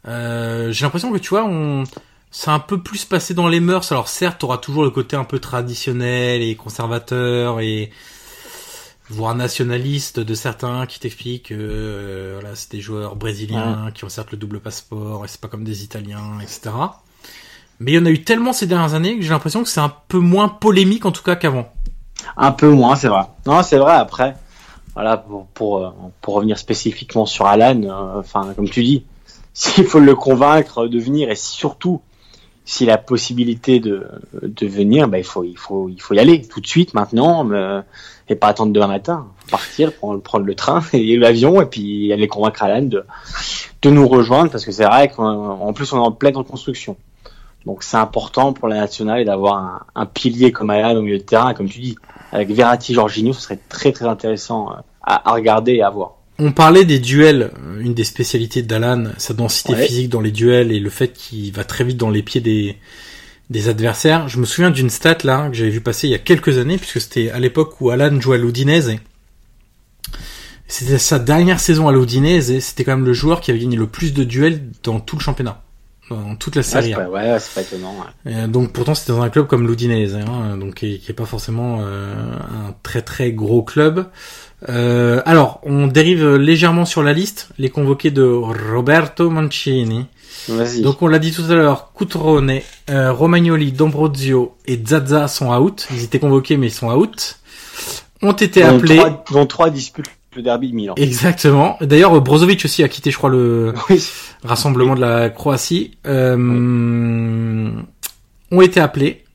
[0.07, 1.83] Euh, J'ai l'impression que tu vois, on
[2.31, 3.91] c'est un peu plus passé dans les mœurs.
[3.91, 7.89] Alors certes, t'auras toujours le côté un peu traditionnel et conservateur et
[9.09, 14.09] voire nationaliste de certains qui t'expliquent que euh, voilà, c'est des joueurs brésiliens qui ont
[14.09, 16.69] certes le double passeport et c'est pas comme des Italiens, etc.
[17.79, 19.79] Mais il y en a eu tellement ces dernières années que j'ai l'impression que c'est
[19.79, 21.69] un peu moins polémique en tout cas qu'avant.
[22.35, 23.23] Un peu moins, c'est vrai.
[23.45, 23.93] Non, c'est vrai.
[23.93, 24.35] Après,
[24.95, 25.89] voilà, pour pour, euh,
[26.27, 29.05] revenir spécifiquement sur Alan, euh, comme tu dis,
[29.53, 32.01] s'il faut le convaincre de venir et surtout
[32.65, 34.07] s'il a la possibilité de
[34.43, 37.49] de venir, bah, il faut il faut il faut y aller tout de suite maintenant,
[38.27, 39.27] et pas attendre demain matin.
[39.49, 43.05] Partir, prendre, prendre le train et l'avion et puis aller convaincre Alan de
[43.81, 46.97] de nous rejoindre parce que c'est vrai qu'en plus on est en pleine reconstruction.
[47.65, 51.23] Donc c'est important pour la nationale d'avoir un, un pilier comme Alan au milieu de
[51.23, 51.95] terrain, comme tu dis,
[52.31, 56.15] avec Verratti, Jorginho, ce serait très très intéressant euh, à, à regarder et à voir.
[56.39, 59.85] On parlait des duels, euh, une des spécialités d'Alan, sa densité Ouais.
[59.85, 62.77] physique dans les duels et le fait qu'il va très vite dans les pieds des,
[63.49, 64.29] des adversaires.
[64.29, 66.77] Je me souviens d'une stat là que j'avais vu passer il y a quelques années,
[66.77, 68.95] puisque c'était à l'époque où Alan jouait à l'Udinese.
[70.67, 73.75] C'était sa dernière saison à l'Udinese et c'était quand même le joueur qui avait gagné
[73.75, 75.63] le plus de duels dans tout le championnat,
[76.09, 76.89] dans toute la série.
[76.89, 77.95] c'est pas, ouais, c'est pas étonnant.
[78.25, 78.47] ouais.
[78.47, 81.79] Donc pourtant c'était dans un club comme l'Udinese, hein, donc qui, qui est pas forcément
[81.81, 84.07] euh, un très très gros club.
[84.67, 90.05] Euh, alors on dérive légèrement sur la liste, les convoqués de Roberto Mancini.
[90.81, 95.87] Donc on l'a dit tout à l'heure, Cutrone, euh, Romagnoli, D'Ambrosio et Zaza sont out.
[95.91, 97.39] Ils étaient convoqués mais ils sont out.
[98.21, 98.97] Ont été appelés.
[98.97, 100.93] trois, dont trois disputent le derby de Milan.
[100.97, 101.77] Exactement.
[101.81, 104.03] D'ailleurs Brozovic aussi a quitté je crois le Oui.
[104.43, 107.71] rassemblement de la Croatie, euh,
[108.51, 109.25] ont été appelés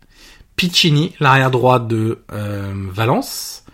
[0.57, 3.65] Piccini, l'arrière droit de euh, Valence,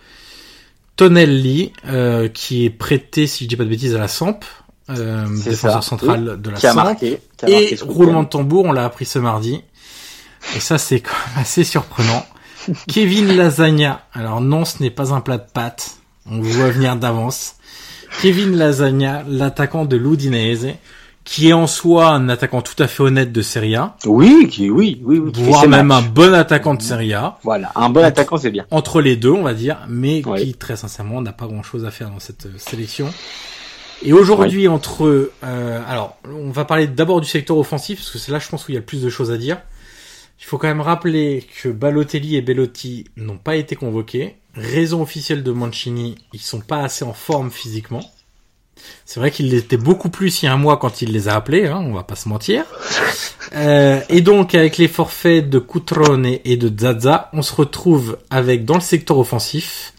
[0.95, 4.39] Tonelli, euh, qui est prêté, si je dis pas de bêtises, à la Samp,
[4.89, 7.19] euh, défenseur ça, central de la Qui a Samp, marqué.
[7.37, 9.61] Qui a marqué et roulement de tambour, on l'a appris ce mardi,
[10.55, 12.25] et ça c'est quand même assez surprenant.
[12.87, 15.97] Kevin Lasagna, alors non, ce n'est pas un plat de pâtes,
[16.29, 17.55] on vous voit venir d'avance.
[18.21, 20.67] Kevin Lasagna, l'attaquant de l'Udinese,
[21.23, 24.69] qui est en soi un attaquant tout à fait honnête de Serie A, Oui, qui,
[24.69, 25.31] oui, oui, oui.
[25.31, 26.03] qui voire même matchs.
[26.05, 28.65] un bon attaquant de Serie A, Voilà, un bon attaquant, c'est bien.
[28.71, 32.09] entre les deux, on va dire, mais qui très sincèrement n'a pas grand-chose à faire
[32.09, 33.13] dans cette euh, sélection.
[34.03, 38.31] Et aujourd'hui, entre euh, alors, on va parler d'abord du secteur offensif parce que c'est
[38.31, 39.57] là, je pense, où il y a le plus de choses à dire.
[40.39, 44.37] Il faut quand même rappeler que Balotelli et Bellotti n'ont pas été convoqués.
[44.55, 48.03] Raison officielle de Mancini, ils sont pas assez en forme physiquement.
[49.05, 51.35] C'est vrai qu'il l'était beaucoup plus il y a un mois quand il les a
[51.35, 52.65] appelés, hein, on va pas se mentir.
[53.53, 58.65] Euh, et donc avec les forfaits de Cutrone et de Zaza, on se retrouve avec
[58.65, 59.93] dans le secteur offensif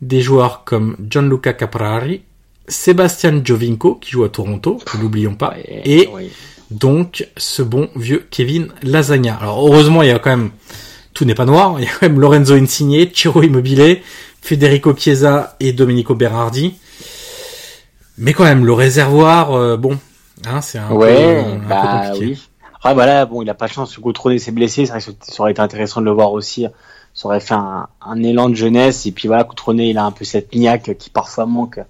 [0.00, 2.22] des joueurs comme Gianluca Caprari,
[2.66, 6.30] Sébastien Giovinco qui joue à Toronto, ne l'oublions pas, et oui.
[6.70, 9.36] donc ce bon vieux Kevin Lasagna.
[9.36, 10.50] Alors heureusement il y a quand même
[11.14, 14.00] tout n'est pas noir, il y a quand même Lorenzo Insigne, Ciro Immobile,
[14.42, 16.74] Federico Chiesa et Domenico Berardi.
[18.18, 19.98] Mais quand même le réservoir, euh, bon,
[20.46, 22.26] hein, c'est un, peu, un peu bah compliqué.
[22.26, 22.48] oui.
[22.74, 23.98] Après, voilà, bon, il a pas de chance.
[23.98, 24.84] Gautroné s'est blessé.
[24.86, 24.98] Ça
[25.38, 26.66] aurait été intéressant de le voir aussi.
[27.14, 29.06] Ça aurait fait un, un élan de jeunesse.
[29.06, 31.80] Et puis voilà, Gautroné, il a un peu cette niaque qui parfois manque,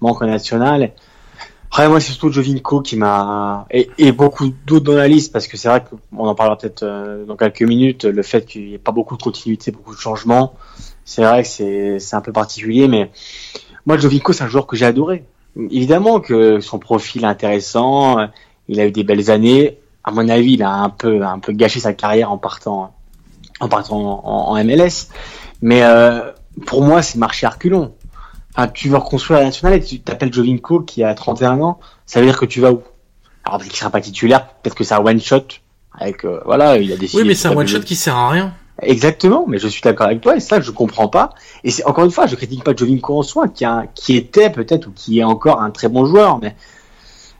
[0.00, 0.92] manque en national.
[1.74, 5.56] Après, moi, c'est surtout Jovinko qui m'a, et, beaucoup d'autres dans la liste, parce que
[5.56, 8.78] c'est vrai qu'on en parlera peut-être euh, dans quelques minutes, le fait qu'il n'y ait
[8.78, 10.54] pas beaucoup de continuité, beaucoup de changements.
[11.04, 13.10] C'est vrai que c'est, c'est un peu particulier, mais
[13.86, 15.24] moi, Jovinko, c'est un joueur que j'ai adoré.
[15.56, 18.18] Évidemment que son profil est intéressant,
[18.68, 19.76] il a eu des belles années.
[20.04, 22.94] À mon avis, il a un peu, un peu gâché sa carrière en partant,
[23.58, 25.08] en partant en MLS.
[25.60, 26.20] Mais euh,
[26.66, 27.92] pour moi, c'est marché à reculons.
[28.56, 32.20] Enfin, tu veux reconstruire la nationale et tu t'appelles Jovinko qui a 31 ans, ça
[32.20, 32.82] veut dire que tu vas où?
[33.44, 35.46] Alors peut-être qu'il sera pas titulaire, peut-être que c'est un one shot.
[35.98, 37.22] Avec euh, voilà, il a décidé.
[37.22, 38.54] Oui, mais c'est un one shot qui sert à rien.
[38.82, 41.30] Exactement, mais je suis d'accord avec toi et ça je comprends pas.
[41.62, 44.50] Et c'est encore une fois, je critique pas Jovinko en soi, qui, a, qui était
[44.50, 46.56] peut-être ou qui est encore un très bon joueur, mais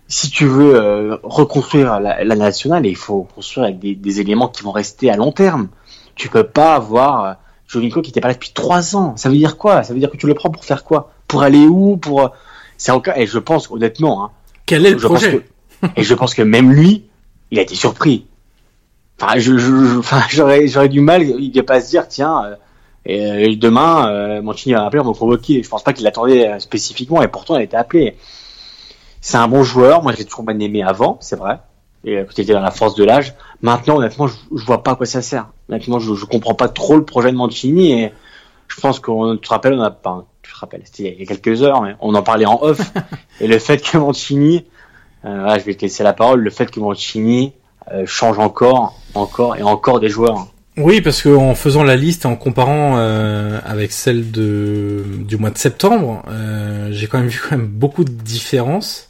[0.06, 4.48] si tu veux euh, reconstruire la, la nationale, il faut construire avec des, des éléments
[4.48, 5.68] qui vont rester à long terme.
[6.14, 7.32] Tu peux pas avoir euh,
[7.74, 9.16] Jovinko qui était pas là depuis trois ans.
[9.16, 9.82] Ça veut dire quoi?
[9.82, 11.10] Ça veut dire que tu le prends pour faire quoi?
[11.28, 11.96] Pour aller où?
[11.96, 12.30] Pour
[12.76, 14.30] c'est encore et je pense honnêtement, hein,
[14.66, 15.44] Quel est le je pense projet?
[15.82, 17.04] que, et je pense que même lui,
[17.50, 18.26] il a été surpris.
[19.20, 22.44] Enfin, je, je, je- enfin, j'aurais, j'aurais du mal, il ne pas se dire, tiens,
[22.44, 22.54] euh,
[23.06, 25.62] et, euh, demain, euh, Mancini va appeler, on va me convoquer.
[25.62, 28.16] Je pense pas qu'il l'attendait euh, spécifiquement, et pourtant, il a été appelé.
[29.20, 30.02] C'est un bon joueur.
[30.02, 31.58] Moi, j'ai toujours bien aimé avant, c'est vrai.
[32.04, 33.34] Et peut-être dans la force de l'âge.
[33.62, 35.48] Maintenant, honnêtement, je, je vois pas à quoi ça sert.
[35.68, 38.12] Honnêtement, je, je comprends pas trop le projet de Mancini et
[38.68, 41.26] je pense qu'on te rappelles, on a pas, tu te rappelles, c'était il y a
[41.26, 42.80] quelques heures, mais on en parlait en off.
[43.40, 44.64] et le fait que Mancini,
[45.24, 47.52] euh, je vais te laisser la parole, le fait que Mancini
[47.92, 50.48] euh, change encore, encore et encore des joueurs.
[50.76, 55.50] Oui, parce qu'en faisant la liste et en comparant euh, avec celle de du mois
[55.50, 56.24] de septembre,
[56.90, 59.08] j'ai quand même vu quand même beaucoup de différences.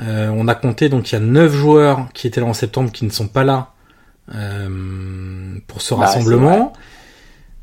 [0.00, 2.90] Euh, on a compté donc il y a neuf joueurs qui étaient là en septembre
[2.90, 3.74] qui ne sont pas là
[4.34, 6.72] euh, pour ce Bah, rassemblement.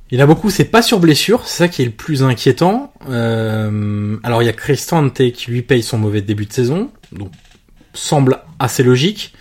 [0.10, 2.22] Il y en a beaucoup, c'est pas sur blessure, c'est ça qui est le plus
[2.22, 2.92] inquiétant.
[3.10, 7.32] Euh, alors il y a Cristante qui lui paye son mauvais début de saison, donc
[7.94, 9.34] semble assez logique.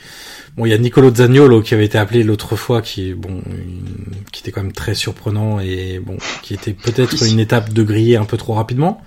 [0.56, 3.42] Bon, il y a Nicolo Zaniolo qui avait été appelé l'autre fois, qui bon,
[4.30, 8.16] qui était quand même très surprenant et bon, qui était peut-être une étape de griller
[8.16, 9.02] un peu trop rapidement.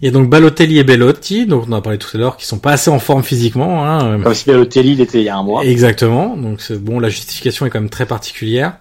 [0.00, 2.36] Il y a donc Balotelli et Bellotti, donc on en a parlé tout à l'heure,
[2.36, 3.84] qui sont pas assez en forme physiquement.
[3.84, 4.20] Hein.
[4.22, 5.64] Comme si Balotelli il était il y a un mois.
[5.64, 6.36] Exactement.
[6.36, 8.76] Donc bon, la justification est quand même très particulière.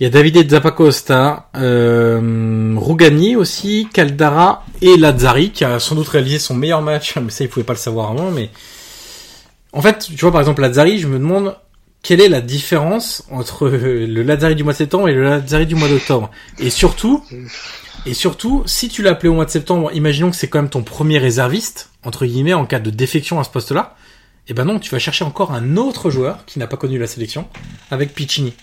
[0.00, 6.08] Il y a Davide Zappacosta, euh, Rougani aussi, Caldara et Lazzari qui a sans doute
[6.08, 8.30] réalisé son meilleur match, mais ça il pouvait pas le savoir avant.
[8.30, 8.48] Mais
[9.74, 11.54] en fait, tu vois par exemple Lazzari, je me demande
[12.02, 15.74] quelle est la différence entre le Lazzari du mois de septembre et le Lazzari du
[15.74, 16.30] mois d'octobre.
[16.58, 17.22] Et surtout,
[18.06, 20.70] et surtout, si tu l'as appelé au mois de septembre, imaginons que c'est quand même
[20.70, 23.94] ton premier réserviste entre guillemets en cas de défection à ce poste-là.
[24.48, 27.06] Eh ben non, tu vas chercher encore un autre joueur qui n'a pas connu la
[27.06, 27.46] sélection
[27.90, 28.54] avec Piccini.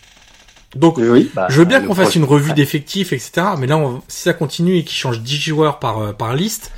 [0.75, 3.31] Donc, Oui, bah, je veux bien qu'on fasse une revue d'effectifs, etc.
[3.57, 6.71] Mais là, on- si ça continue et qu'il change 10 joueurs par, euh, par liste,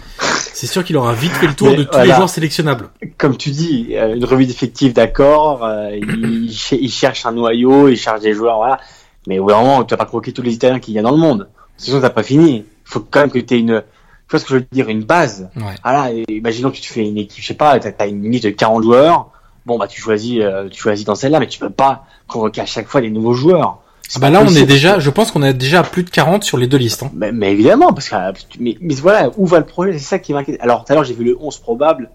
[0.53, 2.05] c'est sûr qu'il aura vite fait le tour Mais de tous voilà.
[2.05, 2.89] les joueurs sélectionnables.
[3.17, 5.65] Comme tu dis, euh, une revue d'effectifs, d'accord.
[5.65, 8.79] euh, il, il cherche un noyau, il cherche des joueurs, voilà.
[9.27, 11.49] Mais vraiment, tu vas pas croquer tous les Italiens qu'il y a dans le monde.
[11.79, 12.57] Sinon, t'as pas fini.
[12.57, 14.89] Il faut quand même que tu aies une, tu vois ce que je veux dire,
[14.89, 15.49] une base.
[15.55, 15.75] Ouais.
[15.83, 18.29] Voilà, et imaginons que tu te fais une équipe, je sais pas, t'as as une
[18.29, 19.31] liste de 40 joueurs.
[19.65, 22.65] Bon, bah, tu choisis, euh, tu choisis dans celle-là, mais tu peux pas convoquer à
[22.65, 23.79] chaque fois des nouveaux joueurs.
[24.15, 26.43] Ah bah là, on est déjà, je pense qu'on est déjà à plus de 40
[26.43, 27.03] sur les deux listes.
[27.03, 27.11] Hein.
[27.13, 29.93] Mais, mais évidemment, parce que, euh, mais, mais voilà, où va le projet?
[29.93, 30.57] C'est ça qui m'inquiète.
[30.61, 32.09] Alors, tout à l'heure, j'ai vu le 11 probable.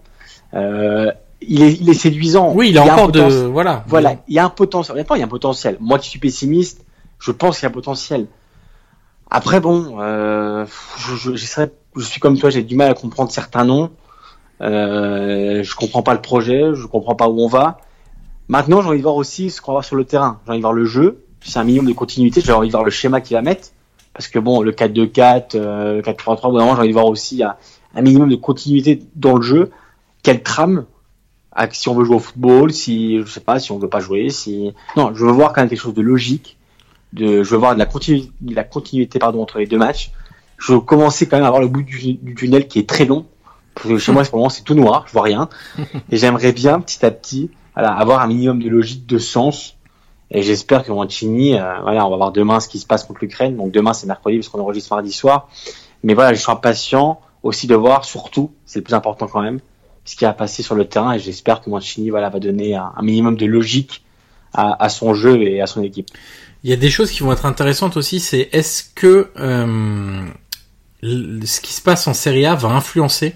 [0.53, 1.11] Euh,
[1.41, 2.51] il est, il est séduisant.
[2.53, 3.83] Oui, il a un encore de, voilà.
[3.87, 4.95] Voilà, il y a un potentiel.
[4.95, 5.77] Honnêtement, il y a un potentiel.
[5.79, 6.85] Moi qui suis pessimiste,
[7.19, 8.27] je pense qu'il y a un potentiel.
[9.29, 10.65] Après, bon, euh,
[10.97, 13.91] je, je, je suis comme toi, j'ai du mal à comprendre certains noms.
[14.61, 17.79] Euh, je comprends pas le projet, je comprends pas où on va.
[18.47, 20.39] Maintenant, j'ai envie de voir aussi ce qu'on va voir sur le terrain.
[20.45, 21.23] J'ai envie de voir le jeu.
[21.41, 22.41] C'est un minimum de continuité.
[22.41, 23.69] J'ai envie de voir le schéma qu'il va mettre.
[24.13, 26.93] Parce que bon, le 4-2-4, euh, le 4-3-3, au bout d'un moment, j'ai envie de
[26.93, 27.55] voir aussi un,
[27.95, 29.71] un minimum de continuité dans le jeu.
[30.23, 30.85] Quelle trame
[31.71, 34.29] si on veut jouer au football, si je sais pas, si on veut pas jouer,
[34.29, 36.57] si non, je veux voir quand même quelque chose de logique.
[37.13, 40.11] De, je veux voir de la continuité, de la continuité pardon entre les deux matchs.
[40.57, 43.05] Je veux commencer quand même à voir le bout du, du tunnel qui est très
[43.05, 43.25] long.
[43.75, 45.49] Parce que chez moi, pour le moment, c'est tout noir, je vois rien.
[46.11, 49.75] Et j'aimerais bien petit à petit, voilà, avoir un minimum de logique, de sens.
[50.31, 53.19] Et j'espère que Mancini, euh, voilà, on va voir demain ce qui se passe contre
[53.21, 53.57] l'Ukraine.
[53.57, 55.49] Donc demain, c'est mercredi parce qu'on enregistre mardi soir.
[56.03, 59.59] Mais voilà, je suis impatient aussi de voir, surtout, c'est le plus important quand même,
[60.03, 61.13] ce qui va passer sur le terrain.
[61.13, 64.03] Et j'espère que Mancini, voilà, va donner un, un minimum de logique
[64.53, 66.09] à, à son jeu et à son équipe.
[66.65, 70.25] Il y a des choses qui vont être intéressantes aussi, c'est est-ce que euh,
[71.03, 73.35] ce qui se passe en Serie A va influencer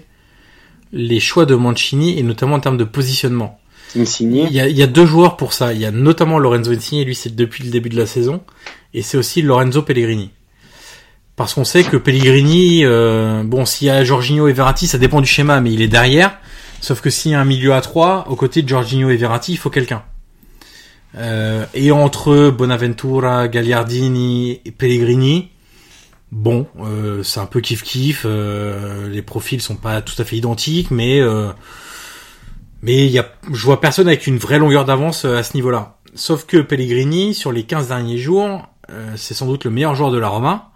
[0.92, 3.60] les choix de Mancini et notamment en termes de positionnement?
[3.96, 4.48] Insigné.
[4.50, 5.72] Il y a, il y a deux joueurs pour ça.
[5.72, 8.42] Il y a notamment Lorenzo Insigne, lui c'est depuis le début de la saison,
[8.94, 10.30] et c'est aussi Lorenzo Pellegrini.
[11.36, 15.20] Parce qu'on sait que Pellegrini, euh, bon, s'il y a Jorginho et Verratti, ça dépend
[15.20, 16.36] du schéma, mais il est derrière.
[16.80, 19.52] Sauf que s'il y a un milieu à trois, aux côtés de Jorginho et Verratti,
[19.52, 20.02] il faut quelqu'un.
[21.16, 25.50] Euh, et entre Bonaventura, Gagliardini et Pellegrini,
[26.30, 28.22] bon, euh, c'est un peu kiff kiff.
[28.24, 31.50] euh, les profils sont pas tout à fait identiques, mais euh,
[32.82, 35.54] mais il y a, je vois personne avec une vraie longueur d'avance euh, à ce
[35.54, 35.98] niveau-là.
[36.14, 40.10] Sauf que Pellegrini, sur les 15 derniers jours, euh, c'est sans doute le meilleur joueur
[40.10, 40.70] de la Roma,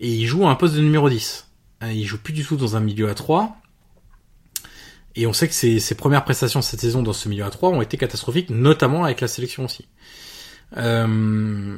[0.00, 1.46] et il joue à un poste de numéro 10.
[1.82, 3.56] Euh, il joue plus du tout dans un milieu à 3.
[5.20, 7.70] Et on sait que ses, ses premières prestations cette saison dans ce milieu à 3
[7.70, 9.88] ont été catastrophiques, notamment avec la sélection aussi.
[10.76, 11.76] Euh,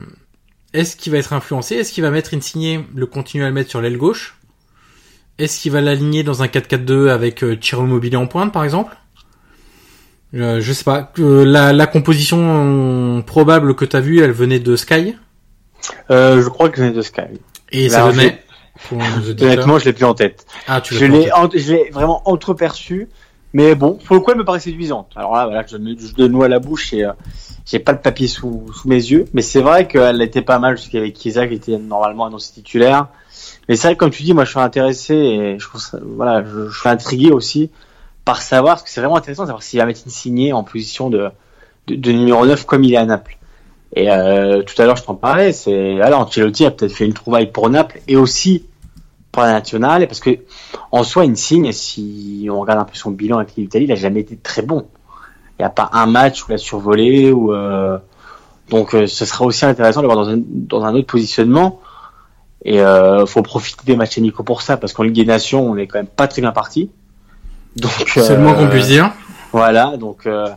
[0.73, 1.77] est-ce qu'il va être influencé?
[1.77, 4.37] Est-ce qu'il va mettre Insigne, le continuer à le mettre sur l'aile gauche?
[5.39, 8.95] Est-ce qu'il va l'aligner dans un 4-4-2 avec euh, Ciro Immobilier en pointe, par exemple?
[10.35, 11.11] Euh, Je sais pas.
[11.19, 15.17] Euh, la, la composition probable que t'as vue, elle venait de Sky?
[16.11, 17.23] Euh, je crois que c'est de Sky.
[17.73, 18.07] et ça
[19.19, 20.47] auditeurs- Honnêtement, je l'ai plus en tête.
[20.69, 23.09] ah, tu Je l'ai, en- je l'ai vraiment entreperçu.
[23.53, 25.11] Mais bon, pour le coup, elle me paraît séduisante.
[25.17, 27.13] Alors là, voilà, je je donne l'eau à la bouche et euh,
[27.67, 29.25] j'ai pas le papier sous, sous mes yeux.
[29.35, 33.09] Mais c'est vrai qu'elle était pas mal, jusqu'à avec Chiesa qui était normalement annoncé titulaire.
[33.69, 35.99] Mais c'est vrai que comme tu dis, moi je suis intéressé et je trouve ça,
[36.03, 37.71] voilà, je, je suis intrigué aussi
[38.25, 40.63] par savoir, parce que c'est vraiment intéressant de savoir s'il va mettre une signée en
[40.63, 41.31] position de,
[41.87, 43.37] de, de numéro 9 comme il est à Naples.
[43.97, 47.15] Et euh, tout à l'heure, je t'en parlais, c'est alors Ancelotti a peut-être fait une
[47.15, 48.65] trouvaille pour Naples et aussi
[49.33, 50.39] pour la nationale, parce que
[50.91, 54.21] en soi, Insigne, si on regarde un peu son bilan avec l'Italie, il a jamais
[54.21, 54.87] été très bon.
[55.59, 57.99] Il n'y a pas un match où il a survolé ou euh,
[58.71, 61.81] donc euh, ce sera aussi intéressant de le voir dans un, dans un autre positionnement.
[62.65, 65.77] Et euh, faut profiter des matchs amicaux pour ça, parce qu'en Ligue des Nations, on
[65.77, 66.91] est quand même pas très bien parti.
[67.77, 69.13] Donc C'est le moins qu'on euh, puisse dire.
[69.53, 70.49] voilà, donc euh,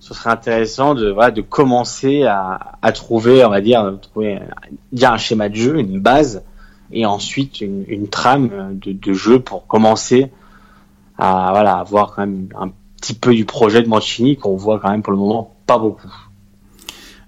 [0.00, 4.38] ce serait intéressant de voilà de commencer à, à trouver, on va dire, trouver
[4.92, 6.42] déjà un schéma de jeu, une base,
[6.92, 10.30] et ensuite une, une trame de, de jeu pour commencer
[11.18, 12.70] à voilà avoir quand même un
[13.00, 16.10] petit peu du projet de Mancini qu'on voit quand même pour le moment pas beaucoup.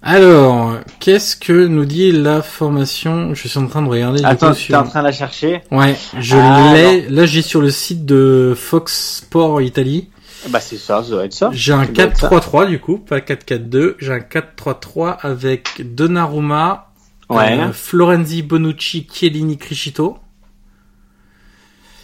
[0.03, 3.35] Alors, qu'est-ce que nous dit la formation?
[3.35, 4.25] Je suis en train de regarder.
[4.25, 5.61] Attends, tu es en train de la chercher?
[5.71, 7.09] Ouais, je Ah, l'ai.
[7.11, 10.09] Là, j'ai sur le site de Fox Sport Italie.
[10.49, 11.51] Bah c'est ça, ça doit être ça.
[11.53, 12.29] J'ai un Ça doit être ça.
[12.31, 13.97] 4-3-3 du coup, pas 4-4-2.
[13.99, 16.90] J'ai un 4-3-3 avec Donnarumma,
[17.31, 17.59] Ouais.
[17.59, 20.19] euh, Florenzi, Bonucci, Chiellini, Criscito.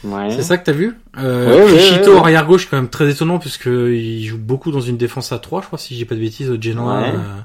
[0.05, 0.31] ouais.
[0.31, 2.19] C'est ça que t'as vu euh, Ouais, ouais, ouais, ouais.
[2.19, 5.63] arrière gauche, quand même très étonnant puisque il joue beaucoup dans une défense à 3
[5.63, 7.01] je crois, si j'ai pas de bêtises, au Genoa.
[7.01, 7.13] Ouais.
[7.15, 7.41] euh,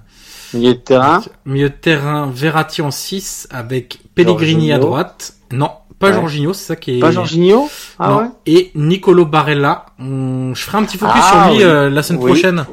[0.54, 1.22] Milieu de terrain.
[1.46, 5.36] Milieu de terrain, Verratti en 6 avec Pellegrini à droite.
[5.52, 5.72] Non,
[6.02, 6.14] pas Ouais.
[6.16, 7.00] Jorginho, c'est ça qui est.
[7.00, 7.70] Pas Jorginho
[8.00, 8.18] Ah Non.
[8.18, 8.26] ouais.
[8.48, 9.86] Et Nicolo Barella.
[10.00, 11.64] On- Je ferai un petit focus Ah, sur lui oui.
[11.64, 12.32] euh, la semaine Oui.
[12.32, 12.66] prochaine.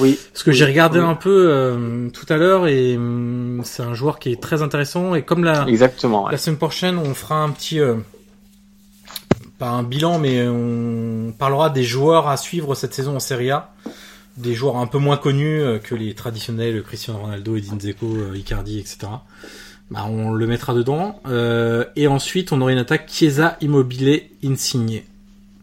[0.00, 0.16] Oui.
[0.32, 0.56] Parce que Oui.
[0.56, 4.40] j'ai regardé un peu euh, tout à l'heure et hum, c'est un joueur qui est
[4.40, 5.14] très intéressant.
[5.16, 6.26] Et comme la, Exactement.
[6.26, 6.32] ouais.
[6.32, 7.80] la semaine prochaine, on fera un petit...
[7.80, 7.94] euh,
[9.58, 13.70] pas un bilan, mais on parlera des joueurs à suivre cette saison en Serie A.
[14.36, 18.80] Des joueurs un peu moins connus euh, que les traditionnels Cristiano Ronaldo, Edin Dzeko, Icardi,
[18.80, 18.98] etc.
[19.90, 21.20] Bah, on le mettra dedans.
[21.26, 25.02] Euh, et ensuite, on aura une attaque Chiesa, Immobile, Insigne.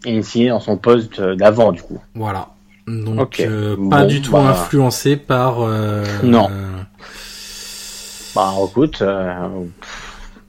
[0.05, 1.99] Insigne dans son poste d'avant du coup.
[2.15, 2.49] Voilà.
[2.87, 4.39] Donc euh, pas Bon, du tout bah.
[4.49, 6.49] influencé par euh, Non.
[8.35, 9.33] Bah écoute, euh,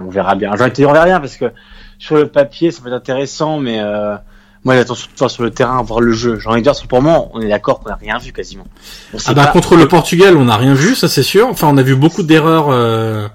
[0.00, 0.50] on verra bien.
[0.50, 1.52] Envie de te dire on verra bien parce que
[1.98, 4.16] sur le papier ça peut être intéressant, mais euh,
[4.64, 6.38] moi j'attends surtout de voir sur le terrain, voir le jeu.
[6.38, 8.66] J'ai envie de dire pour moi on est d'accord qu'on n'a rien vu quasiment.
[9.14, 11.48] On Ah bah pas- contre le Portugal, on n'a rien vu, ça c'est sûr.
[11.48, 13.28] Enfin, on a vu beaucoup d'erreurs euh,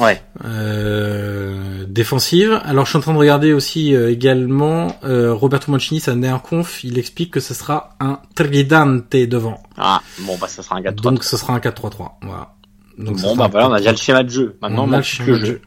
[0.00, 0.22] Ouais.
[0.44, 2.60] euh, défensives.
[2.64, 6.42] Alors, je suis en train de regarder aussi euh, également euh, Roberto Mancini, sa dernière
[6.42, 9.60] conf, il explique que ce sera un tridente devant.
[9.76, 12.10] Ah bon bah ça sera un gars de Donc, ce sera un 4-3-3.
[12.22, 12.54] Voilà.
[12.98, 13.78] Donc, Bon bah voilà, on a 4-3-3.
[13.78, 14.56] déjà le schéma de jeu.
[14.60, 15.60] Maintenant On plus que le jeu.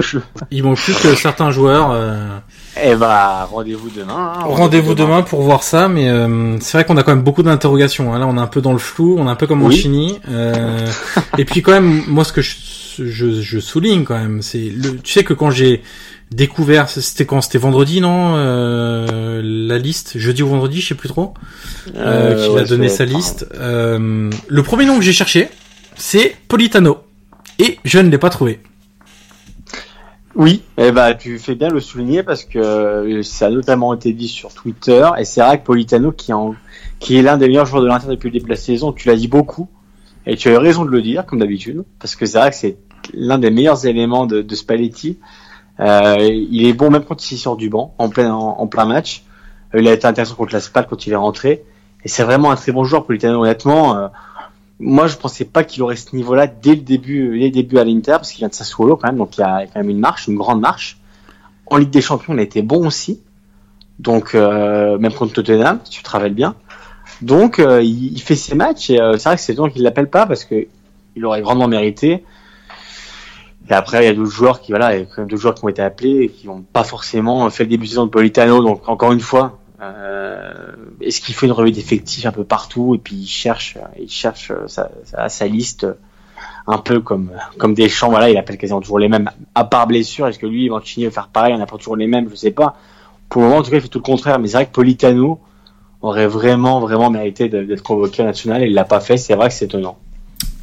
[0.00, 0.22] jeu.
[0.52, 1.90] Il manque plus que certains joueurs.
[1.92, 2.28] euh,
[2.82, 4.34] Eh bah rendez-vous demain.
[4.36, 7.42] hein, Rendez-vous demain pour voir ça, mais euh, c'est vrai qu'on a quand même beaucoup
[7.42, 8.14] d'interrogations.
[8.14, 8.18] hein.
[8.20, 9.74] Là, on est un peu dans le flou, on est un peu comme Oui.
[9.74, 10.20] Mancini.
[10.28, 10.86] Euh,
[11.38, 12.54] et puis quand même, moi, ce que je,
[12.98, 14.96] je, je souligne quand même, c'est le.
[14.98, 15.82] Tu sais que quand j'ai
[16.30, 21.08] découvert, c'était quand C'était vendredi, non euh, La liste, jeudi ou vendredi, je sais plus
[21.08, 21.34] trop.
[21.96, 23.46] Euh, qu'il ouais, a donné sa liste.
[23.56, 25.48] Euh, le premier nom que j'ai cherché,
[25.98, 26.98] c'est Politano,
[27.58, 28.60] et je ne l'ai pas trouvé.
[30.36, 34.12] Oui, eh bah, tu fais bien le souligner parce que euh, ça a notamment été
[34.12, 37.88] dit sur Twitter et c'est vrai que Politano qui, est l'un des meilleurs joueurs de
[37.88, 39.68] l'Inter depuis le début de la saison, tu l'as dit beaucoup
[40.26, 42.56] et tu as eu raison de le dire comme d'habitude parce que c'est vrai que
[42.56, 42.76] c'est
[43.12, 45.18] l'un des meilleurs éléments de, Spalletti.
[45.80, 49.24] Euh, il est bon même quand il sort du banc en plein match.
[49.74, 51.64] Euh, Il a été intéressant contre la Spal quand il est rentré
[52.04, 54.10] et c'est vraiment un très bon joueur Politano honnêtement.
[54.80, 58.12] Moi, je pensais pas qu'il aurait ce niveau-là dès le début, dès le à l'Inter,
[58.12, 60.28] parce qu'il vient de Sassuolo quand même, donc il y a quand même une marche,
[60.28, 60.98] une grande marche.
[61.66, 63.20] En Ligue des Champions, il a été bon aussi,
[63.98, 66.54] donc euh, même contre Tottenham, si tu te rappelles bien.
[67.22, 69.82] Donc, euh, il, il fait ses matchs et euh, c'est vrai que c'est donc qu'il
[69.82, 70.66] l'appelle pas parce que
[71.16, 72.24] il aurait grandement mérité.
[73.68, 75.42] Et après, il y a d'autres joueurs qui, voilà, il y a quand même d'autres
[75.42, 78.06] joueurs qui ont été appelés et qui n'ont pas forcément fait le début de saison
[78.06, 78.62] de Politano.
[78.62, 82.98] Donc, encore une fois, euh, est-ce qu'il fait une revue d'effectifs un peu partout et
[82.98, 85.86] puis il cherche, il cherche euh, sa, sa, sa liste
[86.66, 88.10] un peu comme comme des champs.
[88.10, 90.26] Voilà, il appelle quasiment toujours les mêmes, à part blessure.
[90.26, 92.50] Est-ce que lui, Mancini va faire pareil On n'a pas toujours les mêmes, je sais
[92.50, 92.76] pas.
[93.28, 94.38] Pour le moment, en tout cas, il fait tout le contraire.
[94.38, 95.40] Mais c'est vrai que Politano
[96.02, 99.16] aurait vraiment, vraiment mérité d'être convoqué en national et il l'a pas fait.
[99.16, 99.98] C'est vrai que c'est étonnant.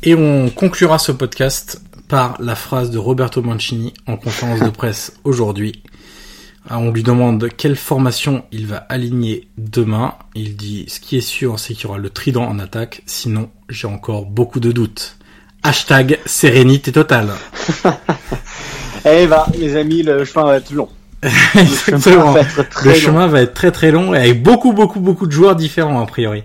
[0.04, 5.14] Et on conclura ce podcast par la phrase de Roberto Mancini en conférence de presse
[5.24, 5.82] aujourd'hui.
[6.70, 10.16] Ah, On lui demande quelle formation il va aligner demain.
[10.34, 13.02] Il dit ce qui est sûr, c'est qu'il y aura le trident en attaque.
[13.06, 15.18] Sinon, j'ai encore beaucoup de doutes.
[15.64, 17.30] Hashtag sérénité totale.
[19.08, 20.90] Eh ben, les amis, le chemin va être long.
[21.24, 22.96] Le chemin va être très long.
[22.96, 26.06] chemin va être très très long et avec beaucoup beaucoup beaucoup de joueurs différents a
[26.08, 26.44] priori.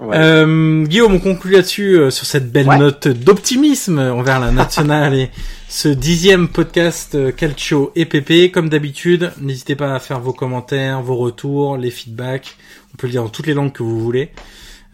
[0.00, 0.16] Ouais.
[0.16, 2.78] Euh, Guillaume, on conclut là-dessus euh, sur cette belle Ouais.
[2.78, 5.30] note d'optimisme envers la nationale et
[5.76, 8.52] ce dixième podcast euh, Calcio et PP.
[8.52, 12.56] Comme d'habitude, n'hésitez pas à faire vos commentaires, vos retours, les feedbacks.
[12.94, 14.30] On peut le dire dans toutes les langues que vous voulez.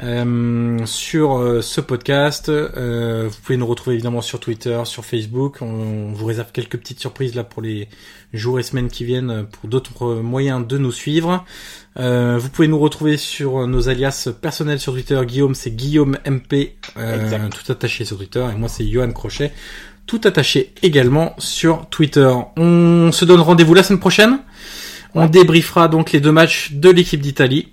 [0.03, 2.49] euh, sur euh, ce podcast.
[2.49, 5.59] Euh, vous pouvez nous retrouver évidemment sur Twitter, sur Facebook.
[5.61, 7.89] On, on, vous réserve quelques petites surprises là pour les
[8.33, 11.45] jours et semaines qui viennent pour d'autres moyens de nous suivre.
[11.97, 15.21] vous pouvez nous retrouver sur nos alias personnels sur Twitter.
[15.27, 19.53] Guillaume, c'est Guillaume MP, tout attaché sur Twitter, et moi c'est Johan Crochet,
[20.11, 22.29] tout attaché également sur Twitter.
[22.57, 24.41] On se donne rendez-vous la semaine prochaine.
[25.15, 27.69] On débriefera donc les deux matchs de l'équipe d'Italie.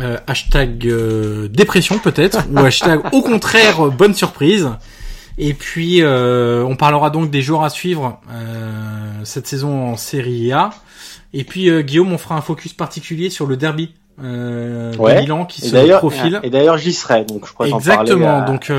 [0.00, 4.68] Euh, hashtag euh, dépression peut-être ou hashtag au contraire bonne surprise.
[5.38, 8.20] Et puis euh, on parlera donc des joueurs à suivre
[9.22, 10.70] cette saison en Série A.
[11.34, 15.60] Et puis Guillaume, on fera un focus particulier sur le derby euh, de Milan qui
[15.60, 16.40] se profile.
[16.42, 18.44] Et d'ailleurs j'y serai donc je crois Exactement.
[18.44, 18.72] donc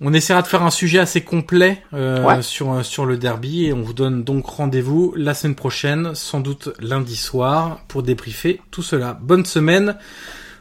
[0.00, 3.72] on essaiera de faire un sujet assez complet euh, sur euh, sur le derby et
[3.72, 8.82] on vous donne donc rendez-vous la semaine prochaine, sans doute lundi soir, pour débriefer tout
[8.82, 9.18] cela.
[9.20, 9.96] Bonne semaine,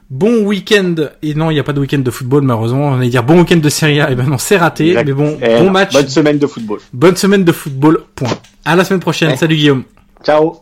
[0.10, 2.90] bon week-end et non, il n'y a pas de week-end de football malheureusement.
[2.90, 4.94] On allait dire bon week-end de Serie A et ben non, c'est raté.
[4.94, 5.94] Mais bon, bon match.
[5.94, 6.80] Bonne semaine de football.
[6.92, 8.04] Bonne semaine de football.
[8.16, 8.30] Point.
[8.66, 9.36] À la semaine prochaine.
[9.38, 9.84] Salut Guillaume.
[10.24, 10.62] Ciao.